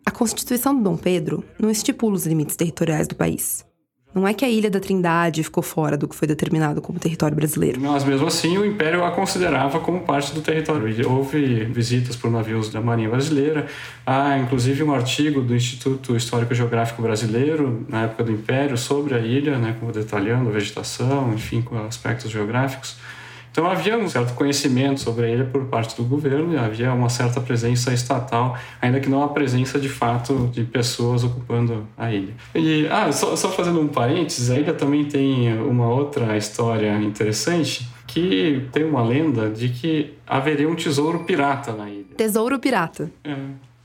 a 0.05 0.11
Constituição 0.11 0.75
do 0.75 0.83
Dom 0.83 0.97
Pedro 0.97 1.43
não 1.59 1.69
estipula 1.69 2.15
os 2.15 2.25
limites 2.25 2.55
territoriais 2.55 3.07
do 3.07 3.15
país. 3.15 3.65
Não 4.13 4.27
é 4.27 4.33
que 4.33 4.45
a 4.45 4.49
Ilha 4.49 4.69
da 4.69 4.79
Trindade 4.79 5.43
ficou 5.43 5.63
fora 5.63 5.97
do 5.97 6.07
que 6.07 6.15
foi 6.15 6.27
determinado 6.27 6.81
como 6.81 6.99
território 6.99 7.35
brasileiro. 7.35 7.81
Mas 7.81 8.03
mesmo 8.03 8.27
assim, 8.27 8.57
o 8.59 8.65
Império 8.65 9.03
a 9.03 9.09
considerava 9.09 9.79
como 9.79 10.01
parte 10.01 10.33
do 10.33 10.41
território. 10.41 11.09
Houve 11.09 11.65
visitas 11.65 12.15
por 12.15 12.29
navios 12.29 12.69
da 12.69 12.79
Marinha 12.79 13.09
Brasileira. 13.09 13.65
Há, 14.05 14.37
inclusive, 14.37 14.83
um 14.83 14.93
artigo 14.93 15.41
do 15.41 15.55
Instituto 15.55 16.15
Histórico 16.15 16.53
Geográfico 16.53 17.01
Brasileiro, 17.01 17.87
na 17.89 18.03
época 18.03 18.23
do 18.25 18.31
Império, 18.31 18.77
sobre 18.77 19.15
a 19.15 19.19
ilha, 19.19 19.57
né, 19.57 19.75
detalhando 19.91 20.49
a 20.49 20.51
vegetação, 20.51 21.33
enfim, 21.33 21.63
com 21.63 21.75
aspectos 21.79 22.29
geográficos. 22.29 22.97
Então 23.53 23.67
havia 23.67 23.95
um 23.95 24.09
certo 24.09 24.33
conhecimento 24.33 24.99
sobre 24.99 25.27
a 25.27 25.29
ilha 25.29 25.45
por 25.45 25.65
parte 25.65 25.95
do 25.95 26.03
governo 26.03 26.53
e 26.53 26.57
havia 26.57 26.91
uma 26.91 27.07
certa 27.07 27.39
presença 27.39 27.93
estatal, 27.93 28.57
ainda 28.81 28.99
que 28.99 29.07
não 29.07 29.23
a 29.23 29.27
presença 29.27 29.79
de 29.79 29.87
fato 29.87 30.49
de 30.51 30.63
pessoas 30.63 31.23
ocupando 31.23 31.87
a 31.95 32.11
ilha. 32.11 32.33
E, 32.55 32.87
ah, 32.89 33.11
só, 33.11 33.35
só 33.35 33.51
fazendo 33.51 33.79
um 33.79 33.87
parênteses, 33.87 34.49
a 34.49 34.57
ilha 34.57 34.73
também 34.73 35.05
tem 35.05 35.55
uma 35.55 35.87
outra 35.87 36.35
história 36.35 36.99
interessante, 37.03 37.87
que 38.07 38.67
tem 38.71 38.83
uma 38.83 39.03
lenda 39.03 39.51
de 39.51 39.69
que 39.69 40.15
haveria 40.25 40.67
um 40.67 40.75
tesouro 40.75 41.23
pirata 41.23 41.73
na 41.73 41.87
ilha. 41.87 42.05
Tesouro 42.17 42.57
pirata? 42.57 43.11
É. 43.23 43.35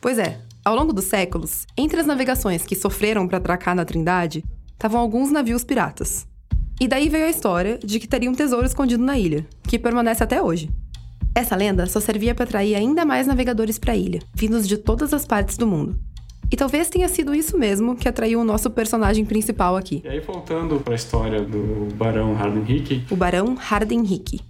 Pois 0.01 0.19
é, 0.19 0.41
ao 0.64 0.75
longo 0.75 0.95
dos 0.95 1.05
séculos, 1.05 1.66
entre 1.77 2.01
as 2.01 2.07
navegações 2.07 2.64
que 2.64 2.75
sofreram 2.75 3.29
para 3.29 3.37
atracar 3.37 3.75
na 3.75 3.85
Trindade, 3.85 4.43
estavam 4.73 4.99
alguns 4.99 5.31
navios 5.31 5.62
piratas. 5.62 6.27
E 6.81 6.87
daí 6.87 7.09
veio 7.09 7.26
a 7.26 7.31
história 7.31 7.76
de 7.76 7.99
que 7.99 8.07
teria 8.07 8.31
um 8.31 8.35
tesouro 8.35 8.64
escondido 8.64 9.03
na 9.03 9.18
ilha, 9.18 9.45
que 9.64 9.79
permanece 9.79 10.22
até 10.22 10.41
hoje. 10.41 10.70
Essa 11.35 11.57
lenda 11.57 11.87
só 11.87 11.99
servia 11.99 12.37
para 12.37 12.45
atrair 12.45 12.76
ainda 12.76 13.05
mais 13.05 13.26
navegadores 13.26 13.79
para 13.79 13.95
a 13.95 13.97
ilha, 13.97 14.20
vindos 14.33 14.66
de 14.66 14.76
todas 14.76 15.12
as 15.12 15.26
partes 15.26 15.57
do 15.57 15.66
mundo. 15.66 15.99
E 16.51 16.57
talvez 16.57 16.89
tenha 16.89 17.09
sido 17.09 17.35
isso 17.35 17.59
mesmo 17.59 17.97
que 17.97 18.09
atraiu 18.09 18.41
o 18.41 18.45
nosso 18.45 18.70
personagem 18.70 19.24
principal 19.24 19.76
aqui. 19.76 20.03
E 20.05 20.09
aí, 20.09 20.20
voltando 20.20 20.81
para 20.81 20.95
a 20.95 20.97
história 20.97 21.43
do 21.43 21.93
Barão 21.95 22.35
Hardenhick. 22.37 23.05
O 23.11 23.16
Barão 23.16 23.57
Hardenhick. 23.59 24.41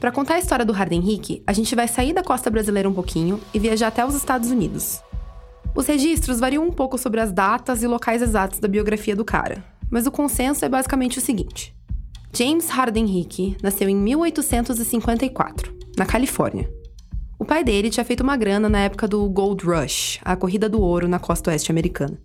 Para 0.00 0.12
contar 0.12 0.34
a 0.34 0.38
história 0.38 0.64
do 0.64 0.72
Hardenhick, 0.72 1.42
a 1.46 1.52
gente 1.52 1.74
vai 1.74 1.88
sair 1.88 2.12
da 2.12 2.22
costa 2.22 2.50
brasileira 2.50 2.88
um 2.88 2.94
pouquinho 2.94 3.40
e 3.54 3.58
viajar 3.58 3.88
até 3.88 4.04
os 4.04 4.14
Estados 4.14 4.50
Unidos. 4.50 5.00
Os 5.74 5.86
registros 5.86 6.40
variam 6.40 6.66
um 6.66 6.72
pouco 6.72 6.98
sobre 6.98 7.20
as 7.20 7.32
datas 7.32 7.82
e 7.82 7.86
locais 7.86 8.22
exatos 8.22 8.58
da 8.58 8.68
biografia 8.68 9.16
do 9.16 9.24
cara, 9.24 9.64
mas 9.90 10.06
o 10.06 10.10
consenso 10.10 10.64
é 10.64 10.68
basicamente 10.68 11.18
o 11.18 11.20
seguinte: 11.20 11.74
James 12.32 12.68
Harden 12.68 13.06
Hickey 13.06 13.56
nasceu 13.62 13.88
em 13.88 13.96
1854, 13.96 15.74
na 15.96 16.06
Califórnia. 16.06 16.70
O 17.38 17.44
pai 17.44 17.62
dele 17.62 17.90
tinha 17.90 18.04
feito 18.04 18.22
uma 18.22 18.36
grana 18.36 18.68
na 18.68 18.80
época 18.80 19.06
do 19.06 19.28
Gold 19.28 19.64
Rush, 19.64 20.18
a 20.24 20.34
corrida 20.36 20.68
do 20.68 20.80
ouro 20.80 21.06
na 21.06 21.18
costa 21.18 21.50
oeste 21.50 21.70
americana. 21.70 22.20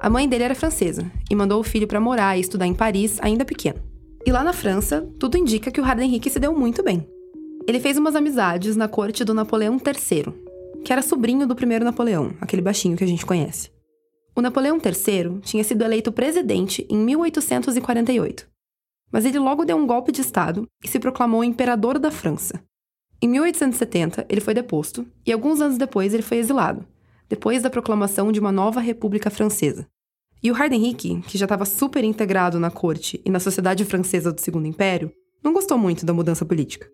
A 0.00 0.08
mãe 0.08 0.28
dele 0.28 0.44
era 0.44 0.54
francesa 0.54 1.10
e 1.30 1.34
mandou 1.34 1.60
o 1.60 1.64
filho 1.64 1.86
para 1.86 2.00
morar 2.00 2.36
e 2.36 2.40
estudar 2.40 2.66
em 2.66 2.74
Paris 2.74 3.18
ainda 3.20 3.44
pequeno. 3.44 3.80
E 4.24 4.30
lá 4.30 4.42
na 4.44 4.52
França, 4.52 5.08
tudo 5.18 5.36
indica 5.36 5.70
que 5.70 5.80
o 5.80 5.84
Harden 5.84 6.14
Hickey 6.14 6.30
se 6.30 6.38
deu 6.38 6.56
muito 6.56 6.82
bem. 6.82 7.06
Ele 7.66 7.80
fez 7.80 7.96
umas 7.98 8.16
amizades 8.16 8.76
na 8.76 8.88
corte 8.88 9.24
do 9.24 9.34
Napoleão 9.34 9.76
III, 9.76 10.32
que 10.84 10.92
era 10.92 11.02
sobrinho 11.02 11.46
do 11.46 11.54
primeiro 11.54 11.84
Napoleão, 11.84 12.32
aquele 12.40 12.62
baixinho 12.62 12.96
que 12.96 13.04
a 13.04 13.06
gente 13.06 13.26
conhece. 13.26 13.70
O 14.34 14.40
Napoleão 14.40 14.78
III 14.78 15.40
tinha 15.42 15.62
sido 15.62 15.84
eleito 15.84 16.10
presidente 16.10 16.86
em 16.88 16.96
1848, 16.96 18.48
mas 19.10 19.26
ele 19.26 19.38
logo 19.38 19.64
deu 19.64 19.76
um 19.76 19.86
golpe 19.86 20.10
de 20.10 20.22
Estado 20.22 20.66
e 20.82 20.88
se 20.88 20.98
proclamou 20.98 21.44
imperador 21.44 21.98
da 21.98 22.10
França. 22.10 22.62
Em 23.20 23.28
1870, 23.28 24.26
ele 24.28 24.40
foi 24.40 24.54
deposto 24.54 25.06
e 25.26 25.32
alguns 25.32 25.60
anos 25.60 25.76
depois 25.76 26.14
ele 26.14 26.22
foi 26.22 26.38
exilado, 26.38 26.86
depois 27.28 27.62
da 27.62 27.70
proclamação 27.70 28.32
de 28.32 28.40
uma 28.40 28.50
nova 28.50 28.80
República 28.80 29.30
Francesa. 29.30 29.86
E 30.42 30.50
o 30.50 30.54
Hardenhick, 30.54 31.20
que 31.28 31.38
já 31.38 31.44
estava 31.44 31.64
super 31.64 32.02
integrado 32.02 32.58
na 32.58 32.70
corte 32.70 33.20
e 33.24 33.30
na 33.30 33.38
sociedade 33.38 33.84
francesa 33.84 34.32
do 34.32 34.40
Segundo 34.40 34.66
Império, 34.66 35.12
não 35.44 35.52
gostou 35.52 35.78
muito 35.78 36.06
da 36.06 36.12
mudança 36.12 36.44
política. 36.44 36.90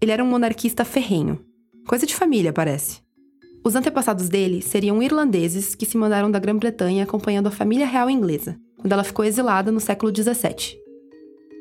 Ele 0.00 0.10
era 0.10 0.22
um 0.22 0.26
monarquista 0.26 0.84
ferrenho. 0.84 1.38
Coisa 1.86 2.04
de 2.04 2.14
família, 2.14 2.52
parece. 2.52 3.00
Os 3.64 3.76
antepassados 3.76 4.28
dele 4.28 4.60
seriam 4.60 5.02
irlandeses 5.02 5.74
que 5.74 5.86
se 5.86 5.96
mandaram 5.96 6.30
da 6.30 6.38
Grã-Bretanha 6.38 7.04
acompanhando 7.04 7.46
a 7.46 7.52
família 7.52 7.86
real 7.86 8.10
inglesa, 8.10 8.58
quando 8.76 8.92
ela 8.92 9.04
ficou 9.04 9.24
exilada 9.24 9.70
no 9.70 9.78
século 9.78 10.12
XVII. 10.14 10.80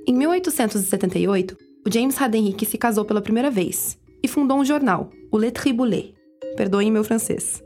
Em 0.07 0.13
1878, 0.15 1.55
o 1.85 1.93
James 1.93 2.19
Hardenhick 2.19 2.65
se 2.65 2.77
casou 2.77 3.05
pela 3.05 3.21
primeira 3.21 3.51
vez 3.51 3.99
e 4.23 4.27
fundou 4.27 4.57
um 4.57 4.65
jornal, 4.65 5.11
o 5.31 5.37
Le 5.37 5.51
Triboulet. 5.51 6.15
Perdoem 6.57 6.91
meu 6.91 7.03
francês. 7.03 7.63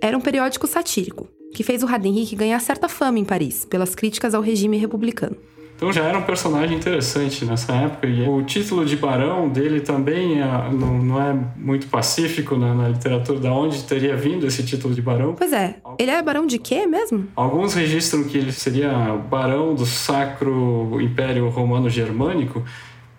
Era 0.00 0.16
um 0.16 0.20
periódico 0.20 0.66
satírico, 0.66 1.28
que 1.54 1.62
fez 1.62 1.82
o 1.82 1.86
Hardenhick 1.86 2.36
ganhar 2.36 2.60
certa 2.60 2.88
fama 2.88 3.18
em 3.18 3.24
Paris 3.24 3.64
pelas 3.64 3.94
críticas 3.94 4.34
ao 4.34 4.42
regime 4.42 4.76
republicano. 4.76 5.36
Então 5.82 5.92
já 5.92 6.04
era 6.04 6.16
um 6.16 6.22
personagem 6.22 6.76
interessante 6.76 7.44
nessa 7.44 7.72
época. 7.72 8.06
E 8.06 8.22
o 8.22 8.40
título 8.44 8.86
de 8.86 8.96
barão 8.96 9.48
dele 9.48 9.80
também 9.80 10.40
é, 10.40 10.44
não, 10.70 11.02
não, 11.02 11.20
é 11.20 11.36
muito 11.56 11.88
pacífico 11.88 12.54
na, 12.54 12.72
na, 12.72 12.88
literatura. 12.90 13.40
Da 13.40 13.52
onde 13.52 13.82
teria 13.82 14.16
vindo 14.16 14.46
esse 14.46 14.62
título 14.62 14.94
de 14.94 15.02
barão? 15.02 15.34
Pois 15.34 15.52
é. 15.52 15.74
Ele 15.98 16.12
é 16.12 16.22
barão 16.22 16.46
de 16.46 16.60
quê 16.60 16.86
mesmo? 16.86 17.26
Alguns 17.34 17.74
registram 17.74 18.22
que 18.22 18.38
ele 18.38 18.52
seria 18.52 18.92
barão 19.28 19.74
do 19.74 19.84
Sacro 19.84 21.00
Império 21.00 21.48
Romano 21.48 21.90
Germânico, 21.90 22.62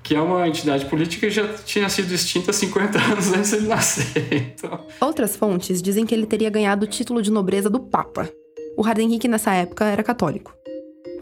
que 0.02 0.16
é 0.16 0.22
uma 0.22 0.48
entidade 0.48 0.86
política 0.86 1.28
que 1.28 1.34
já 1.34 1.46
tinha 1.66 1.90
sido 1.90 2.14
extinta 2.14 2.54
50 2.54 2.98
anos 2.98 3.34
antes 3.34 3.50
de 3.50 3.58
ele 3.58 3.68
nascer. 3.68 4.54
Então... 4.56 4.86
Outras 5.02 5.36
fontes 5.36 5.82
dizem 5.82 6.06
que 6.06 6.16
ele 6.16 6.26
teria 6.26 6.50
ganhado 6.50 6.86
o 6.86 6.88
título 6.88 7.22
de 7.22 7.30
nobreza 7.30 7.70
do 7.70 7.82
Papa. 7.82 8.30
O 8.78 8.86
Hardenhick 8.86 9.28
nessa 9.28 9.54
época 9.54 9.84
era 9.84 10.02
católico. 10.02 10.63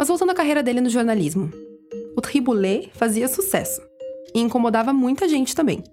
Mas 0.02 0.08
voltando 0.08 0.32
à 0.32 0.34
carreira 0.34 0.64
dele 0.64 0.82
no 0.82 0.89
jornalismo. 0.89 1.52
O 2.18 2.22
Triboulet 2.22 2.89
fazia 2.91 3.28
sucesso 3.28 3.80
e 4.34 4.39
incomodava 4.39 4.91
muita 4.91 5.30
gente 5.30 5.56
também. 5.56 5.84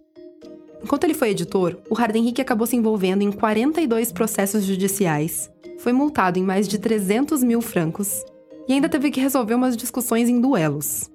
Enquanto 0.83 1.05
ele 1.05 1.13
foi 1.13 1.29
editor, 1.29 1.77
o 1.91 1.95
Hardenhick 1.95 2.41
acabou 2.41 2.67
se 2.67 2.75
envolvendo 2.75 3.21
em 3.21 3.31
42 3.31 4.11
processos 4.11 4.65
judiciais, 4.65 5.51
foi 5.79 5.93
multado 5.93 6.39
em 6.39 6.43
mais 6.43 6.67
de 6.67 6.79
300 6.79 7.45
mil 7.45 7.61
francos 7.61 8.25
E 8.67 8.73
ainda 8.73 8.89
teve 8.89 9.11
que 9.11 9.21
resolver 9.21 9.53
umas 9.53 9.77
discussões 9.77 10.31
em 10.31 10.41
duelos. 10.41 11.11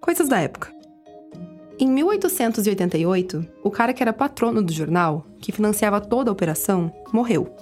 Coisas 0.00 0.28
da 0.28 0.38
época. 0.38 0.72
Em 1.80 1.88
1888, 1.88 3.44
o 3.64 3.72
cara 3.72 3.92
que 3.92 4.04
era 4.04 4.12
patrono 4.12 4.62
do 4.62 4.72
jornal, 4.72 5.26
que 5.40 5.50
financiava 5.50 6.00
toda 6.00 6.30
a 6.30 6.32
operação, 6.32 6.92
morreu. 7.12 7.52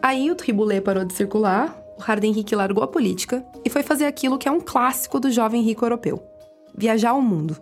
Aí 0.00 0.30
o 0.30 0.34
tribulé 0.34 0.80
parou 0.80 1.04
de 1.04 1.12
circular, 1.12 1.83
o 1.98 2.02
Harden 2.02 2.30
Henrique 2.30 2.54
largou 2.54 2.82
a 2.82 2.88
política 2.88 3.44
e 3.64 3.70
foi 3.70 3.82
fazer 3.82 4.06
aquilo 4.06 4.38
que 4.38 4.48
é 4.48 4.52
um 4.52 4.60
clássico 4.60 5.20
do 5.20 5.30
jovem 5.30 5.62
rico 5.62 5.84
europeu: 5.84 6.22
viajar 6.76 7.10
ao 7.10 7.22
mundo. 7.22 7.56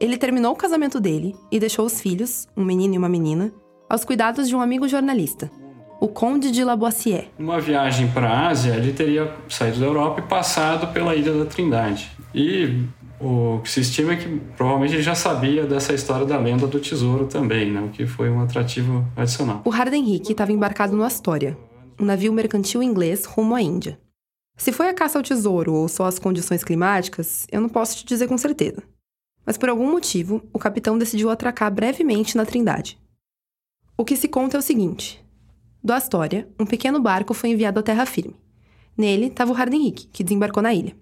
Ele 0.00 0.16
terminou 0.16 0.52
o 0.52 0.56
casamento 0.56 1.00
dele 1.00 1.34
e 1.50 1.58
deixou 1.58 1.84
os 1.84 2.00
filhos, 2.00 2.46
um 2.56 2.64
menino 2.64 2.94
e 2.94 2.98
uma 2.98 3.08
menina, 3.08 3.52
aos 3.88 4.04
cuidados 4.04 4.48
de 4.48 4.54
um 4.54 4.60
amigo 4.60 4.86
jornalista, 4.86 5.50
o 6.00 6.06
Conde 6.06 6.52
de 6.52 6.62
Laboissière. 6.62 7.28
Numa 7.36 7.60
viagem 7.60 8.08
para 8.08 8.28
a 8.28 8.48
Ásia, 8.48 8.74
ele 8.74 8.92
teria 8.92 9.34
saído 9.48 9.80
da 9.80 9.86
Europa 9.86 10.20
e 10.20 10.22
passado 10.22 10.92
pela 10.92 11.16
Ilha 11.16 11.32
da 11.32 11.46
Trindade. 11.46 12.12
E 12.32 12.84
o 13.20 13.58
que 13.64 13.70
se 13.70 13.80
estima 13.80 14.12
é 14.12 14.16
que 14.16 14.28
provavelmente 14.56 14.94
ele 14.94 15.02
já 15.02 15.14
sabia 15.14 15.66
dessa 15.66 15.92
história 15.92 16.24
da 16.24 16.38
lenda 16.38 16.66
do 16.66 16.78
tesouro 16.78 17.26
também, 17.26 17.72
né? 17.72 17.80
o 17.80 17.88
que 17.88 18.06
foi 18.06 18.30
um 18.30 18.40
atrativo 18.40 19.04
adicional. 19.16 19.62
O 19.64 19.70
Harden 19.70 20.00
Henrique 20.04 20.32
estava 20.32 20.52
embarcado 20.52 20.96
no 20.96 21.02
Astoria, 21.02 21.58
um 21.98 22.04
navio 22.04 22.32
mercantil 22.32 22.82
inglês 22.82 23.24
rumo 23.24 23.54
à 23.54 23.62
Índia. 23.62 24.00
Se 24.56 24.72
foi 24.72 24.88
a 24.88 24.94
caça 24.94 25.18
ao 25.18 25.22
tesouro 25.22 25.72
ou 25.72 25.88
só 25.88 26.06
as 26.06 26.18
condições 26.18 26.64
climáticas, 26.64 27.46
eu 27.50 27.60
não 27.60 27.68
posso 27.68 27.96
te 27.98 28.04
dizer 28.04 28.28
com 28.28 28.36
certeza. 28.36 28.82
Mas 29.44 29.56
por 29.56 29.68
algum 29.68 29.90
motivo, 29.90 30.42
o 30.52 30.58
capitão 30.58 30.98
decidiu 30.98 31.30
atracar 31.30 31.72
brevemente 31.72 32.36
na 32.36 32.44
Trindade. 32.44 32.98
O 33.96 34.04
que 34.04 34.16
se 34.16 34.28
conta 34.28 34.56
é 34.56 34.60
o 34.60 34.62
seguinte: 34.62 35.24
do 35.82 35.92
Astoria, 35.92 36.48
um 36.58 36.66
pequeno 36.66 37.00
barco 37.00 37.32
foi 37.32 37.50
enviado 37.50 37.80
à 37.80 37.82
terra 37.82 38.04
firme. 38.04 38.36
Nele 38.96 39.26
estava 39.26 39.52
o 39.52 39.54
Harden 39.54 39.80
Henrique, 39.80 40.08
que 40.08 40.24
desembarcou 40.24 40.62
na 40.62 40.74
ilha. 40.74 40.96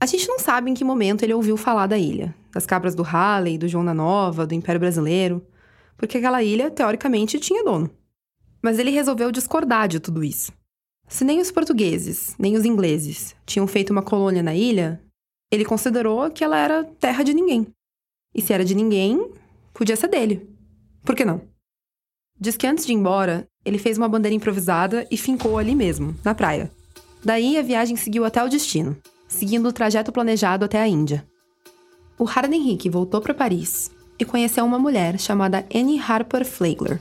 A 0.00 0.06
gente 0.06 0.26
não 0.26 0.38
sabe 0.38 0.70
em 0.70 0.74
que 0.74 0.84
momento 0.84 1.22
ele 1.22 1.34
ouviu 1.34 1.56
falar 1.56 1.86
da 1.86 1.96
ilha, 1.96 2.34
das 2.52 2.66
cabras 2.66 2.94
do 2.94 3.02
Halley, 3.02 3.56
do 3.56 3.68
João 3.68 3.84
da 3.84 3.94
Nova, 3.94 4.46
do 4.46 4.54
Império 4.54 4.80
Brasileiro, 4.80 5.46
porque 5.96 6.18
aquela 6.18 6.42
ilha, 6.42 6.70
teoricamente, 6.70 7.38
tinha 7.38 7.62
dono. 7.62 7.90
Mas 8.64 8.78
ele 8.78 8.90
resolveu 8.90 9.30
discordar 9.30 9.86
de 9.86 10.00
tudo 10.00 10.24
isso. 10.24 10.50
Se 11.06 11.22
nem 11.22 11.38
os 11.38 11.50
portugueses, 11.50 12.34
nem 12.38 12.56
os 12.56 12.64
ingleses 12.64 13.36
tinham 13.44 13.66
feito 13.66 13.90
uma 13.90 14.02
colônia 14.02 14.42
na 14.42 14.54
ilha, 14.54 15.02
ele 15.52 15.66
considerou 15.66 16.30
que 16.30 16.42
ela 16.42 16.56
era 16.56 16.82
terra 16.82 17.22
de 17.22 17.34
ninguém. 17.34 17.66
E 18.34 18.40
se 18.40 18.54
era 18.54 18.64
de 18.64 18.74
ninguém, 18.74 19.30
podia 19.74 19.96
ser 19.96 20.08
dele. 20.08 20.48
Por 21.04 21.14
que 21.14 21.26
não? 21.26 21.42
Diz 22.40 22.56
que 22.56 22.66
antes 22.66 22.86
de 22.86 22.92
ir 22.92 22.94
embora, 22.94 23.46
ele 23.66 23.76
fez 23.76 23.98
uma 23.98 24.08
bandeira 24.08 24.34
improvisada 24.34 25.06
e 25.10 25.18
fincou 25.18 25.58
ali 25.58 25.74
mesmo, 25.74 26.16
na 26.24 26.34
praia. 26.34 26.72
Daí 27.22 27.58
a 27.58 27.62
viagem 27.62 27.96
seguiu 27.96 28.24
até 28.24 28.42
o 28.42 28.48
destino, 28.48 28.96
seguindo 29.28 29.68
o 29.68 29.72
trajeto 29.74 30.10
planejado 30.10 30.64
até 30.64 30.80
a 30.80 30.88
Índia. 30.88 31.28
O 32.18 32.24
Harden 32.24 32.62
Henrique 32.62 32.88
voltou 32.88 33.20
para 33.20 33.34
Paris 33.34 33.90
e 34.18 34.24
conheceu 34.24 34.64
uma 34.64 34.78
mulher 34.78 35.20
chamada 35.20 35.66
Annie 35.70 36.00
Harper 36.00 36.46
Flagler. 36.46 36.98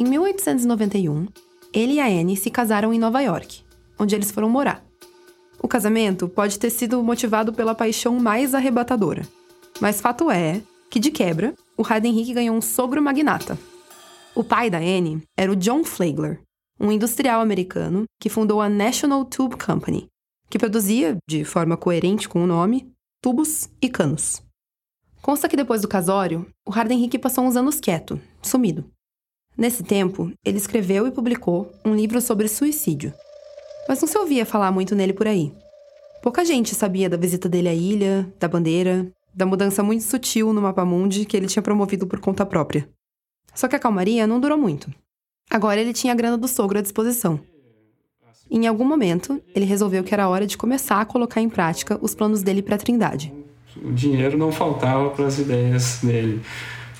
Em 0.00 0.04
1891, 0.04 1.26
ele 1.72 1.94
e 1.94 2.00
a 2.00 2.06
Annie 2.06 2.36
se 2.36 2.52
casaram 2.52 2.94
em 2.94 3.00
Nova 3.00 3.20
York, 3.20 3.64
onde 3.98 4.14
eles 4.14 4.30
foram 4.30 4.48
morar. 4.48 4.86
O 5.60 5.66
casamento 5.66 6.28
pode 6.28 6.56
ter 6.56 6.70
sido 6.70 7.02
motivado 7.02 7.52
pela 7.52 7.74
paixão 7.74 8.16
mais 8.20 8.54
arrebatadora. 8.54 9.26
Mas 9.80 10.00
fato 10.00 10.30
é 10.30 10.62
que, 10.88 11.00
de 11.00 11.10
quebra, 11.10 11.52
o 11.76 11.82
Hayden 11.84 12.12
Henrique 12.12 12.32
ganhou 12.32 12.56
um 12.56 12.60
sogro 12.60 13.02
magnata. 13.02 13.58
O 14.36 14.44
pai 14.44 14.70
da 14.70 14.78
Anne 14.78 15.20
era 15.36 15.50
o 15.50 15.56
John 15.56 15.82
Flagler, 15.82 16.40
um 16.78 16.92
industrial 16.92 17.40
americano 17.40 18.04
que 18.20 18.28
fundou 18.28 18.60
a 18.60 18.68
National 18.68 19.24
Tube 19.24 19.56
Company, 19.56 20.06
que 20.48 20.60
produzia, 20.60 21.16
de 21.28 21.44
forma 21.44 21.76
coerente 21.76 22.28
com 22.28 22.44
o 22.44 22.46
nome, 22.46 22.88
tubos 23.20 23.68
e 23.82 23.88
canos. 23.88 24.40
Consta 25.20 25.48
que 25.48 25.56
depois 25.56 25.82
do 25.82 25.88
casório, 25.88 26.46
o 26.64 26.70
Harden 26.70 26.98
Henrique 26.98 27.18
passou 27.18 27.42
uns 27.42 27.56
anos 27.56 27.80
quieto, 27.80 28.20
sumido. 28.40 28.88
Nesse 29.58 29.82
tempo, 29.82 30.32
ele 30.44 30.56
escreveu 30.56 31.04
e 31.08 31.10
publicou 31.10 31.72
um 31.84 31.92
livro 31.92 32.20
sobre 32.20 32.46
suicídio, 32.46 33.12
mas 33.88 34.00
não 34.00 34.06
se 34.06 34.16
ouvia 34.16 34.46
falar 34.46 34.70
muito 34.70 34.94
nele 34.94 35.12
por 35.12 35.26
aí. 35.26 35.52
Pouca 36.22 36.44
gente 36.44 36.76
sabia 36.76 37.10
da 37.10 37.16
visita 37.16 37.48
dele 37.48 37.68
à 37.68 37.74
ilha, 37.74 38.32
da 38.38 38.46
bandeira, 38.46 39.10
da 39.34 39.44
mudança 39.44 39.82
muito 39.82 40.04
sutil 40.04 40.52
no 40.52 40.62
mapa 40.62 40.84
mundi 40.84 41.24
que 41.24 41.36
ele 41.36 41.48
tinha 41.48 41.60
promovido 41.60 42.06
por 42.06 42.20
conta 42.20 42.46
própria. 42.46 42.88
Só 43.52 43.66
que 43.66 43.74
a 43.74 43.80
calmaria 43.80 44.28
não 44.28 44.38
durou 44.38 44.56
muito. 44.56 44.94
Agora 45.50 45.80
ele 45.80 45.92
tinha 45.92 46.12
a 46.12 46.16
grana 46.16 46.38
do 46.38 46.46
sogro 46.46 46.78
à 46.78 46.82
disposição. 46.82 47.40
em 48.48 48.64
algum 48.64 48.84
momento, 48.84 49.42
ele 49.56 49.64
resolveu 49.64 50.04
que 50.04 50.14
era 50.14 50.28
hora 50.28 50.46
de 50.46 50.56
começar 50.56 51.00
a 51.00 51.04
colocar 51.04 51.40
em 51.40 51.48
prática 51.48 51.98
os 52.00 52.14
planos 52.14 52.44
dele 52.44 52.62
para 52.62 52.76
a 52.76 52.78
Trindade. 52.78 53.34
O 53.82 53.92
dinheiro 53.92 54.38
não 54.38 54.52
faltava 54.52 55.10
para 55.10 55.26
as 55.26 55.38
ideias 55.38 55.98
dele. 56.00 56.40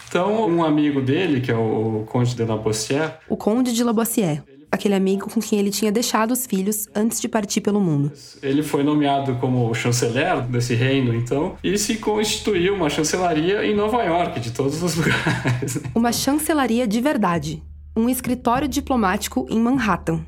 Então, 0.08 0.48
um 0.48 0.64
amigo 0.64 1.02
dele, 1.02 1.40
que 1.40 1.50
é 1.50 1.56
o 1.56 2.04
Conde 2.06 2.34
de 2.34 2.42
Labossière... 2.42 3.14
O 3.28 3.36
Conde 3.36 3.72
de 3.72 3.84
Labossière 3.84 4.42
aquele 4.70 4.94
amigo 4.94 5.30
com 5.30 5.40
quem 5.40 5.58
ele 5.58 5.70
tinha 5.70 5.90
deixado 5.90 6.30
os 6.30 6.46
filhos 6.46 6.86
antes 6.94 7.20
de 7.20 7.28
partir 7.28 7.60
pelo 7.60 7.80
mundo. 7.80 8.12
Ele 8.42 8.62
foi 8.62 8.82
nomeado 8.82 9.34
como 9.36 9.72
chanceler 9.74 10.42
desse 10.42 10.74
reino, 10.74 11.14
então, 11.14 11.56
e 11.64 11.76
se 11.78 11.96
constituiu 11.96 12.74
uma 12.74 12.90
chancelaria 12.90 13.64
em 13.64 13.74
Nova 13.74 14.02
York, 14.02 14.38
de 14.40 14.50
todos 14.50 14.82
os 14.82 14.94
lugares. 14.96 15.80
Uma 15.94 16.12
chancelaria 16.12 16.86
de 16.86 17.00
verdade, 17.00 17.62
um 17.96 18.08
escritório 18.08 18.68
diplomático 18.68 19.46
em 19.50 19.58
Manhattan. 19.58 20.24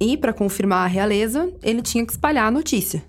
E, 0.00 0.16
para 0.16 0.32
confirmar 0.32 0.84
a 0.84 0.88
realeza, 0.88 1.50
ele 1.62 1.80
tinha 1.80 2.04
que 2.04 2.12
espalhar 2.12 2.48
a 2.48 2.50
notícia. 2.50 3.02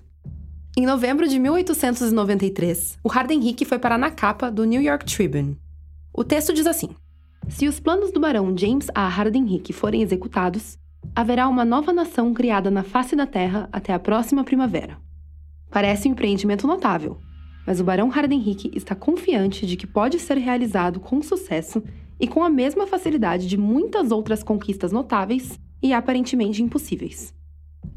Em 0.76 0.86
novembro 0.86 1.28
de 1.28 1.38
1893, 1.38 2.98
o 3.02 3.08
Harden 3.08 3.38
Henrique 3.38 3.64
foi 3.64 3.78
parar 3.78 3.98
na 3.98 4.10
capa 4.10 4.50
do 4.50 4.64
New 4.64 4.80
York 4.80 5.04
Tribune. 5.04 5.58
O 6.18 6.24
texto 6.24 6.52
diz 6.52 6.66
assim: 6.66 6.88
se 7.48 7.68
os 7.68 7.78
planos 7.78 8.10
do 8.10 8.18
barão 8.18 8.52
James 8.58 8.88
A. 8.92 9.08
Henrique 9.32 9.72
forem 9.72 10.02
executados, 10.02 10.76
haverá 11.14 11.46
uma 11.46 11.64
nova 11.64 11.92
nação 11.92 12.34
criada 12.34 12.72
na 12.72 12.82
face 12.82 13.14
da 13.14 13.24
Terra 13.24 13.68
até 13.70 13.92
a 13.92 14.00
próxima 14.00 14.42
primavera. 14.42 14.98
Parece 15.70 16.08
um 16.08 16.10
empreendimento 16.10 16.66
notável, 16.66 17.18
mas 17.64 17.78
o 17.78 17.84
barão 17.84 18.10
Henrique 18.32 18.68
está 18.74 18.96
confiante 18.96 19.64
de 19.64 19.76
que 19.76 19.86
pode 19.86 20.18
ser 20.18 20.36
realizado 20.38 20.98
com 20.98 21.22
sucesso 21.22 21.84
e 22.18 22.26
com 22.26 22.42
a 22.42 22.50
mesma 22.50 22.84
facilidade 22.84 23.46
de 23.46 23.56
muitas 23.56 24.10
outras 24.10 24.42
conquistas 24.42 24.90
notáveis 24.90 25.56
e 25.80 25.92
aparentemente 25.92 26.64
impossíveis. 26.64 27.32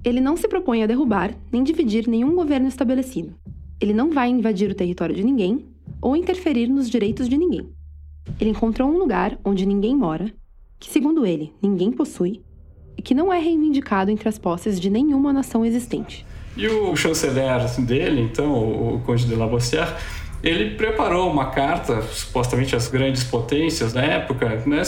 Ele 0.05 0.22
não 0.22 0.38
se 0.38 0.47
propõe 0.47 0.84
a 0.84 0.88
derrubar 0.88 1.36
nem 1.51 1.63
dividir 1.63 2.07
nenhum 2.07 2.36
governo 2.36 2.67
estabelecido. 2.67 3.34
Ele 3.80 3.95
não 3.95 4.11
vai 4.11 4.30
invadir 4.30 4.69
o 4.69 4.76
território 4.76 5.15
de 5.15 5.24
ninguém 5.24 5.65
ou 5.99 6.15
interferir 6.15 6.67
nos 6.67 6.88
direitos 6.88 7.28
de 7.28 7.36
ninguém. 7.36 7.80
Ele 8.39 8.49
encontrou 8.51 8.89
um 8.89 8.97
lugar 8.97 9.38
onde 9.43 9.65
ninguém 9.65 9.95
mora, 9.95 10.32
que, 10.79 10.89
segundo 10.89 11.25
ele, 11.25 11.53
ninguém 11.61 11.91
possui, 11.91 12.41
e 12.97 13.01
que 13.01 13.13
não 13.13 13.32
é 13.32 13.39
reivindicado 13.39 14.11
entre 14.11 14.27
as 14.27 14.38
posses 14.38 14.79
de 14.79 14.89
nenhuma 14.89 15.32
nação 15.32 15.65
existente. 15.65 16.25
E 16.57 16.67
o 16.67 16.95
chanceler 16.95 17.65
dele, 17.82 18.21
então, 18.21 18.51
o 18.53 19.01
Conde 19.05 19.25
de 19.25 19.36
Labossière, 19.36 19.93
ele 20.43 20.75
preparou 20.75 21.29
uma 21.29 21.47
carta, 21.47 22.01
supostamente 22.01 22.75
às 22.75 22.88
grandes 22.88 23.23
potências 23.23 23.93
da 23.93 24.01
época, 24.01 24.61
né, 24.65 24.82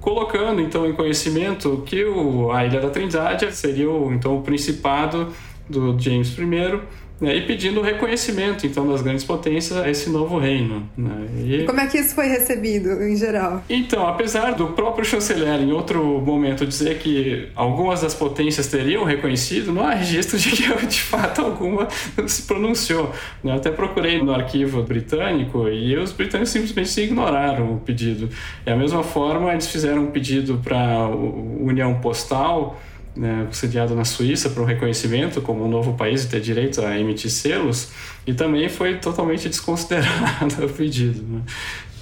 colocando 0.00 0.60
então 0.60 0.86
em 0.86 0.92
conhecimento 0.92 1.82
que 1.86 2.04
o, 2.04 2.52
a 2.52 2.64
Ilha 2.64 2.80
da 2.80 2.90
Trindade 2.90 3.50
seria 3.52 3.90
o, 3.90 4.12
então 4.12 4.38
o 4.38 4.42
principado 4.42 5.32
do 5.68 5.98
James 5.98 6.36
I 6.38 6.80
né, 7.20 7.36
e 7.36 7.42
pedindo 7.42 7.80
reconhecimento 7.80 8.66
então 8.66 8.86
das 8.86 9.00
grandes 9.00 9.24
potências 9.24 9.78
a 9.78 9.88
esse 9.88 10.10
novo 10.10 10.38
reino. 10.38 10.88
Né? 10.96 11.26
E... 11.44 11.64
Como 11.64 11.80
é 11.80 11.86
que 11.86 11.98
isso 11.98 12.14
foi 12.14 12.26
recebido 12.26 13.02
em 13.02 13.16
geral? 13.16 13.64
Então, 13.68 14.06
apesar 14.06 14.52
do 14.52 14.68
próprio 14.68 15.04
chanceler 15.04 15.60
em 15.60 15.72
outro 15.72 16.20
momento 16.20 16.66
dizer 16.66 16.98
que 16.98 17.48
algumas 17.54 18.02
das 18.02 18.14
potências 18.14 18.66
teriam 18.66 19.04
reconhecido, 19.04 19.72
não 19.72 19.82
há 19.82 19.94
registro 19.94 20.38
de 20.38 20.50
que 20.50 20.66
de 20.86 21.00
fato 21.00 21.40
alguma 21.40 21.88
se 22.26 22.42
pronunciou. 22.42 23.12
Né? 23.42 23.52
Eu 23.52 23.56
até 23.56 23.70
procurei 23.70 24.22
no 24.22 24.32
arquivo 24.32 24.82
britânico 24.82 25.68
e 25.68 25.96
os 25.96 26.12
britânicos 26.12 26.50
simplesmente 26.50 27.00
ignoraram 27.00 27.74
o 27.74 27.80
pedido. 27.80 28.28
Da 28.64 28.76
mesma 28.76 29.02
forma, 29.02 29.52
eles 29.52 29.66
fizeram 29.66 30.04
um 30.04 30.10
pedido 30.10 30.60
para 30.62 30.78
a 30.78 31.08
União 31.08 31.94
Postal 32.00 32.78
né, 33.16 33.48
sediado 33.50 33.94
na 33.94 34.04
Suíça 34.04 34.50
para 34.50 34.62
um 34.62 34.66
reconhecimento 34.66 35.40
como 35.40 35.64
um 35.64 35.68
novo 35.68 35.94
país 35.94 36.24
e 36.24 36.28
ter 36.28 36.40
direito 36.40 36.82
a 36.82 36.98
emitir 36.98 37.30
selos, 37.30 37.90
e 38.26 38.34
também 38.34 38.68
foi 38.68 38.96
totalmente 38.96 39.48
desconsiderado 39.48 40.54
o 40.64 40.68
pedido. 40.68 41.22
Né? 41.22 41.40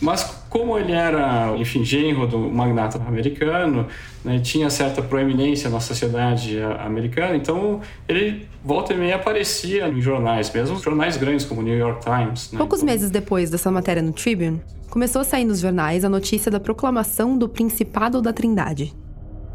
Mas 0.00 0.22
como 0.50 0.76
ele 0.78 0.92
era, 0.92 1.54
enfim, 1.56 1.84
genro 1.84 2.26
do 2.26 2.38
magnata 2.38 2.98
americano, 2.98 3.86
né, 4.24 4.38
tinha 4.38 4.68
certa 4.68 5.00
proeminência 5.00 5.70
na 5.70 5.80
sociedade 5.80 6.60
americana, 6.80 7.36
então 7.36 7.80
ele 8.08 8.46
volta 8.62 8.92
e 8.92 8.96
meia 8.96 9.16
aparecia 9.16 9.88
em 9.88 10.00
jornais, 10.00 10.52
mesmo 10.52 10.78
jornais 10.78 11.16
grandes 11.16 11.46
como 11.46 11.60
o 11.60 11.64
New 11.64 11.76
York 11.76 12.04
Times. 12.04 12.52
Né? 12.52 12.58
Poucos 12.58 12.82
meses 12.82 13.10
depois 13.10 13.50
dessa 13.50 13.70
matéria 13.70 14.02
no 14.02 14.12
Tribune, 14.12 14.60
começou 14.90 15.22
a 15.22 15.24
sair 15.24 15.44
nos 15.44 15.60
jornais 15.60 16.04
a 16.04 16.08
notícia 16.08 16.50
da 16.50 16.60
proclamação 16.60 17.38
do 17.38 17.48
Principado 17.48 18.20
da 18.20 18.32
Trindade, 18.32 18.94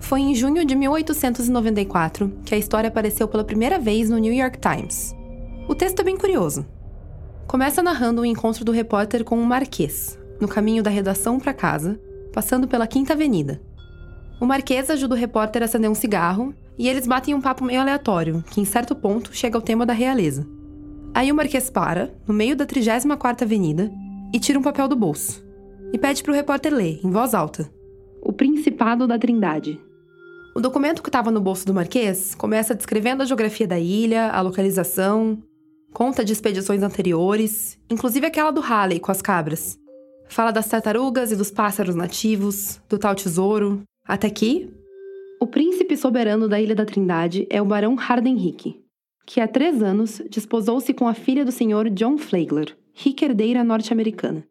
Foi 0.02 0.22
em 0.22 0.34
junho 0.34 0.66
de 0.66 0.76
1894 0.76 2.32
que 2.46 2.56
a 2.56 2.58
história 2.58 2.88
apareceu 2.88 3.28
pela 3.28 3.44
primeira 3.44 3.78
vez 3.78 4.10
no 4.10 4.18
New 4.18 4.34
York 4.34 4.60
Times. 4.60 5.16
O 5.68 5.76
texto 5.76 6.00
é 6.00 6.04
bem 6.04 6.18
curioso. 6.18 6.66
Começa 7.48 7.84
narrando 7.84 8.22
o 8.22 8.26
encontro 8.26 8.64
do 8.66 8.72
repórter 8.72 9.24
com 9.24 9.38
um 9.38 9.44
marquês, 9.44 10.20
no 10.40 10.48
caminho 10.48 10.82
da 10.82 10.90
redação 10.90 11.40
para 11.40 11.54
casa, 11.54 12.00
passando 12.34 12.68
pela 12.68 12.88
Quinta 12.88 13.14
Avenida. 13.14 13.62
O 14.40 14.46
marquês 14.46 14.90
ajuda 14.90 15.16
o 15.16 15.18
repórter 15.18 15.62
a 15.62 15.66
acender 15.66 15.90
um 15.90 15.96
cigarro 15.96 16.54
e 16.78 16.88
eles 16.88 17.06
batem 17.06 17.36
um 17.36 17.42
papo 17.42 17.64
meio 17.64 17.82
aleatório, 17.82 18.44
que 18.50 18.62
em 18.62 18.66
certo 18.66 18.96
ponto 18.96 19.36
chega 19.36 19.58
ao 19.58 19.62
tema 19.62 19.86
da 19.86 19.94
realeza. 19.94 20.48
Aí 21.14 21.32
o 21.32 21.36
marquês 21.36 21.70
para, 21.70 22.14
no 22.28 22.34
meio 22.34 22.56
da 22.56 22.66
34ª 22.66 23.42
Avenida, 23.42 23.92
e 24.34 24.40
tira 24.40 24.58
um 24.58 24.64
papel 24.64 24.88
do 24.88 24.96
bolso. 24.96 25.44
E 25.92 25.98
pede 25.98 26.24
para 26.24 26.32
o 26.32 26.36
repórter 26.36 26.74
ler, 26.74 27.00
em 27.04 27.10
voz 27.10 27.34
alta. 27.34 27.70
O 28.22 28.32
Principado 28.32 29.08
da 29.08 29.18
Trindade. 29.18 29.82
O 30.56 30.60
documento 30.60 31.04
que 31.04 31.10
estava 31.10 31.30
no 31.30 31.40
bolso 31.40 31.66
do 31.66 31.74
Marquês 31.74 32.34
começa 32.34 32.74
descrevendo 32.74 33.22
a 33.22 33.26
geografia 33.26 33.68
da 33.68 33.80
ilha, 33.80 34.30
a 34.32 34.42
localização, 34.42 35.42
conta 35.94 36.26
de 36.26 36.34
expedições 36.34 36.82
anteriores, 36.82 37.78
inclusive 37.90 38.26
aquela 38.26 38.52
do 38.52 38.62
Halley 38.62 39.00
com 39.00 39.12
as 39.12 39.22
cabras. 39.22 39.80
Fala 40.28 40.52
das 40.52 40.68
tartarugas 40.68 41.32
e 41.32 41.36
dos 41.36 41.52
pássaros 41.52 41.96
nativos, 41.96 42.82
do 42.90 42.98
tal 42.98 43.16
tesouro, 43.16 43.84
até 44.06 44.30
que. 44.30 44.72
O 45.40 45.48
príncipe 45.48 45.96
soberano 45.96 46.48
da 46.48 46.60
Ilha 46.60 46.76
da 46.76 46.86
Trindade 46.86 47.48
é 47.50 47.62
o 47.62 47.66
Barão 47.66 47.96
Hardenrick, 47.98 48.80
que 49.26 49.40
há 49.40 49.48
três 49.48 49.82
anos 49.82 50.22
desposou-se 50.30 50.94
com 50.94 51.08
a 51.08 51.14
filha 51.14 51.46
do 51.46 51.52
senhor 51.52 51.90
John 51.90 52.18
Flagler, 52.18 52.76
rica 52.94 53.26
herdeira 53.26 53.64
norte-americana. 53.64 54.44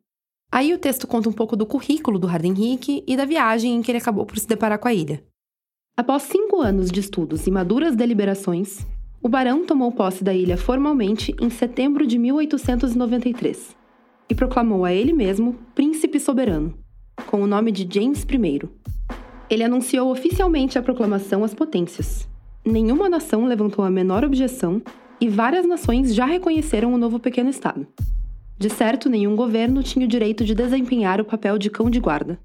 Aí 0.50 0.72
o 0.72 0.78
texto 0.78 1.06
conta 1.06 1.28
um 1.28 1.32
pouco 1.32 1.54
do 1.54 1.66
currículo 1.66 2.18
do 2.18 2.26
Hardenrick 2.26 3.04
e 3.06 3.16
da 3.16 3.26
viagem 3.26 3.74
em 3.74 3.82
que 3.82 3.90
ele 3.90 3.98
acabou 3.98 4.24
por 4.24 4.38
se 4.38 4.48
deparar 4.48 4.78
com 4.78 4.88
a 4.88 4.94
ilha. 4.94 5.22
Após 5.98 6.22
cinco 6.22 6.60
anos 6.60 6.92
de 6.92 7.00
estudos 7.00 7.48
e 7.48 7.50
maduras 7.50 7.96
deliberações, 7.96 8.86
o 9.20 9.28
barão 9.28 9.66
tomou 9.66 9.90
posse 9.90 10.22
da 10.22 10.32
ilha 10.32 10.56
formalmente 10.56 11.34
em 11.40 11.50
setembro 11.50 12.06
de 12.06 12.16
1893 12.16 13.74
e 14.30 14.32
proclamou 14.32 14.84
a 14.84 14.92
ele 14.92 15.12
mesmo 15.12 15.56
príncipe 15.74 16.20
soberano, 16.20 16.72
com 17.26 17.42
o 17.42 17.48
nome 17.48 17.72
de 17.72 17.84
James 17.92 18.22
I. 18.22 18.68
Ele 19.50 19.64
anunciou 19.64 20.12
oficialmente 20.12 20.78
a 20.78 20.82
proclamação 20.82 21.42
às 21.42 21.52
potências. 21.52 22.28
Nenhuma 22.64 23.08
nação 23.08 23.44
levantou 23.44 23.84
a 23.84 23.90
menor 23.90 24.24
objeção 24.24 24.80
e 25.20 25.28
várias 25.28 25.66
nações 25.66 26.14
já 26.14 26.26
reconheceram 26.26 26.94
o 26.94 26.98
novo 26.98 27.18
pequeno 27.18 27.50
estado. 27.50 27.84
De 28.56 28.70
certo, 28.70 29.10
nenhum 29.10 29.34
governo 29.34 29.82
tinha 29.82 30.06
o 30.06 30.08
direito 30.08 30.44
de 30.44 30.54
desempenhar 30.54 31.20
o 31.20 31.24
papel 31.24 31.58
de 31.58 31.68
cão 31.68 31.90
de 31.90 31.98
guarda. 31.98 32.38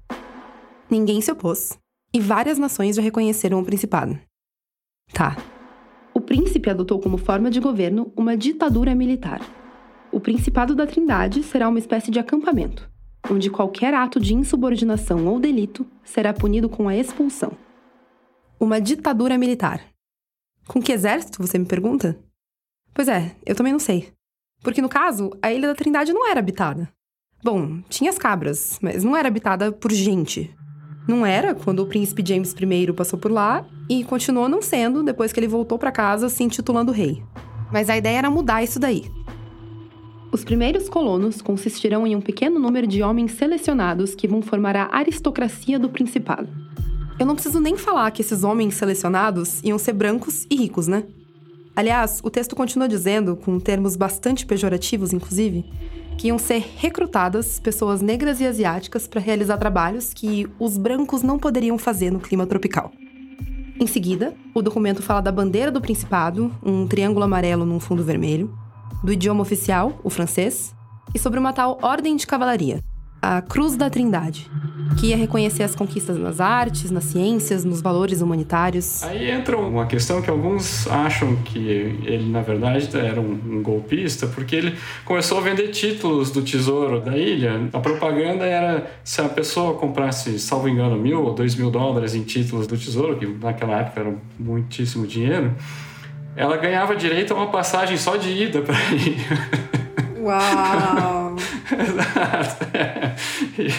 Ninguém 0.90 1.20
se 1.20 1.30
opôs, 1.30 1.78
e 2.14 2.20
várias 2.20 2.58
nações 2.58 2.94
já 2.94 3.02
reconheceram 3.02 3.58
o 3.58 3.64
principado. 3.64 4.16
Tá. 5.12 5.36
O 6.14 6.20
príncipe 6.20 6.70
adotou 6.70 7.00
como 7.00 7.18
forma 7.18 7.50
de 7.50 7.58
governo 7.58 8.12
uma 8.16 8.36
ditadura 8.36 8.94
militar. 8.94 9.40
O 10.12 10.20
Principado 10.20 10.76
da 10.76 10.86
Trindade 10.86 11.42
será 11.42 11.68
uma 11.68 11.78
espécie 11.80 12.08
de 12.12 12.20
acampamento, 12.20 12.88
onde 13.28 13.50
qualquer 13.50 13.92
ato 13.92 14.20
de 14.20 14.32
insubordinação 14.32 15.26
ou 15.26 15.40
delito 15.40 15.84
será 16.04 16.32
punido 16.32 16.68
com 16.68 16.88
a 16.88 16.96
expulsão. 16.96 17.50
Uma 18.60 18.80
ditadura 18.80 19.36
militar. 19.36 19.84
Com 20.68 20.80
que 20.80 20.92
exército, 20.92 21.44
você 21.44 21.58
me 21.58 21.66
pergunta? 21.66 22.16
Pois 22.94 23.08
é, 23.08 23.34
eu 23.44 23.56
também 23.56 23.72
não 23.72 23.80
sei. 23.80 24.12
Porque 24.62 24.80
no 24.80 24.88
caso, 24.88 25.30
a 25.42 25.52
Ilha 25.52 25.66
da 25.66 25.74
Trindade 25.74 26.12
não 26.12 26.30
era 26.30 26.38
habitada. 26.38 26.88
Bom, 27.42 27.82
tinha 27.88 28.08
as 28.08 28.16
cabras, 28.16 28.78
mas 28.80 29.02
não 29.02 29.16
era 29.16 29.26
habitada 29.26 29.72
por 29.72 29.90
gente. 29.90 30.54
Não 31.06 31.24
era 31.26 31.54
quando 31.54 31.80
o 31.80 31.86
príncipe 31.86 32.24
James 32.26 32.54
I 32.58 32.92
passou 32.92 33.18
por 33.18 33.30
lá 33.30 33.64
e 33.88 34.02
continuou 34.04 34.48
não 34.48 34.62
sendo 34.62 35.02
depois 35.02 35.32
que 35.32 35.40
ele 35.40 35.46
voltou 35.48 35.78
para 35.78 35.92
casa 35.92 36.28
se 36.28 36.42
intitulando 36.42 36.92
rei. 36.92 37.22
Mas 37.70 37.90
a 37.90 37.96
ideia 37.96 38.18
era 38.18 38.30
mudar 38.30 38.62
isso 38.62 38.78
daí. 38.78 39.10
Os 40.32 40.42
primeiros 40.42 40.88
colonos 40.88 41.40
consistirão 41.40 42.06
em 42.06 42.16
um 42.16 42.20
pequeno 42.20 42.58
número 42.58 42.86
de 42.86 43.02
homens 43.02 43.32
selecionados 43.32 44.14
que 44.14 44.26
vão 44.26 44.42
formar 44.42 44.74
a 44.74 44.96
aristocracia 44.96 45.78
do 45.78 45.88
principado. 45.88 46.48
Eu 47.20 47.26
não 47.26 47.34
preciso 47.34 47.60
nem 47.60 47.76
falar 47.76 48.10
que 48.10 48.22
esses 48.22 48.42
homens 48.42 48.74
selecionados 48.74 49.62
iam 49.62 49.78
ser 49.78 49.92
brancos 49.92 50.46
e 50.50 50.56
ricos, 50.56 50.88
né? 50.88 51.04
Aliás, 51.76 52.20
o 52.24 52.30
texto 52.30 52.56
continua 52.56 52.88
dizendo, 52.88 53.36
com 53.36 53.60
termos 53.60 53.94
bastante 53.94 54.44
pejorativos, 54.46 55.12
inclusive, 55.12 55.64
que 56.16 56.28
iam 56.28 56.38
ser 56.38 56.64
recrutadas 56.76 57.58
pessoas 57.58 58.00
negras 58.00 58.40
e 58.40 58.46
asiáticas 58.46 59.06
para 59.06 59.20
realizar 59.20 59.56
trabalhos 59.58 60.12
que 60.12 60.46
os 60.58 60.76
brancos 60.76 61.22
não 61.22 61.38
poderiam 61.38 61.78
fazer 61.78 62.10
no 62.10 62.20
clima 62.20 62.46
tropical. 62.46 62.92
Em 63.78 63.86
seguida, 63.86 64.34
o 64.54 64.62
documento 64.62 65.02
fala 65.02 65.20
da 65.20 65.32
bandeira 65.32 65.70
do 65.70 65.80
Principado, 65.80 66.52
um 66.64 66.86
triângulo 66.86 67.24
amarelo 67.24 67.66
num 67.66 67.80
fundo 67.80 68.04
vermelho, 68.04 68.56
do 69.02 69.12
idioma 69.12 69.42
oficial, 69.42 69.98
o 70.04 70.08
francês, 70.08 70.74
e 71.14 71.18
sobre 71.18 71.38
uma 71.38 71.52
tal 71.52 71.78
Ordem 71.82 72.16
de 72.16 72.26
Cavalaria, 72.26 72.80
a 73.20 73.42
Cruz 73.42 73.76
da 73.76 73.90
Trindade, 73.90 74.50
que 74.98 75.08
ia 75.08 75.16
reconhecer 75.16 75.62
as 75.62 75.74
conquistas 75.74 76.16
nas 76.18 76.40
artes, 76.40 76.90
nas 76.90 77.04
ciências, 77.04 77.64
nos 77.64 77.80
valores 77.80 78.20
humanitários. 78.20 79.02
Aí 79.02 79.30
entra 79.30 79.56
uma 79.56 79.86
questão 79.86 80.22
que 80.22 80.30
alguns 80.30 80.86
acham 80.88 81.36
que 81.36 81.58
ele, 81.58 82.28
na 82.30 82.42
verdade, 82.42 82.88
era 82.96 83.20
um, 83.20 83.62
golpista, 83.62 84.26
porque 84.26 84.56
ele 84.56 84.76
começou 85.04 85.38
a 85.38 85.40
vender 85.40 85.68
títulos 85.68 86.30
do 86.30 86.42
tesouro 86.42 87.00
da 87.00 87.16
ilha. 87.16 87.68
A 87.72 87.80
propaganda 87.80 88.44
era 88.44 88.90
se 89.02 89.20
a 89.20 89.28
pessoa 89.28 89.74
comprasse, 89.74 90.38
salvo 90.38 90.68
engano, 90.68 90.96
mil 90.96 91.24
ou 91.24 91.34
dois 91.34 91.54
mil 91.54 91.70
dólares 91.70 92.14
em 92.14 92.22
títulos 92.22 92.66
do 92.66 92.76
tesouro, 92.76 93.16
que 93.16 93.26
naquela 93.26 93.80
época 93.80 94.00
era 94.00 94.14
muitíssimo 94.38 95.06
dinheiro, 95.06 95.54
ela 96.36 96.56
ganhava 96.56 96.96
direito 96.96 97.32
a 97.32 97.36
uma 97.36 97.48
passagem 97.48 97.96
só 97.96 98.16
de 98.16 98.30
ida 98.30 98.60
para 98.60 98.76
a 98.76 98.92
ilha. 98.92 99.74
Uau! 100.18 101.36
Exato. 101.78 102.66
É. 102.76 103.14
E, 103.58 103.72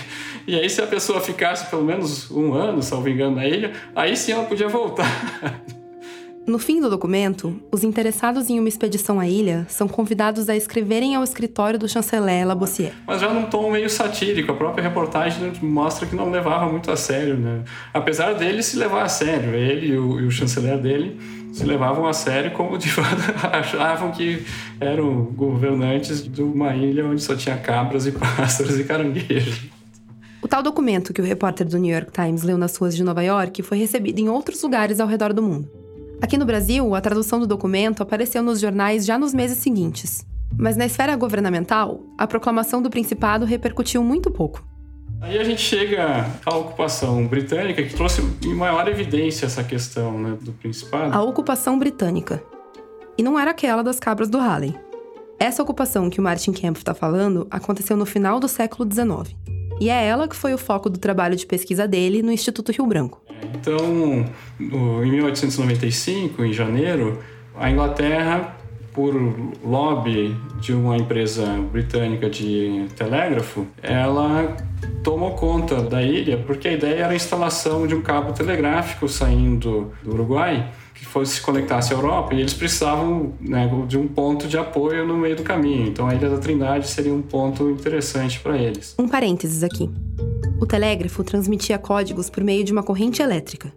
e, 0.48 0.56
aí, 0.56 0.70
se 0.70 0.82
a 0.82 0.88
pessoa 0.88 1.22
ficasse 1.22 1.70
pelo 1.70 1.84
menos 1.84 2.30
um 2.32 2.54
ano, 2.54 2.82
salvo 2.82 3.10
engano, 3.10 3.36
na 3.38 3.48
ilha, 3.48 3.74
aí 3.96 4.16
sim 4.16 4.32
ela 4.32 4.46
podia 4.46 4.68
voltar. 4.68 5.06
No 6.48 6.60
fim 6.60 6.80
do 6.80 6.92
documento, 6.92 7.60
os 7.72 7.84
interessados 7.84 8.52
em 8.52 8.60
uma 8.60 8.70
expedição 8.70 9.20
à 9.20 9.28
ilha 9.28 9.66
são 9.68 9.88
convidados 9.88 10.48
a 10.48 10.56
escreverem 10.56 11.16
ao 11.16 11.24
escritório 11.24 11.80
do 11.80 11.90
chanceler 11.90 12.46
Labossière. 12.46 12.94
Mas 13.08 13.20
já 13.20 13.34
num 13.34 13.46
tom 13.48 13.72
meio 13.72 13.90
satírico, 13.90 14.52
a 14.52 14.56
própria 14.56 14.84
reportagem 14.84 15.52
mostra 15.60 16.06
que 16.06 16.16
não 16.16 16.30
levava 16.30 16.72
muito 16.72 16.92
a 16.92 16.96
sério, 16.96 17.36
né? 17.36 17.64
Apesar 17.92 18.34
dele 18.34 18.62
se 18.62 18.78
levar 18.78 19.02
a 19.02 19.10
sério, 19.10 19.56
ele 19.56 19.88
e 19.88 19.98
o, 19.98 20.20
e 20.20 20.24
o 20.28 20.30
chanceler 20.30 20.78
dele 20.78 21.20
se 21.52 21.66
levavam 21.66 22.06
a 22.06 22.14
sério 22.14 22.52
como 22.52 22.78
de 22.78 22.90
fato 22.94 23.24
achavam 23.52 24.12
que 24.12 24.46
eram 24.80 25.24
governantes 25.24 26.32
de 26.32 26.44
uma 26.44 26.76
ilha 26.76 27.08
onde 27.08 27.24
só 27.24 27.36
tinha 27.36 27.58
cabras 27.58 28.06
e 28.06 28.12
pássaros 28.12 28.80
e 28.80 28.84
caranguejos. 28.84 29.62
O 30.46 30.48
tal 30.48 30.62
documento 30.62 31.12
que 31.12 31.20
o 31.20 31.26
repórter 31.26 31.68
do 31.68 31.80
New 31.80 31.92
York 31.92 32.12
Times 32.12 32.44
leu 32.44 32.56
nas 32.56 32.78
ruas 32.78 32.96
de 32.96 33.04
Nova 33.04 33.24
York 33.24 33.64
foi 33.64 33.80
recebido 33.80 34.20
em 34.20 34.30
outros 34.30 34.62
lugares 34.62 35.00
ao 35.00 35.08
redor 35.08 35.34
do 35.34 35.42
mundo. 35.42 35.68
Aqui 36.22 36.38
no 36.38 36.46
Brasil, 36.46 36.94
a 36.94 37.02
tradução 37.02 37.40
do 37.40 37.48
documento 37.48 38.04
apareceu 38.04 38.44
nos 38.44 38.60
jornais 38.60 39.08
já 39.08 39.18
nos 39.18 39.34
meses 39.34 39.58
seguintes. 39.58 40.24
Mas 40.56 40.78
na 40.78 40.86
esfera 40.86 41.16
governamental, 41.16 42.00
a 42.16 42.28
proclamação 42.28 42.80
do 42.80 42.92
Principado 42.92 43.44
repercutiu 43.44 44.04
muito 44.04 44.30
pouco. 44.30 44.64
Aí 45.20 45.40
a 45.40 45.44
gente 45.44 45.62
chega 45.64 46.28
à 46.46 46.56
ocupação 46.56 47.26
britânica, 47.26 47.82
que 47.82 47.96
trouxe 47.96 48.22
em 48.44 48.54
maior 48.54 48.88
evidência 48.88 49.48
essa 49.48 49.64
questão 49.64 50.20
né, 50.20 50.38
do 50.40 50.52
Principado. 50.52 51.12
A 51.12 51.24
ocupação 51.24 51.80
britânica. 51.80 52.44
E 53.18 53.24
não 53.24 53.40
era 53.40 53.50
aquela 53.50 53.82
das 53.82 54.00
cabras 54.00 54.30
do 54.30 54.38
Halley. 54.38 54.76
Essa 55.40 55.64
ocupação 55.64 56.08
que 56.08 56.20
o 56.20 56.24
Martin 56.24 56.52
Kempf 56.52 56.82
está 56.82 56.94
falando 56.94 57.48
aconteceu 57.50 57.98
no 57.98 58.06
final 58.06 58.40
do 58.40 58.48
século 58.48 58.88
XIX. 58.88 59.36
E 59.80 59.90
é 59.90 60.06
ela 60.06 60.28
que 60.28 60.36
foi 60.36 60.54
o 60.54 60.58
foco 60.58 60.90
do 60.90 60.98
trabalho 60.98 61.36
de 61.36 61.46
pesquisa 61.46 61.88
dele 61.88 62.22
no 62.22 62.32
Instituto 62.32 62.72
Rio 62.72 62.86
Branco. 62.86 63.22
Então, 63.54 64.26
em 64.60 65.12
1895, 65.12 66.44
em 66.44 66.54
janeiro, 66.54 67.20
a 67.56 67.70
Inglaterra, 67.70 68.58
por 68.96 69.14
lobby 69.62 70.34
de 70.62 70.74
uma 70.74 70.96
empresa 70.96 71.46
britânica 71.70 72.30
de 72.30 72.88
telégrafo, 72.96 73.68
ela 73.84 74.56
tomou 75.04 75.32
conta 75.32 75.82
da 75.82 76.02
ilha 76.02 76.38
porque 76.48 76.70
a 76.70 76.72
ideia 76.72 77.04
era 77.04 77.14
a 77.14 77.16
instalação 77.16 77.86
de 77.86 77.94
um 77.94 78.02
cabo 78.02 78.32
telegráfico 78.32 79.10
saindo 79.10 79.92
do 80.02 80.12
Uruguai 80.12 80.72
que 80.94 81.06
fosse 81.06 81.36
se 81.36 81.42
conectasse 81.42 81.94
à 81.94 81.98
Europa 81.98 82.34
e 82.34 82.40
eles 82.40 82.54
precisavam 82.54 83.34
né, 83.42 83.70
de 83.86 83.98
um 83.98 84.08
ponto 84.08 84.48
de 84.48 84.58
apoio 84.58 85.06
no 85.06 85.18
meio 85.18 85.36
do 85.36 85.44
caminho. 85.44 85.88
Então 85.88 86.08
a 86.08 86.16
Ilha 86.16 86.30
da 86.30 86.38
Trindade 86.38 86.88
seria 86.88 87.14
um 87.14 87.22
ponto 87.22 87.70
interessante 87.70 88.40
para 88.40 88.58
eles. 88.58 88.96
Um 88.98 89.10
parênteses 89.10 89.62
aqui. 89.62 89.92
O 90.60 90.66
telégrafo 90.66 91.22
transmitia 91.22 91.78
códigos 91.78 92.30
por 92.30 92.42
meio 92.42 92.64
de 92.64 92.72
uma 92.72 92.82
corrente 92.82 93.22
elétrica. 93.22 93.74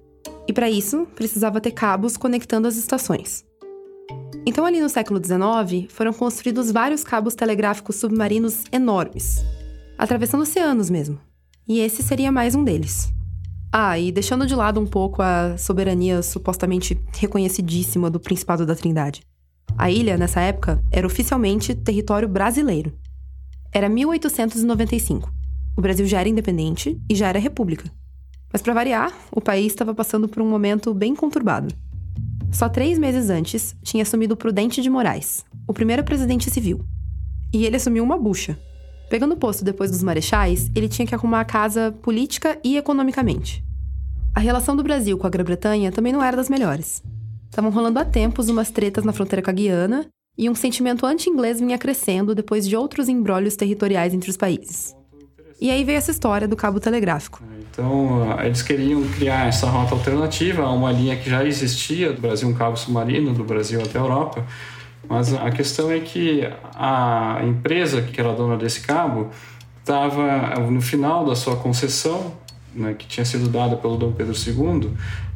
E 0.46 0.52
para 0.52 0.70
isso, 0.70 1.06
precisava 1.16 1.60
ter 1.60 1.72
cabos 1.72 2.16
conectando 2.16 2.68
as 2.68 2.76
estações. 2.76 3.47
Então, 4.48 4.64
ali 4.64 4.80
no 4.80 4.88
século 4.88 5.20
XIX, 5.22 5.92
foram 5.92 6.10
construídos 6.10 6.72
vários 6.72 7.04
cabos 7.04 7.34
telegráficos 7.34 7.96
submarinos 7.96 8.64
enormes, 8.72 9.44
atravessando 9.98 10.40
oceanos 10.40 10.88
mesmo. 10.88 11.20
E 11.68 11.80
esse 11.80 12.02
seria 12.02 12.32
mais 12.32 12.54
um 12.54 12.64
deles. 12.64 13.12
Ah, 13.70 13.98
e 13.98 14.10
deixando 14.10 14.46
de 14.46 14.54
lado 14.54 14.80
um 14.80 14.86
pouco 14.86 15.20
a 15.20 15.58
soberania 15.58 16.22
supostamente 16.22 16.98
reconhecidíssima 17.12 18.08
do 18.08 18.18
Principado 18.18 18.64
da 18.64 18.74
Trindade. 18.74 19.20
A 19.76 19.90
ilha, 19.90 20.16
nessa 20.16 20.40
época, 20.40 20.82
era 20.90 21.06
oficialmente 21.06 21.74
território 21.74 22.26
brasileiro. 22.26 22.94
Era 23.70 23.86
1895. 23.86 25.30
O 25.76 25.82
Brasil 25.82 26.06
já 26.06 26.20
era 26.20 26.28
independente 26.30 26.98
e 27.06 27.14
já 27.14 27.28
era 27.28 27.38
república. 27.38 27.92
Mas, 28.50 28.62
para 28.62 28.72
variar, 28.72 29.12
o 29.30 29.42
país 29.42 29.66
estava 29.66 29.94
passando 29.94 30.26
por 30.26 30.42
um 30.42 30.48
momento 30.48 30.94
bem 30.94 31.14
conturbado. 31.14 31.68
Só 32.50 32.68
três 32.68 32.98
meses 32.98 33.30
antes, 33.30 33.76
tinha 33.82 34.02
assumido 34.02 34.36
Prudente 34.36 34.80
de 34.80 34.88
Moraes, 34.88 35.44
o 35.66 35.72
primeiro 35.72 36.02
presidente 36.02 36.50
civil. 36.50 36.84
E 37.52 37.64
ele 37.64 37.76
assumiu 37.76 38.02
uma 38.02 38.18
bucha. 38.18 38.58
Pegando 39.10 39.34
o 39.34 39.36
posto 39.36 39.64
depois 39.64 39.90
dos 39.90 40.02
marechais, 40.02 40.70
ele 40.74 40.88
tinha 40.88 41.06
que 41.06 41.14
arrumar 41.14 41.40
a 41.40 41.44
casa 41.44 41.92
política 42.02 42.58
e 42.64 42.76
economicamente. 42.76 43.64
A 44.34 44.40
relação 44.40 44.76
do 44.76 44.82
Brasil 44.82 45.16
com 45.16 45.26
a 45.26 45.30
Grã-Bretanha 45.30 45.90
também 45.90 46.12
não 46.12 46.22
era 46.22 46.36
das 46.36 46.48
melhores. 46.48 47.02
Estavam 47.48 47.70
rolando 47.70 47.98
há 47.98 48.04
tempos 48.04 48.48
umas 48.48 48.70
tretas 48.70 49.04
na 49.04 49.12
fronteira 49.12 49.42
com 49.42 49.50
a 49.50 49.54
Guiana, 49.54 50.06
e 50.36 50.48
um 50.48 50.54
sentimento 50.54 51.04
anti-inglês 51.04 51.58
vinha 51.58 51.76
crescendo 51.76 52.34
depois 52.34 52.68
de 52.68 52.76
outros 52.76 53.08
embrólios 53.08 53.56
territoriais 53.56 54.14
entre 54.14 54.30
os 54.30 54.36
países. 54.36 54.94
E 55.60 55.70
aí 55.70 55.82
veio 55.82 55.98
essa 55.98 56.12
história 56.12 56.46
do 56.46 56.54
cabo 56.54 56.78
telegráfico. 56.78 57.42
Então, 57.78 58.36
eles 58.42 58.60
queriam 58.60 59.00
criar 59.04 59.46
essa 59.46 59.70
rota 59.70 59.94
alternativa 59.94 60.64
a 60.64 60.72
uma 60.72 60.90
linha 60.90 61.14
que 61.14 61.30
já 61.30 61.44
existia 61.44 62.12
do 62.12 62.20
Brasil, 62.20 62.48
um 62.48 62.52
cabo 62.52 62.76
submarino 62.76 63.32
do 63.32 63.44
Brasil 63.44 63.80
até 63.80 64.00
a 64.00 64.02
Europa. 64.02 64.44
Mas 65.08 65.32
a 65.32 65.48
questão 65.52 65.88
é 65.88 66.00
que 66.00 66.42
a 66.74 67.40
empresa 67.44 68.02
que 68.02 68.20
era 68.20 68.32
dona 68.32 68.56
desse 68.56 68.80
cabo 68.80 69.28
estava 69.78 70.58
no 70.68 70.80
final 70.80 71.24
da 71.24 71.36
sua 71.36 71.54
concessão, 71.54 72.34
né, 72.74 72.94
que 72.98 73.06
tinha 73.06 73.24
sido 73.24 73.48
dada 73.48 73.76
pelo 73.76 73.96
Dom 73.96 74.10
Pedro 74.10 74.34
II, 74.34 74.90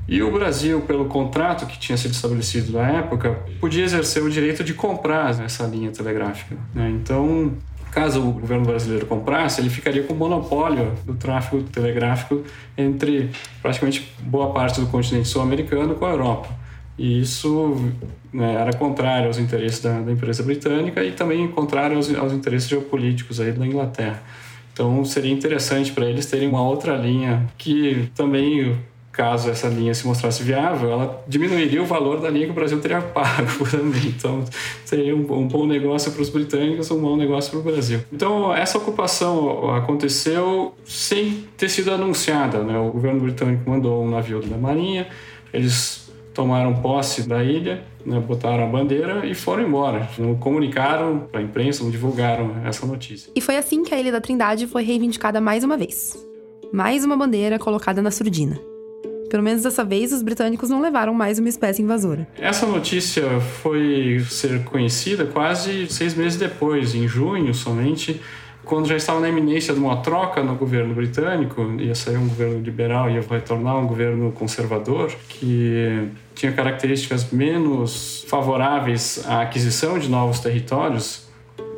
e 0.09 0.21
o 0.21 0.33
Brasil, 0.33 0.81
pelo 0.81 1.05
contrato 1.05 1.65
que 1.65 1.79
tinha 1.79 1.97
sido 1.97 2.11
estabelecido 2.11 2.73
na 2.73 2.89
época, 2.89 3.39
podia 3.61 3.85
exercer 3.85 4.21
o 4.21 4.29
direito 4.29 4.65
de 4.65 4.75
comprar 4.75 5.31
essa 5.45 5.65
linha 5.65 5.93
telegráfica. 5.93 6.57
Né? 6.75 6.91
Então, 6.91 7.53
caso 7.93 8.27
o 8.27 8.33
governo 8.33 8.65
brasileiro 8.65 9.07
comprasse, 9.07 9.61
ele 9.61 9.69
ficaria 9.69 10.03
com 10.03 10.15
o 10.15 10.17
monopólio 10.17 10.93
do 11.05 11.15
tráfego 11.15 11.63
telegráfico 11.65 12.43
entre 12.77 13.31
praticamente 13.61 14.13
boa 14.21 14.51
parte 14.51 14.81
do 14.81 14.87
continente 14.87 15.29
sul-americano 15.29 15.95
com 15.95 16.07
a 16.07 16.11
Europa. 16.11 16.49
E 16.99 17.21
isso 17.21 17.93
né, 18.33 18.55
era 18.55 18.73
contrário 18.73 19.27
aos 19.27 19.39
interesses 19.39 19.81
da, 19.81 20.01
da, 20.01 20.11
empresa 20.11 20.43
britânica 20.43 21.05
e 21.05 21.13
também 21.13 21.47
contrário 21.49 21.97
aos, 21.97 22.13
aos 22.15 22.33
interesses 22.33 22.69
geopolíticos 22.69 23.41
aí 23.41 23.53
da 23.53 23.67
Inglaterra. 23.67 24.23
Então 24.73 25.05
seria 25.05 25.33
interessante 25.33 25.93
para 25.93 26.07
eles 26.07 26.25
terem 26.25 26.49
uma 26.49 26.63
outra 26.63 26.97
linha 26.97 27.47
que 27.59 28.11
também 28.15 28.75
caso 29.13 29.51
essa 29.51 29.69
linha 29.69 29.93
se 29.93 30.07
mostrasse 30.07 30.43
viável, 30.43 30.91
ela 30.91 31.23
diminuiria 31.29 31.83
o 31.83 31.87
valor 31.87 32.19
da 32.21 32.31
linha 32.31 32.47
que 32.47 32.53
o 32.53 32.55
Brasil 32.55 32.81
teria 32.81 33.03
pago 33.13 33.71
também. 33.71 34.07
Então, 34.07 34.43
seria 34.85 35.15
um, 35.15 35.21
um 35.21 35.47
bom 35.47 35.67
negócio 35.67 36.11
para 36.11 36.23
os 36.23 36.31
britânicos, 36.31 36.91
um 36.91 37.01
bom 37.01 37.17
negócio 37.17 37.51
para 37.51 37.61
o 37.61 37.63
Brasil. 37.63 38.01
Então, 38.11 38.53
essa 38.55 38.79
ocupação 38.79 39.75
aconteceu 39.75 40.75
sem 40.85 41.45
ter 41.57 41.69
sido 41.69 41.93
anunciada. 41.93 42.63
Né? 42.65 42.79
O 42.79 42.91
governo 42.91 43.21
britânico 43.21 43.69
mandou 43.69 44.03
um 44.03 44.11
navio 44.11 44.41
da 44.41 44.57
Marinha, 44.57 45.07
eles 45.53 46.11
tomaram 46.33 46.75
posse 46.77 47.29
da 47.29 47.45
ilha, 47.45 47.85
né, 48.07 48.19
botaram 48.19 48.65
a 48.65 48.67
bandeira 48.67 49.27
e 49.27 49.35
foram 49.35 49.63
embora. 49.63 50.09
Não 50.19 50.35
comunicaram 50.35 51.29
para 51.31 51.41
a 51.41 51.43
imprensa, 51.43 51.85
não 51.85 51.91
divulgaram 51.91 52.57
essa 52.65 52.87
notícia. 52.87 53.31
E 53.37 53.41
foi 53.41 53.57
assim 53.59 53.83
que 53.83 53.95
a 53.95 54.01
Ilha 54.01 54.11
da 54.11 54.21
Trindade 54.21 54.67
foi 54.67 54.83
reivindicada 54.83 55.43
mais 55.43 55.63
uma 55.63 55.77
vez. 55.77 56.17
Mais 56.73 57.05
uma 57.05 57.17
bandeira 57.17 57.59
colocada 57.59 58.01
na 58.01 58.11
surdina. 58.11 58.72
Pelo 59.33 59.43
menos 59.43 59.63
dessa 59.63 59.83
vez, 59.83 60.13
os 60.13 60.21
britânicos 60.21 60.69
não 60.69 60.79
levaram 60.79 61.15
mais 61.15 61.39
uma 61.39 61.49
espécie 61.49 61.81
invasora. 61.81 62.29
Essa 62.39 62.67
notícia 62.67 63.41
foi 63.41 64.23
ser 64.29 64.63
conhecida 64.63 65.25
quase 65.25 65.87
seis 65.87 66.15
meses 66.15 66.39
depois, 66.39 66.95
em 66.95 67.09
junho 67.09 67.55
somente, 67.55 68.21
quando 68.63 68.87
já 68.87 68.95
estava 68.95 69.21
na 69.21 69.31
iminência 69.31 69.73
de 69.73 69.81
uma 69.81 69.97
troca 70.03 70.43
no 70.43 70.55
governo 70.55 70.95
britânico, 70.95 71.63
ia 71.81 71.95
sair 71.95 72.19
um 72.19 72.29
governo 72.29 72.61
liberal 72.61 73.09
e 73.09 73.15
ia 73.15 73.23
retornar 73.23 73.79
um 73.79 73.87
governo 73.87 74.33
conservador, 74.33 75.11
que 75.31 76.11
tinha 76.35 76.53
características 76.53 77.31
menos 77.33 78.27
favoráveis 78.29 79.25
à 79.27 79.41
aquisição 79.41 79.99
de 79.99 80.11
novos 80.11 80.41
territórios. 80.41 81.27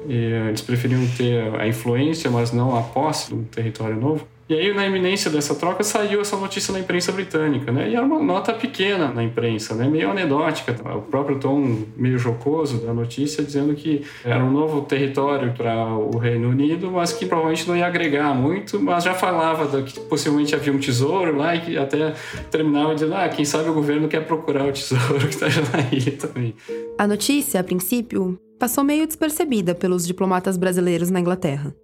E 0.09 0.16
eles 0.16 0.61
preferiam 0.61 1.07
ter 1.16 1.55
a 1.55 1.68
influência, 1.68 2.28
mas 2.32 2.50
não 2.50 2.76
a 2.76 2.82
posse 2.82 3.30
do 3.32 3.44
território 3.44 3.94
novo. 3.94 4.26
E 4.47 4.55
aí, 4.55 4.74
na 4.74 4.86
iminência 4.86 5.30
dessa 5.30 5.55
troca, 5.55 5.82
saiu 5.82 6.20
essa 6.20 6.36
notícia 6.36 6.70
na 6.70 6.80
imprensa 6.80 7.11
britânica, 7.11 7.72
né? 7.72 7.88
E 7.88 7.95
era 7.95 8.05
uma 8.05 8.22
nota 8.22 8.53
pequena 8.53 9.09
na 9.09 9.24
imprensa, 9.24 9.74
né? 9.74 9.88
Meio 9.88 10.11
anedótica. 10.11 10.76
O 10.95 11.01
próprio 11.01 11.38
tom 11.38 11.84
meio 11.97 12.18
jocoso 12.18 12.84
da 12.84 12.92
notícia 12.92 13.42
dizendo 13.42 13.74
que 13.74 14.05
era 14.22 14.45
um 14.45 14.51
novo 14.51 14.82
território 14.82 15.55
para 15.55 15.86
o 15.97 16.18
Reino 16.18 16.51
Unido, 16.51 16.90
mas 16.90 17.11
que 17.11 17.24
provavelmente 17.24 17.66
não 17.66 17.74
ia 17.74 17.86
agregar 17.86 18.34
muito, 18.34 18.78
mas 18.78 19.05
já 19.05 19.14
falava 19.14 19.82
que 19.82 19.99
possivelmente 20.01 20.55
havia 20.55 20.72
um 20.72 20.78
tesouro 20.78 21.34
lá 21.36 21.57
e 21.57 21.61
que 21.61 21.78
até 21.78 22.12
terminava 22.51 22.95
dizendo, 22.95 23.14
ah, 23.14 23.28
quem 23.30 23.47
sabe 23.47 23.70
o 23.70 23.74
governo 23.74 24.09
quer 24.09 24.26
procurar 24.26 24.68
o 24.68 24.72
tesouro 24.72 25.20
que 25.26 25.34
está 25.34 25.47
ilha 25.90 26.12
também. 26.18 26.55
A 26.99 27.07
notícia, 27.07 27.61
a 27.61 27.64
princípio, 27.64 28.38
passou 28.59 28.84
meio 28.84 29.07
despercebida 29.07 29.74
pelos 29.74 30.07
diplomatas 30.07 30.59
brasileiros 30.59 31.11
na 31.11 31.18
Inglaterra. 31.18 31.74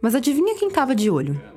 Mas 0.00 0.14
adivinha 0.14 0.54
quem 0.56 0.68
estava 0.68 0.94
de 0.94 1.10
olho? 1.10 1.53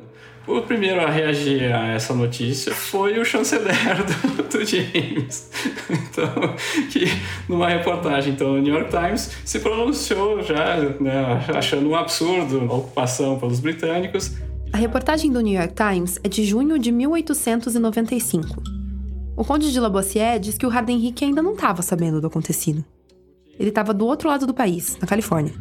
O 0.47 0.61
primeiro 0.61 1.01
a 1.01 1.09
reagir 1.09 1.73
a 1.73 1.87
essa 1.87 2.13
notícia 2.13 2.73
foi 2.73 3.19
o 3.19 3.25
chanceler 3.25 3.75
do, 4.07 4.43
do 4.43 4.65
James. 4.65 5.49
Então, 5.89 6.55
que 6.89 7.05
numa 7.49 7.67
reportagem 7.67 8.31
então, 8.31 8.53
no 8.53 8.61
New 8.61 8.73
York 8.73 8.89
Times 8.89 9.29
se 9.43 9.59
pronunciou 9.59 10.41
já 10.41 10.77
né, 11.01 11.45
achando 11.53 11.89
um 11.89 11.95
absurdo 11.95 12.61
a 12.61 12.75
ocupação 12.75 13.37
pelos 13.37 13.59
britânicos. 13.59 14.37
A 14.71 14.77
reportagem 14.77 15.29
do 15.29 15.41
New 15.41 15.53
York 15.53 15.73
Times 15.73 16.17
é 16.23 16.29
de 16.29 16.45
junho 16.45 16.79
de 16.79 16.93
1895. 16.93 18.63
O 19.35 19.43
conde 19.43 19.73
de 19.73 19.79
Labossière 19.81 20.39
diz 20.39 20.57
que 20.57 20.65
o 20.65 20.69
Harden 20.69 20.95
Henrique 20.95 21.25
ainda 21.25 21.43
não 21.43 21.55
estava 21.55 21.81
sabendo 21.81 22.21
do 22.21 22.27
acontecido. 22.27 22.85
Ele 23.59 23.69
estava 23.69 23.93
do 23.93 24.05
outro 24.05 24.29
lado 24.29 24.47
do 24.47 24.53
país, 24.53 24.97
na 25.01 25.07
Califórnia. 25.07 25.53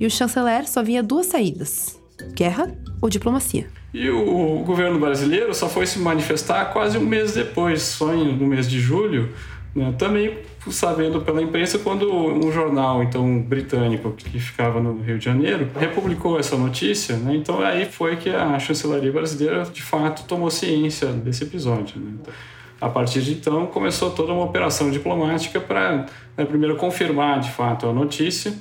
E 0.00 0.06
o 0.06 0.10
chanceler 0.10 0.66
só 0.66 0.82
via 0.82 1.02
duas 1.02 1.26
saídas: 1.26 2.00
guerra 2.34 2.74
ou 3.02 3.10
diplomacia. 3.10 3.83
E 3.94 4.10
o 4.10 4.58
governo 4.66 4.98
brasileiro 4.98 5.54
só 5.54 5.68
foi 5.68 5.86
se 5.86 6.00
manifestar 6.00 6.64
quase 6.72 6.98
um 6.98 7.06
mês 7.06 7.32
depois, 7.32 7.80
só 7.80 8.12
no 8.12 8.44
mês 8.44 8.68
de 8.68 8.80
julho, 8.80 9.32
né? 9.72 9.94
também 9.96 10.36
sabendo 10.68 11.20
pela 11.20 11.40
imprensa 11.40 11.78
quando 11.78 12.12
um 12.12 12.50
jornal 12.50 13.04
então 13.04 13.40
britânico 13.40 14.10
que 14.10 14.40
ficava 14.40 14.80
no 14.80 15.00
Rio 15.00 15.16
de 15.16 15.24
Janeiro 15.24 15.70
republicou 15.78 16.40
essa 16.40 16.56
notícia, 16.56 17.16
né? 17.16 17.36
então 17.36 17.60
aí 17.60 17.84
foi 17.84 18.16
que 18.16 18.30
a 18.30 18.58
chancelaria 18.58 19.12
brasileira 19.12 19.62
de 19.62 19.82
fato 19.82 20.24
tomou 20.24 20.50
ciência 20.50 21.08
desse 21.12 21.44
episódio. 21.44 22.00
Né? 22.00 22.14
A 22.80 22.88
partir 22.88 23.22
de 23.22 23.34
então 23.34 23.66
começou 23.66 24.10
toda 24.10 24.32
uma 24.32 24.44
operação 24.44 24.90
diplomática 24.90 25.60
para 25.60 26.06
né, 26.36 26.44
primeiro 26.44 26.76
confirmar 26.76 27.38
de 27.38 27.50
fato 27.52 27.86
a 27.86 27.92
notícia 27.92 28.52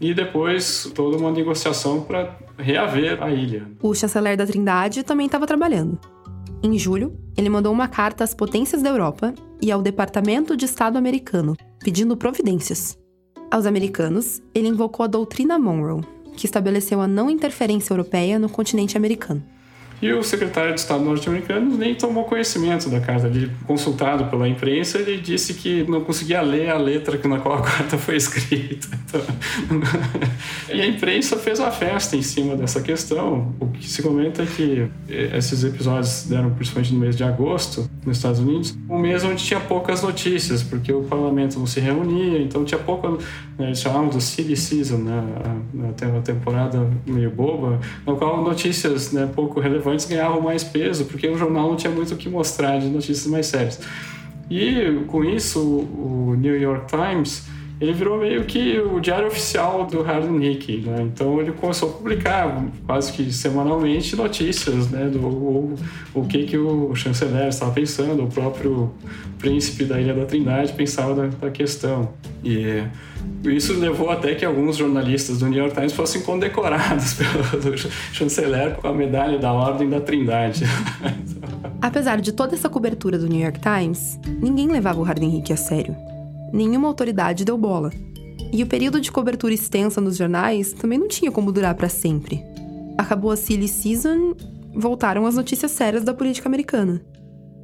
e 0.00 0.14
depois 0.14 0.90
toda 0.94 1.18
uma 1.18 1.30
negociação 1.30 2.00
para 2.00 2.47
reaver 2.58 3.22
a 3.22 3.30
ilha. 3.30 3.66
O 3.80 3.94
chanceler 3.94 4.36
da 4.36 4.46
Trindade 4.46 5.02
também 5.02 5.26
estava 5.26 5.46
trabalhando. 5.46 5.98
Em 6.62 6.76
julho, 6.76 7.16
ele 7.36 7.48
mandou 7.48 7.72
uma 7.72 7.86
carta 7.86 8.24
às 8.24 8.34
potências 8.34 8.82
da 8.82 8.88
Europa 8.88 9.32
e 9.62 9.70
ao 9.70 9.80
Departamento 9.80 10.56
de 10.56 10.64
Estado 10.64 10.98
americano, 10.98 11.56
pedindo 11.78 12.16
providências. 12.16 12.98
Aos 13.50 13.64
americanos, 13.64 14.42
ele 14.54 14.68
invocou 14.68 15.04
a 15.04 15.06
doutrina 15.06 15.58
Monroe, 15.58 16.02
que 16.36 16.46
estabeleceu 16.46 17.00
a 17.00 17.06
não 17.06 17.30
interferência 17.30 17.92
europeia 17.92 18.38
no 18.38 18.48
continente 18.48 18.96
americano. 18.96 19.42
E 20.00 20.12
o 20.12 20.22
secretário 20.22 20.74
de 20.74 20.80
Estado 20.80 21.02
norte-americano 21.02 21.76
nem 21.76 21.94
tomou 21.94 22.24
conhecimento 22.24 22.88
da 22.88 23.00
carta. 23.00 23.26
Ele, 23.26 23.50
consultado 23.66 24.26
pela 24.26 24.48
imprensa, 24.48 24.98
ele 24.98 25.18
disse 25.18 25.54
que 25.54 25.84
não 25.88 26.02
conseguia 26.02 26.40
ler 26.40 26.70
a 26.70 26.78
letra 26.78 27.18
na 27.28 27.40
qual 27.40 27.58
a 27.58 27.62
carta 27.62 27.98
foi 27.98 28.16
escrita. 28.16 28.88
Então... 29.04 29.20
e 30.72 30.80
a 30.80 30.86
imprensa 30.86 31.36
fez 31.36 31.58
a 31.58 31.70
festa 31.70 32.16
em 32.16 32.22
cima 32.22 32.54
dessa 32.54 32.80
questão. 32.80 33.54
O 33.58 33.66
que 33.68 33.88
se 33.88 34.00
comenta 34.02 34.42
é 34.42 34.46
que 34.46 34.88
esses 35.08 35.64
episódios 35.64 36.26
deram 36.28 36.50
principalmente 36.50 36.94
no 36.94 37.00
mês 37.00 37.16
de 37.16 37.24
agosto, 37.24 37.90
nos 38.06 38.18
Estados 38.18 38.38
Unidos, 38.38 38.78
um 38.88 38.98
mês 38.98 39.24
onde 39.24 39.44
tinha 39.44 39.60
poucas 39.60 40.02
notícias, 40.02 40.62
porque 40.62 40.92
o 40.92 41.02
parlamento 41.02 41.58
não 41.58 41.66
se 41.66 41.80
reunia, 41.80 42.40
então 42.40 42.64
tinha 42.64 42.78
pouca. 42.78 43.08
Né, 43.58 43.66
eles 43.66 43.80
chamavam 43.80 44.08
do 44.08 44.20
silly 44.20 44.56
season, 44.56 44.98
né? 44.98 45.24
A, 45.44 46.18
a 46.18 46.20
temporada 46.20 46.88
meio 47.06 47.30
boba, 47.30 47.80
na 48.06 48.14
qual 48.14 48.42
notícias 48.42 49.12
né, 49.12 49.28
pouco 49.34 49.60
relevantes 49.60 49.87
relevantes 49.88 50.06
ganhavam 50.06 50.40
mais 50.40 50.62
peso, 50.62 51.06
porque 51.06 51.26
o 51.28 51.36
jornal 51.36 51.70
não 51.70 51.76
tinha 51.76 51.92
muito 51.92 52.14
o 52.14 52.16
que 52.16 52.28
mostrar 52.28 52.78
de 52.78 52.86
notícias 52.86 53.26
mais 53.26 53.46
sérias. 53.46 53.80
E 54.50 55.02
com 55.06 55.24
isso, 55.24 55.60
o 55.60 56.36
New 56.38 56.58
York 56.58 56.86
Times 56.86 57.46
ele 57.80 57.92
virou 57.92 58.18
meio 58.18 58.44
que 58.44 58.78
o 58.78 58.98
diário 58.98 59.28
oficial 59.28 59.86
do 59.86 60.02
Harlan 60.02 60.42
Hick, 60.42 60.78
né? 60.78 61.02
Então 61.02 61.40
ele 61.40 61.52
começou 61.52 61.90
a 61.90 61.92
publicar 61.92 62.64
quase 62.84 63.12
que 63.12 63.32
semanalmente 63.32 64.16
notícias, 64.16 64.90
né, 64.90 65.08
do 65.08 65.20
o, 66.14 66.24
que 66.28 66.44
que 66.44 66.58
o 66.58 66.92
chanceler 66.96 67.48
estava 67.48 67.70
pensando, 67.70 68.24
o 68.24 68.26
próprio 68.26 68.92
príncipe 69.38 69.84
da 69.84 70.00
Ilha 70.00 70.12
da 70.12 70.24
Trindade 70.24 70.72
pensava 70.72 71.14
da, 71.14 71.26
da 71.28 71.50
questão. 71.50 72.08
E 72.42 72.82
isso 73.44 73.78
levou 73.78 74.10
até 74.10 74.34
que 74.34 74.44
alguns 74.44 74.76
jornalistas 74.76 75.38
do 75.38 75.46
New 75.46 75.58
York 75.60 75.74
Times 75.74 75.92
fossem 75.92 76.22
condecorados 76.22 77.14
pelo 77.60 77.78
chanceler 78.12 78.74
com 78.74 78.88
a 78.88 78.92
medalha 78.92 79.38
da 79.38 79.52
Ordem 79.52 79.88
da 79.88 80.00
Trindade. 80.00 80.64
Apesar 81.80 82.20
de 82.20 82.32
toda 82.32 82.56
essa 82.56 82.68
cobertura 82.68 83.16
do 83.16 83.28
New 83.28 83.40
York 83.40 83.60
Times, 83.60 84.18
ninguém 84.42 84.66
levava 84.66 84.98
o 84.98 85.04
Harden 85.04 85.38
Hick 85.38 85.52
a 85.52 85.56
sério 85.56 86.17
nenhuma 86.52 86.88
autoridade 86.88 87.44
deu 87.44 87.56
bola. 87.56 87.90
E 88.52 88.62
o 88.62 88.66
período 88.66 89.00
de 89.00 89.12
cobertura 89.12 89.52
extensa 89.52 90.00
nos 90.00 90.16
jornais 90.16 90.72
também 90.72 90.98
não 90.98 91.08
tinha 91.08 91.30
como 91.30 91.52
durar 91.52 91.74
para 91.74 91.88
sempre. 91.88 92.42
Acabou 92.96 93.30
a 93.30 93.36
silly 93.36 93.68
season, 93.68 94.34
voltaram 94.74 95.26
as 95.26 95.34
notícias 95.34 95.70
sérias 95.70 96.02
da 96.02 96.14
política 96.14 96.48
americana. 96.48 97.02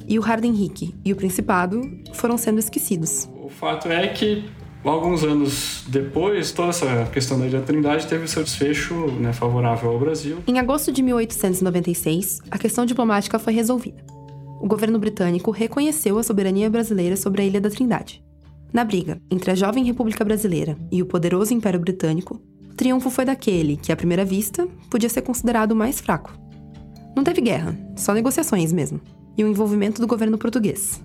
E 0.06 0.18
o 0.18 0.22
Harden 0.22 0.52
Hick 0.52 0.94
e 1.04 1.12
o 1.12 1.16
Principado 1.16 1.80
foram 2.12 2.36
sendo 2.36 2.58
esquecidos. 2.58 3.28
O 3.42 3.48
fato 3.48 3.88
é 3.88 4.06
que 4.08 4.44
alguns 4.84 5.24
anos 5.24 5.84
depois, 5.88 6.52
toda 6.52 6.68
essa 6.68 7.06
questão 7.06 7.38
da 7.38 7.46
Ilha 7.46 7.62
Trindade 7.62 8.06
teve 8.06 8.28
seu 8.28 8.44
desfecho 8.44 8.94
né, 9.12 9.32
favorável 9.32 9.90
ao 9.90 9.98
Brasil. 9.98 10.38
Em 10.46 10.58
agosto 10.58 10.92
de 10.92 11.02
1896, 11.02 12.40
a 12.50 12.58
questão 12.58 12.84
diplomática 12.84 13.38
foi 13.38 13.54
resolvida. 13.54 14.04
O 14.60 14.66
governo 14.66 14.98
britânico 14.98 15.50
reconheceu 15.50 16.18
a 16.18 16.22
soberania 16.22 16.70
brasileira 16.70 17.16
sobre 17.16 17.42
a 17.42 17.44
Ilha 17.44 17.60
da 17.60 17.70
Trindade. 17.70 18.23
Na 18.74 18.82
briga 18.82 19.22
entre 19.30 19.52
a 19.52 19.54
jovem 19.54 19.84
República 19.84 20.24
Brasileira 20.24 20.76
e 20.90 21.00
o 21.00 21.06
poderoso 21.06 21.54
Império 21.54 21.78
Britânico, 21.78 22.42
o 22.68 22.74
triunfo 22.74 23.08
foi 23.08 23.24
daquele 23.24 23.76
que, 23.76 23.92
à 23.92 23.96
primeira 23.96 24.24
vista, 24.24 24.66
podia 24.90 25.08
ser 25.08 25.22
considerado 25.22 25.70
o 25.70 25.76
mais 25.76 26.00
fraco. 26.00 26.36
Não 27.14 27.22
teve 27.22 27.40
guerra, 27.40 27.78
só 27.94 28.12
negociações 28.12 28.72
mesmo, 28.72 29.00
e 29.38 29.44
o 29.44 29.46
envolvimento 29.46 30.00
do 30.00 30.08
governo 30.08 30.36
português. 30.36 31.00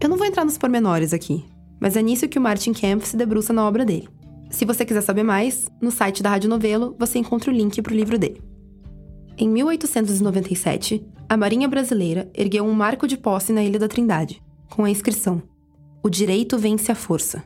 Eu 0.00 0.08
não 0.08 0.16
vou 0.16 0.26
entrar 0.26 0.44
nos 0.44 0.58
pormenores 0.58 1.12
aqui, 1.12 1.44
mas 1.78 1.96
é 1.96 2.02
nisso 2.02 2.26
que 2.26 2.36
o 2.36 2.42
Martin 2.42 2.72
Kempf 2.72 3.06
se 3.06 3.16
debruça 3.16 3.52
na 3.52 3.64
obra 3.64 3.84
dele. 3.84 4.08
Se 4.50 4.64
você 4.64 4.84
quiser 4.84 5.02
saber 5.02 5.22
mais, 5.22 5.68
no 5.80 5.92
site 5.92 6.20
da 6.20 6.30
Rádio 6.30 6.50
Novelo 6.50 6.96
você 6.98 7.20
encontra 7.20 7.52
o 7.52 7.54
link 7.54 7.80
para 7.80 7.92
o 7.92 7.96
livro 7.96 8.18
dele. 8.18 8.42
Em 9.36 9.48
1897, 9.48 11.06
a 11.28 11.36
Marinha 11.36 11.68
Brasileira 11.68 12.28
ergueu 12.34 12.64
um 12.64 12.72
marco 12.72 13.06
de 13.06 13.16
posse 13.16 13.52
na 13.52 13.62
Ilha 13.62 13.78
da 13.78 13.86
Trindade, 13.86 14.42
com 14.68 14.82
a 14.82 14.90
inscrição 14.90 15.40
o 16.02 16.08
direito 16.08 16.58
vence 16.58 16.90
a 16.90 16.94
força. 16.94 17.42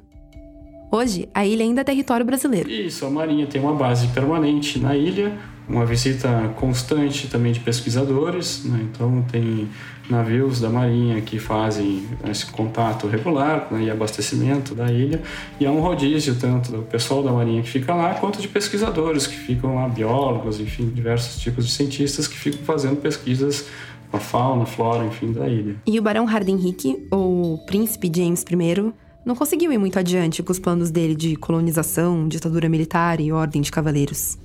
Hoje, 0.91 1.27
a 1.33 1.47
ilha 1.47 1.65
ainda 1.65 1.81
é 1.81 1.85
território 1.85 2.25
brasileiro. 2.25 2.69
Isso, 2.69 3.07
a 3.07 3.11
Marinha 3.11 3.47
tem 3.47 3.59
uma 3.59 3.75
base 3.75 4.09
permanente 4.09 4.79
na 4.79 4.95
ilha, 4.95 5.33
uma 5.67 5.87
visita 5.87 6.53
constante 6.57 7.29
também 7.29 7.53
de 7.53 7.61
pesquisadores, 7.61 8.63
né? 8.65 8.87
então 8.91 9.25
tem 9.31 9.69
navios 10.11 10.61
da 10.61 10.69
Marinha 10.69 11.19
que 11.23 11.39
fazem 11.39 12.07
esse 12.29 12.45
contato 12.45 13.07
regular 13.07 13.69
né? 13.71 13.85
e 13.85 13.91
abastecimento 13.91 14.75
da 14.75 14.93
ilha, 14.93 15.23
e 15.59 15.65
há 15.65 15.71
um 15.71 15.81
rodízio 15.81 16.35
tanto 16.35 16.73
do 16.73 16.83
pessoal 16.83 17.23
da 17.23 17.33
Marinha 17.33 17.63
que 17.63 17.71
fica 17.71 17.95
lá, 17.95 18.13
quanto 18.15 18.43
de 18.43 18.49
pesquisadores 18.49 19.27
que 19.27 19.37
ficam 19.37 19.77
lá, 19.77 19.89
biólogos, 19.89 20.61
enfim, 20.61 20.91
diversos 20.91 21.41
tipos 21.41 21.67
de 21.67 21.73
cientistas 21.73 22.29
que 22.29 22.37
ficam 22.37 22.61
fazendo 22.67 22.97
pesquisas 22.97 23.67
a 24.13 24.19
fauna, 24.19 24.67
flora, 24.67 25.07
enfim, 25.07 25.33
da 25.33 25.49
ilha. 25.49 25.77
E 25.87 25.99
o 25.99 26.03
Barão 26.03 26.29
Hardenrick, 26.29 27.07
ou 27.11 27.59
Príncipe 27.67 28.11
James 28.15 28.43
I, 28.43 28.93
não 29.25 29.35
conseguiu 29.35 29.73
ir 29.73 29.79
muito 29.79 29.99
adiante 29.99 30.43
com 30.43 30.53
os 30.53 30.59
planos 30.59 30.91
dele 30.91 31.15
de 31.15 31.37
colonização, 31.37 32.29
ditadura 32.29 32.69
militar 32.69 33.21
e 33.21 33.33
ordem 33.33 33.63
de 33.63 33.71
cavaleiros. 33.71 34.37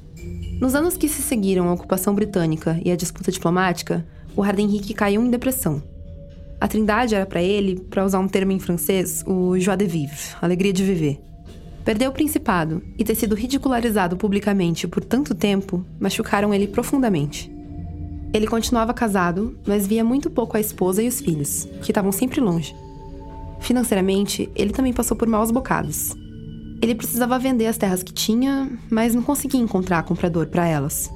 Nos 0.59 0.73
anos 0.73 0.95
que 0.95 1.07
se 1.07 1.21
seguiram 1.21 1.67
à 1.67 1.73
ocupação 1.73 2.13
britânica 2.15 2.79
e 2.83 2.91
à 2.91 2.95
disputa 2.95 3.31
diplomática, 3.31 4.05
o 4.35 4.43
Hardenrick 4.43 4.93
caiu 4.93 5.23
em 5.23 5.29
depressão. 5.29 5.81
A 6.59 6.67
Trindade 6.67 7.13
era 7.13 7.25
para 7.25 7.41
ele, 7.41 7.79
para 7.79 8.05
usar 8.05 8.19
um 8.19 8.27
termo 8.27 8.51
em 8.51 8.59
francês, 8.59 9.23
o 9.27 9.59
joie 9.59 9.77
de 9.77 9.85
vivre, 9.85 10.17
alegria 10.41 10.73
de 10.73 10.83
viver. 10.83 11.19
Perder 11.85 12.07
o 12.07 12.11
principado 12.11 12.81
e 12.97 13.03
ter 13.03 13.15
sido 13.15 13.35
ridicularizado 13.35 14.17
publicamente 14.17 14.87
por 14.87 15.03
tanto 15.03 15.33
tempo 15.33 15.85
machucaram 15.99 16.53
ele 16.53 16.67
profundamente. 16.67 17.56
Ele 18.33 18.47
continuava 18.47 18.93
casado, 18.93 19.57
mas 19.65 19.87
via 19.87 20.03
muito 20.03 20.29
pouco 20.29 20.57
a 20.57 20.59
esposa 20.59 21.01
e 21.01 21.07
os 21.07 21.19
filhos, 21.21 21.65
que 21.81 21.91
estavam 21.91 22.11
sempre 22.11 22.41
longe. 22.41 22.75
Financeiramente, 23.59 24.49
ele 24.55 24.71
também 24.71 24.93
passou 24.93 25.15
por 25.15 25.27
maus 25.27 25.49
bocados. 25.49 26.15
Ele 26.81 26.93
precisava 26.93 27.39
vender 27.39 27.65
as 27.65 27.77
terras 27.77 28.03
que 28.03 28.13
tinha, 28.13 28.69
mas 28.89 29.15
não 29.15 29.23
conseguia 29.23 29.59
encontrar 29.59 30.03
comprador 30.03 30.47
para 30.47 30.67
elas. 30.67 31.09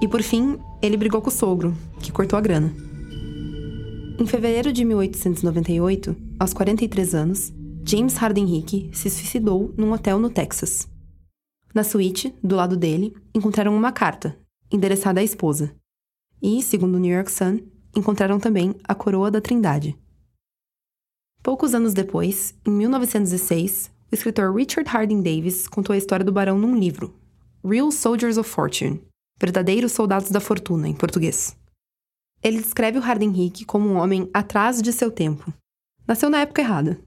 E 0.00 0.06
por 0.06 0.22
fim, 0.22 0.58
ele 0.80 0.96
brigou 0.96 1.20
com 1.20 1.28
o 1.28 1.32
sogro, 1.32 1.74
que 2.00 2.12
cortou 2.12 2.38
a 2.38 2.42
grana. 2.42 2.72
Em 4.20 4.26
fevereiro 4.26 4.72
de 4.72 4.84
1898, 4.84 6.16
aos 6.38 6.52
43 6.52 7.14
anos, 7.14 7.52
James 7.84 8.14
Harden 8.16 8.56
Hick 8.56 8.90
se 8.92 9.10
suicidou 9.10 9.72
num 9.76 9.92
hotel 9.92 10.18
no 10.18 10.30
Texas. 10.30 10.88
Na 11.74 11.82
suíte, 11.82 12.34
do 12.42 12.54
lado 12.54 12.76
dele, 12.76 13.14
encontraram 13.34 13.74
uma 13.74 13.92
carta, 13.92 14.36
endereçada 14.70 15.20
à 15.20 15.22
esposa, 15.24 15.74
e, 16.42 16.62
segundo 16.62 16.96
o 16.96 16.98
New 16.98 17.14
York 17.14 17.30
Sun, 17.30 17.60
encontraram 17.94 18.38
também 18.38 18.74
a 18.84 18.94
coroa 18.94 19.30
da 19.30 19.40
Trindade. 19.40 19.98
Poucos 21.42 21.74
anos 21.74 21.94
depois, 21.94 22.54
em 22.66 22.70
1906, 22.70 23.90
o 24.10 24.14
escritor 24.14 24.54
Richard 24.54 24.88
Harding 24.88 25.22
Davis 25.22 25.66
contou 25.66 25.94
a 25.94 25.96
história 25.96 26.24
do 26.24 26.32
barão 26.32 26.58
num 26.58 26.76
livro, 26.76 27.14
Real 27.64 27.90
Soldiers 27.90 28.36
of 28.36 28.48
Fortune 28.48 29.02
Verdadeiros 29.40 29.92
Soldados 29.92 30.30
da 30.30 30.40
Fortuna, 30.40 30.88
em 30.88 30.94
português. 30.94 31.56
Ele 32.42 32.60
descreve 32.60 32.98
o 32.98 33.00
Harding 33.00 33.32
Hick 33.32 33.64
como 33.64 33.88
um 33.88 33.96
homem 33.96 34.28
atrás 34.34 34.82
de 34.82 34.92
seu 34.92 35.12
tempo. 35.12 35.52
Nasceu 36.06 36.28
na 36.28 36.40
época 36.40 36.60
errada. 36.60 37.00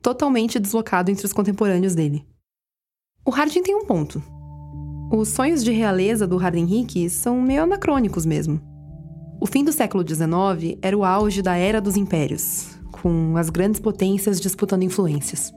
Totalmente 0.00 0.58
deslocado 0.58 1.10
entre 1.10 1.26
os 1.26 1.32
contemporâneos 1.32 1.94
dele. 1.94 2.26
O 3.24 3.30
Harding 3.30 3.62
tem 3.62 3.74
um 3.74 3.84
ponto. 3.84 4.22
Os 5.10 5.28
sonhos 5.28 5.64
de 5.64 5.72
realeza 5.72 6.26
do 6.26 6.36
Harden 6.36 6.66
Hick 6.66 7.08
são 7.08 7.40
meio 7.40 7.62
anacrônicos 7.62 8.26
mesmo. 8.26 8.60
O 9.40 9.46
fim 9.46 9.64
do 9.64 9.72
século 9.72 10.06
XIX 10.06 10.76
era 10.82 10.96
o 10.96 11.02
auge 11.02 11.40
da 11.40 11.56
Era 11.56 11.80
dos 11.80 11.96
Impérios, 11.96 12.78
com 12.92 13.34
as 13.38 13.48
grandes 13.48 13.80
potências 13.80 14.38
disputando 14.38 14.82
influências. 14.82 15.50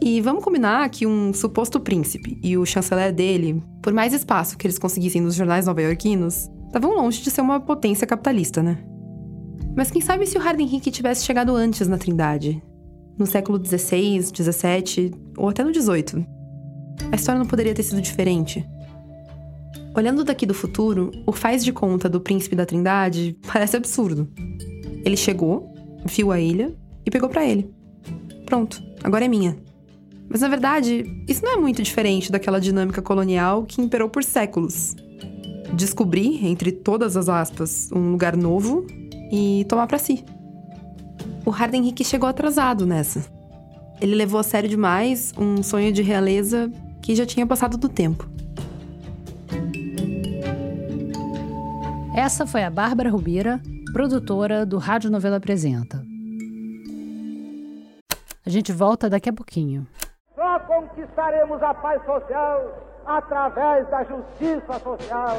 E 0.00 0.22
vamos 0.22 0.42
combinar 0.42 0.88
que 0.88 1.06
um 1.06 1.34
suposto 1.34 1.78
príncipe 1.78 2.40
e 2.42 2.56
o 2.56 2.64
chanceler 2.64 3.12
dele, 3.12 3.62
por 3.82 3.92
mais 3.92 4.14
espaço 4.14 4.56
que 4.56 4.66
eles 4.66 4.78
conseguissem 4.78 5.20
nos 5.20 5.34
jornais 5.34 5.66
nova-iorquinos, 5.66 6.48
estavam 6.66 6.96
longe 6.96 7.20
de 7.20 7.30
ser 7.30 7.42
uma 7.42 7.60
potência 7.60 8.06
capitalista, 8.06 8.62
né? 8.62 8.82
Mas 9.76 9.90
quem 9.90 10.00
sabe 10.00 10.26
se 10.26 10.38
o 10.38 10.40
Harden 10.40 10.66
Hick 10.66 10.90
tivesse 10.90 11.26
chegado 11.26 11.54
antes 11.54 11.86
na 11.88 11.98
Trindade? 11.98 12.62
No 13.18 13.26
século 13.26 13.62
XVI, 13.62 14.22
XVII 14.22 15.12
ou 15.36 15.50
até 15.50 15.62
no 15.62 15.74
XVIII, 15.74 16.26
a 17.10 17.16
história 17.16 17.38
não 17.38 17.46
poderia 17.46 17.74
ter 17.74 17.82
sido 17.82 18.00
diferente. 18.00 18.66
Olhando 19.94 20.24
daqui 20.24 20.46
do 20.46 20.54
futuro, 20.54 21.10
o 21.26 21.32
faz 21.32 21.62
de 21.62 21.72
conta 21.72 22.08
do 22.08 22.20
príncipe 22.20 22.56
da 22.56 22.64
Trindade 22.64 23.36
parece 23.46 23.76
absurdo. 23.76 24.28
Ele 25.04 25.16
chegou, 25.16 25.74
viu 26.04 26.32
a 26.32 26.40
ilha 26.40 26.74
e 27.04 27.10
pegou 27.10 27.28
para 27.28 27.44
ele. 27.44 27.70
Pronto, 28.46 28.82
agora 29.02 29.24
é 29.24 29.28
minha. 29.28 29.56
Mas 30.28 30.40
na 30.40 30.48
verdade, 30.48 31.04
isso 31.28 31.44
não 31.44 31.52
é 31.52 31.56
muito 31.56 31.82
diferente 31.82 32.32
daquela 32.32 32.60
dinâmica 32.60 33.02
colonial 33.02 33.64
que 33.64 33.82
imperou 33.82 34.08
por 34.08 34.24
séculos. 34.24 34.96
Descobrir, 35.74 36.46
entre 36.46 36.72
todas 36.72 37.16
as 37.16 37.28
aspas, 37.28 37.90
um 37.92 38.12
lugar 38.12 38.36
novo 38.36 38.86
e 39.30 39.66
tomar 39.68 39.86
para 39.86 39.98
si. 39.98 40.24
O 41.44 41.50
Harden 41.50 41.82
Henrique 41.82 42.04
chegou 42.04 42.28
atrasado 42.28 42.86
nessa. 42.86 43.24
Ele 44.00 44.14
levou 44.14 44.40
a 44.40 44.42
sério 44.42 44.68
demais 44.68 45.32
um 45.36 45.62
sonho 45.62 45.92
de 45.92 46.02
realeza 46.02 46.72
que 47.02 47.14
já 47.14 47.26
tinha 47.26 47.46
passado 47.46 47.76
do 47.76 47.88
tempo. 47.88 48.28
Essa 52.16 52.46
foi 52.46 52.62
a 52.62 52.70
Bárbara 52.70 53.10
Rubira, 53.10 53.60
produtora 53.92 54.64
do 54.64 54.78
Rádio 54.78 55.10
Novela 55.10 55.36
Apresenta. 55.36 56.02
A 58.44 58.50
gente 58.50 58.72
volta 58.72 59.08
daqui 59.08 59.28
a 59.28 59.32
pouquinho. 59.32 59.86
Só 60.34 60.58
conquistaremos 60.60 61.62
a 61.62 61.72
paz 61.74 62.04
social 62.04 62.92
através 63.06 63.88
da 63.88 64.04
justiça 64.04 64.78
social. 64.80 65.38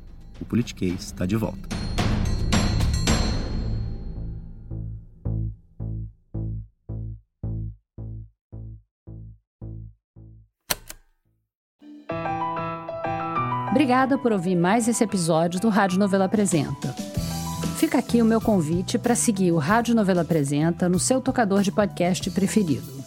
o 0.41 0.45
Politiquês 0.45 1.05
está 1.05 1.25
de 1.25 1.35
volta. 1.35 1.69
Obrigada 13.69 14.17
por 14.17 14.31
ouvir 14.31 14.55
mais 14.55 14.87
esse 14.87 15.03
episódio 15.03 15.59
do 15.59 15.69
Rádio 15.69 15.97
Novela 15.97 16.25
Apresenta. 16.25 16.93
Fica 17.77 17.97
aqui 17.97 18.21
o 18.21 18.25
meu 18.25 18.39
convite 18.39 18.99
para 18.99 19.15
seguir 19.15 19.51
o 19.51 19.57
Rádio 19.57 19.95
Novela 19.95 20.21
Apresenta 20.21 20.87
no 20.87 20.99
seu 20.99 21.19
tocador 21.19 21.61
de 21.61 21.71
podcast 21.71 22.29
preferido. 22.29 23.00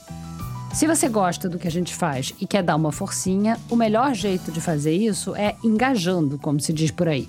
Se 0.74 0.88
você 0.88 1.08
gosta 1.08 1.48
do 1.48 1.56
que 1.56 1.68
a 1.68 1.70
gente 1.70 1.94
faz 1.94 2.34
e 2.40 2.48
quer 2.48 2.60
dar 2.60 2.74
uma 2.74 2.90
forcinha, 2.90 3.56
o 3.70 3.76
melhor 3.76 4.12
jeito 4.12 4.50
de 4.50 4.60
fazer 4.60 4.92
isso 4.92 5.32
é 5.36 5.54
engajando, 5.62 6.36
como 6.36 6.58
se 6.58 6.72
diz 6.72 6.90
por 6.90 7.06
aí. 7.06 7.28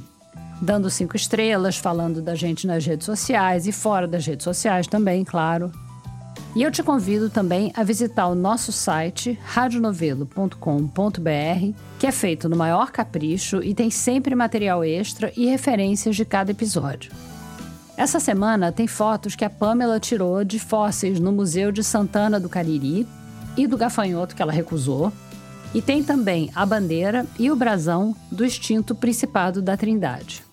Dando 0.60 0.90
cinco 0.90 1.16
estrelas, 1.16 1.78
falando 1.78 2.24
da 2.24 2.34
gente 2.34 2.66
nas 2.66 2.84
redes 2.84 3.06
sociais 3.06 3.68
e 3.68 3.72
fora 3.72 4.08
das 4.08 4.26
redes 4.26 4.44
sociais 4.44 4.88
também, 4.88 5.24
claro. 5.24 5.72
E 6.56 6.64
eu 6.64 6.72
te 6.72 6.82
convido 6.82 7.30
também 7.30 7.72
a 7.76 7.84
visitar 7.84 8.26
o 8.26 8.34
nosso 8.34 8.72
site 8.72 9.40
radionovelo.com.br, 9.44 11.76
que 12.00 12.08
é 12.08 12.12
feito 12.12 12.50
no 12.50 12.56
maior 12.56 12.92
capricho 12.92 13.62
e 13.62 13.76
tem 13.76 13.92
sempre 13.92 14.34
material 14.34 14.84
extra 14.84 15.32
e 15.38 15.46
referências 15.46 16.16
de 16.16 16.26
cada 16.26 16.50
episódio. 16.50 17.12
Essa 17.96 18.20
semana 18.20 18.72
tem 18.72 18.88
fotos 18.88 19.36
que 19.36 19.46
a 19.46 19.52
Pamela 19.52 20.00
tirou 20.00 20.44
de 20.44 20.60
fósseis 20.60 21.20
no 21.20 21.32
Museu 21.32 21.72
de 21.72 21.84
Santana 21.84 22.40
do 22.40 22.50
Cariri 22.50 23.08
e 23.58 23.68
do 23.68 23.78
gafanhoto 23.78 24.36
que 24.36 24.42
ela 24.42 24.52
recusou. 24.52 25.12
E 25.74 25.82
tem 25.82 26.04
também 26.04 26.50
a 26.56 26.66
bandeira 26.66 27.26
e 27.38 27.52
o 27.52 27.56
brasão 27.56 28.16
do 28.32 28.46
extinto 28.46 28.96
Principado 28.96 29.62
da 29.62 29.76
Trindade. 29.76 30.44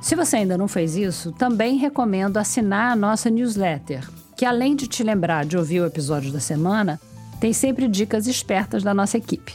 Se 0.00 0.16
você 0.16 0.36
ainda 0.36 0.58
não 0.58 0.66
fez 0.66 0.96
isso, 0.96 1.30
também 1.32 1.76
recomendo 1.76 2.38
assinar 2.38 2.92
a 2.92 2.96
nossa 2.96 3.30
newsletter 3.30 4.08
que 4.40 4.46
além 4.46 4.74
de 4.74 4.86
te 4.86 5.02
lembrar 5.02 5.44
de 5.44 5.58
ouvir 5.58 5.82
o 5.82 5.86
episódio 5.86 6.32
da 6.32 6.40
semana, 6.40 6.98
tem 7.38 7.52
sempre 7.52 7.86
dicas 7.86 8.26
espertas 8.26 8.82
da 8.82 8.94
nossa 8.94 9.18
equipe. 9.18 9.54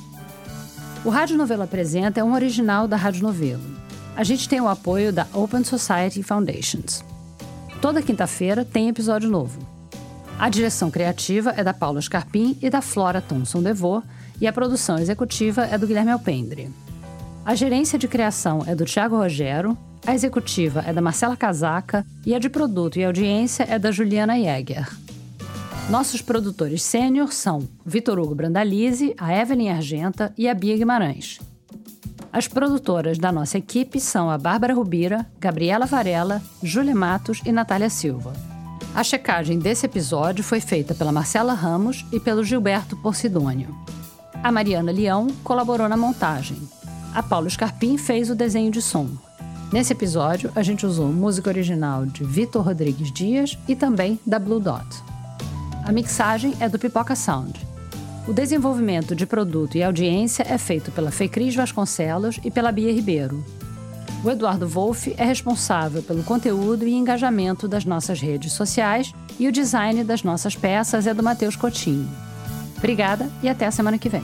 O 1.06 1.10
Rádio 1.10 1.38
Novelo 1.38 1.64
Apresenta 1.64 2.22
é 2.22 2.24
um 2.24 2.34
original 2.34 2.88
da 2.88 2.96
Rádio 2.96 3.24
Novelo. 3.24 3.62
A 4.16 4.24
gente 4.24 4.48
tem 4.48 4.62
o 4.62 4.70
apoio 4.70 5.12
da 5.12 5.28
Open 5.34 5.62
Society 5.62 6.24
Foundations. 6.24 7.04
Toda 7.82 8.02
quinta-feira 8.02 8.64
tem 8.64 8.88
episódio 8.88 9.30
novo. 9.30 9.60
A 10.40 10.48
direção 10.48 10.90
criativa 10.90 11.54
é 11.58 11.64
da 11.64 11.74
Paula 11.74 12.02
Scarpim 12.02 12.58
e 12.62 12.70
da 12.70 12.82
Flora 12.82 13.20
Thomson 13.20 13.62
Devô, 13.62 14.02
e 14.40 14.48
a 14.48 14.54
produção 14.54 14.98
executiva 14.98 15.64
é 15.66 15.78
do 15.78 15.86
Guilherme 15.86 16.12
Alpendre. 16.12 16.70
A 17.46 17.54
gerência 17.54 18.00
de 18.00 18.08
criação 18.08 18.64
é 18.66 18.74
do 18.74 18.86
Tiago 18.86 19.18
Rogero, 19.18 19.78
a 20.08 20.14
executiva 20.14 20.86
é 20.88 20.94
da 20.94 21.02
Marcela 21.02 21.36
Casaca 21.36 22.06
e 22.26 22.34
a 22.34 22.40
de 22.40 22.50
produto 22.50 22.98
e 22.98 23.04
audiência 23.04 23.66
é 23.70 23.78
da 23.78 23.92
Juliana 23.92 24.38
Jäger. 24.38 25.03
Nossos 25.90 26.22
produtores 26.22 26.82
sênior 26.82 27.34
são 27.34 27.68
Vitor 27.86 28.18
Hugo 28.18 28.34
Brandalize, 28.34 29.14
a 29.18 29.36
Evelyn 29.36 29.70
Argenta 29.70 30.34
e 30.38 30.48
a 30.48 30.54
Bia 30.54 30.78
Guimarães. 30.78 31.40
As 32.32 32.48
produtoras 32.48 33.18
da 33.20 33.32
nossa 33.32 33.58
equipe 33.58 34.00
são 34.00 34.30
a 34.30 34.38
Bárbara 34.38 34.74
Rubira, 34.74 35.26
Gabriela 35.40 35.86
Varela, 35.86 36.42
Júlia 36.64 36.96
Matos 36.96 37.42
e 37.46 37.52
Natália 37.52 37.90
Silva. 37.90 38.34
A 38.96 39.04
checagem 39.04 39.60
desse 39.60 39.86
episódio 39.86 40.44
foi 40.44 40.62
feita 40.62 40.96
pela 40.96 41.12
Marcela 41.12 41.54
Ramos 41.54 42.06
e 42.12 42.20
pelo 42.20 42.44
Gilberto 42.44 42.96
Porcidônio. 42.98 43.76
A 44.42 44.52
Mariana 44.52 44.92
Leão 44.92 45.28
colaborou 45.44 45.90
na 45.90 45.98
montagem. 45.98 46.58
A 47.14 47.22
Paulo 47.22 47.50
Scarpim 47.50 47.98
fez 47.98 48.30
o 48.30 48.36
desenho 48.36 48.72
de 48.72 48.82
som. 48.82 49.10
Nesse 49.72 49.92
episódio, 49.94 50.52
a 50.56 50.64
gente 50.64 50.86
usou 50.86 51.08
música 51.08 51.50
original 51.50 52.06
de 52.06 52.24
Vitor 52.24 52.64
Rodrigues 52.64 53.12
Dias 53.12 53.58
e 53.68 53.76
também 53.76 54.20
da 54.26 54.40
Blue 54.40 54.60
Dot. 54.60 55.13
A 55.86 55.92
mixagem 55.92 56.54
é 56.62 56.70
do 56.70 56.80
Pipoca 56.80 57.14
Sound. 57.14 57.60
O 58.26 58.32
desenvolvimento 58.32 59.14
de 59.14 59.26
produto 59.26 59.76
e 59.76 59.84
audiência 59.84 60.46
é 60.48 60.58
feito 60.58 60.94
pela 60.94 61.12
Fecris 61.12 61.54
Vasconcelos 61.54 62.40
e 62.42 62.50
pela 62.50 62.72
Bia 62.72 62.94
Ribeiro. 62.94 63.44
O 64.24 64.32
Eduardo 64.32 64.66
Wolff 64.66 65.14
é 65.18 65.26
responsável 65.26 66.02
pelo 66.02 66.24
conteúdo 66.24 66.88
e 66.88 66.94
engajamento 66.94 67.68
das 67.68 67.84
nossas 67.84 68.22
redes 68.22 68.54
sociais 68.54 69.14
e 69.38 69.46
o 69.46 69.52
design 69.52 70.06
das 70.06 70.24
nossas 70.24 70.56
peças 70.56 71.06
é 71.06 71.14
do 71.14 71.22
Matheus 71.22 71.58
Coutinho. 71.58 72.10
Obrigada 72.78 73.30
e 73.42 73.50
até 73.50 73.66
a 73.66 73.72
semana 73.72 73.98
que 73.98 74.08
vem. 74.08 74.24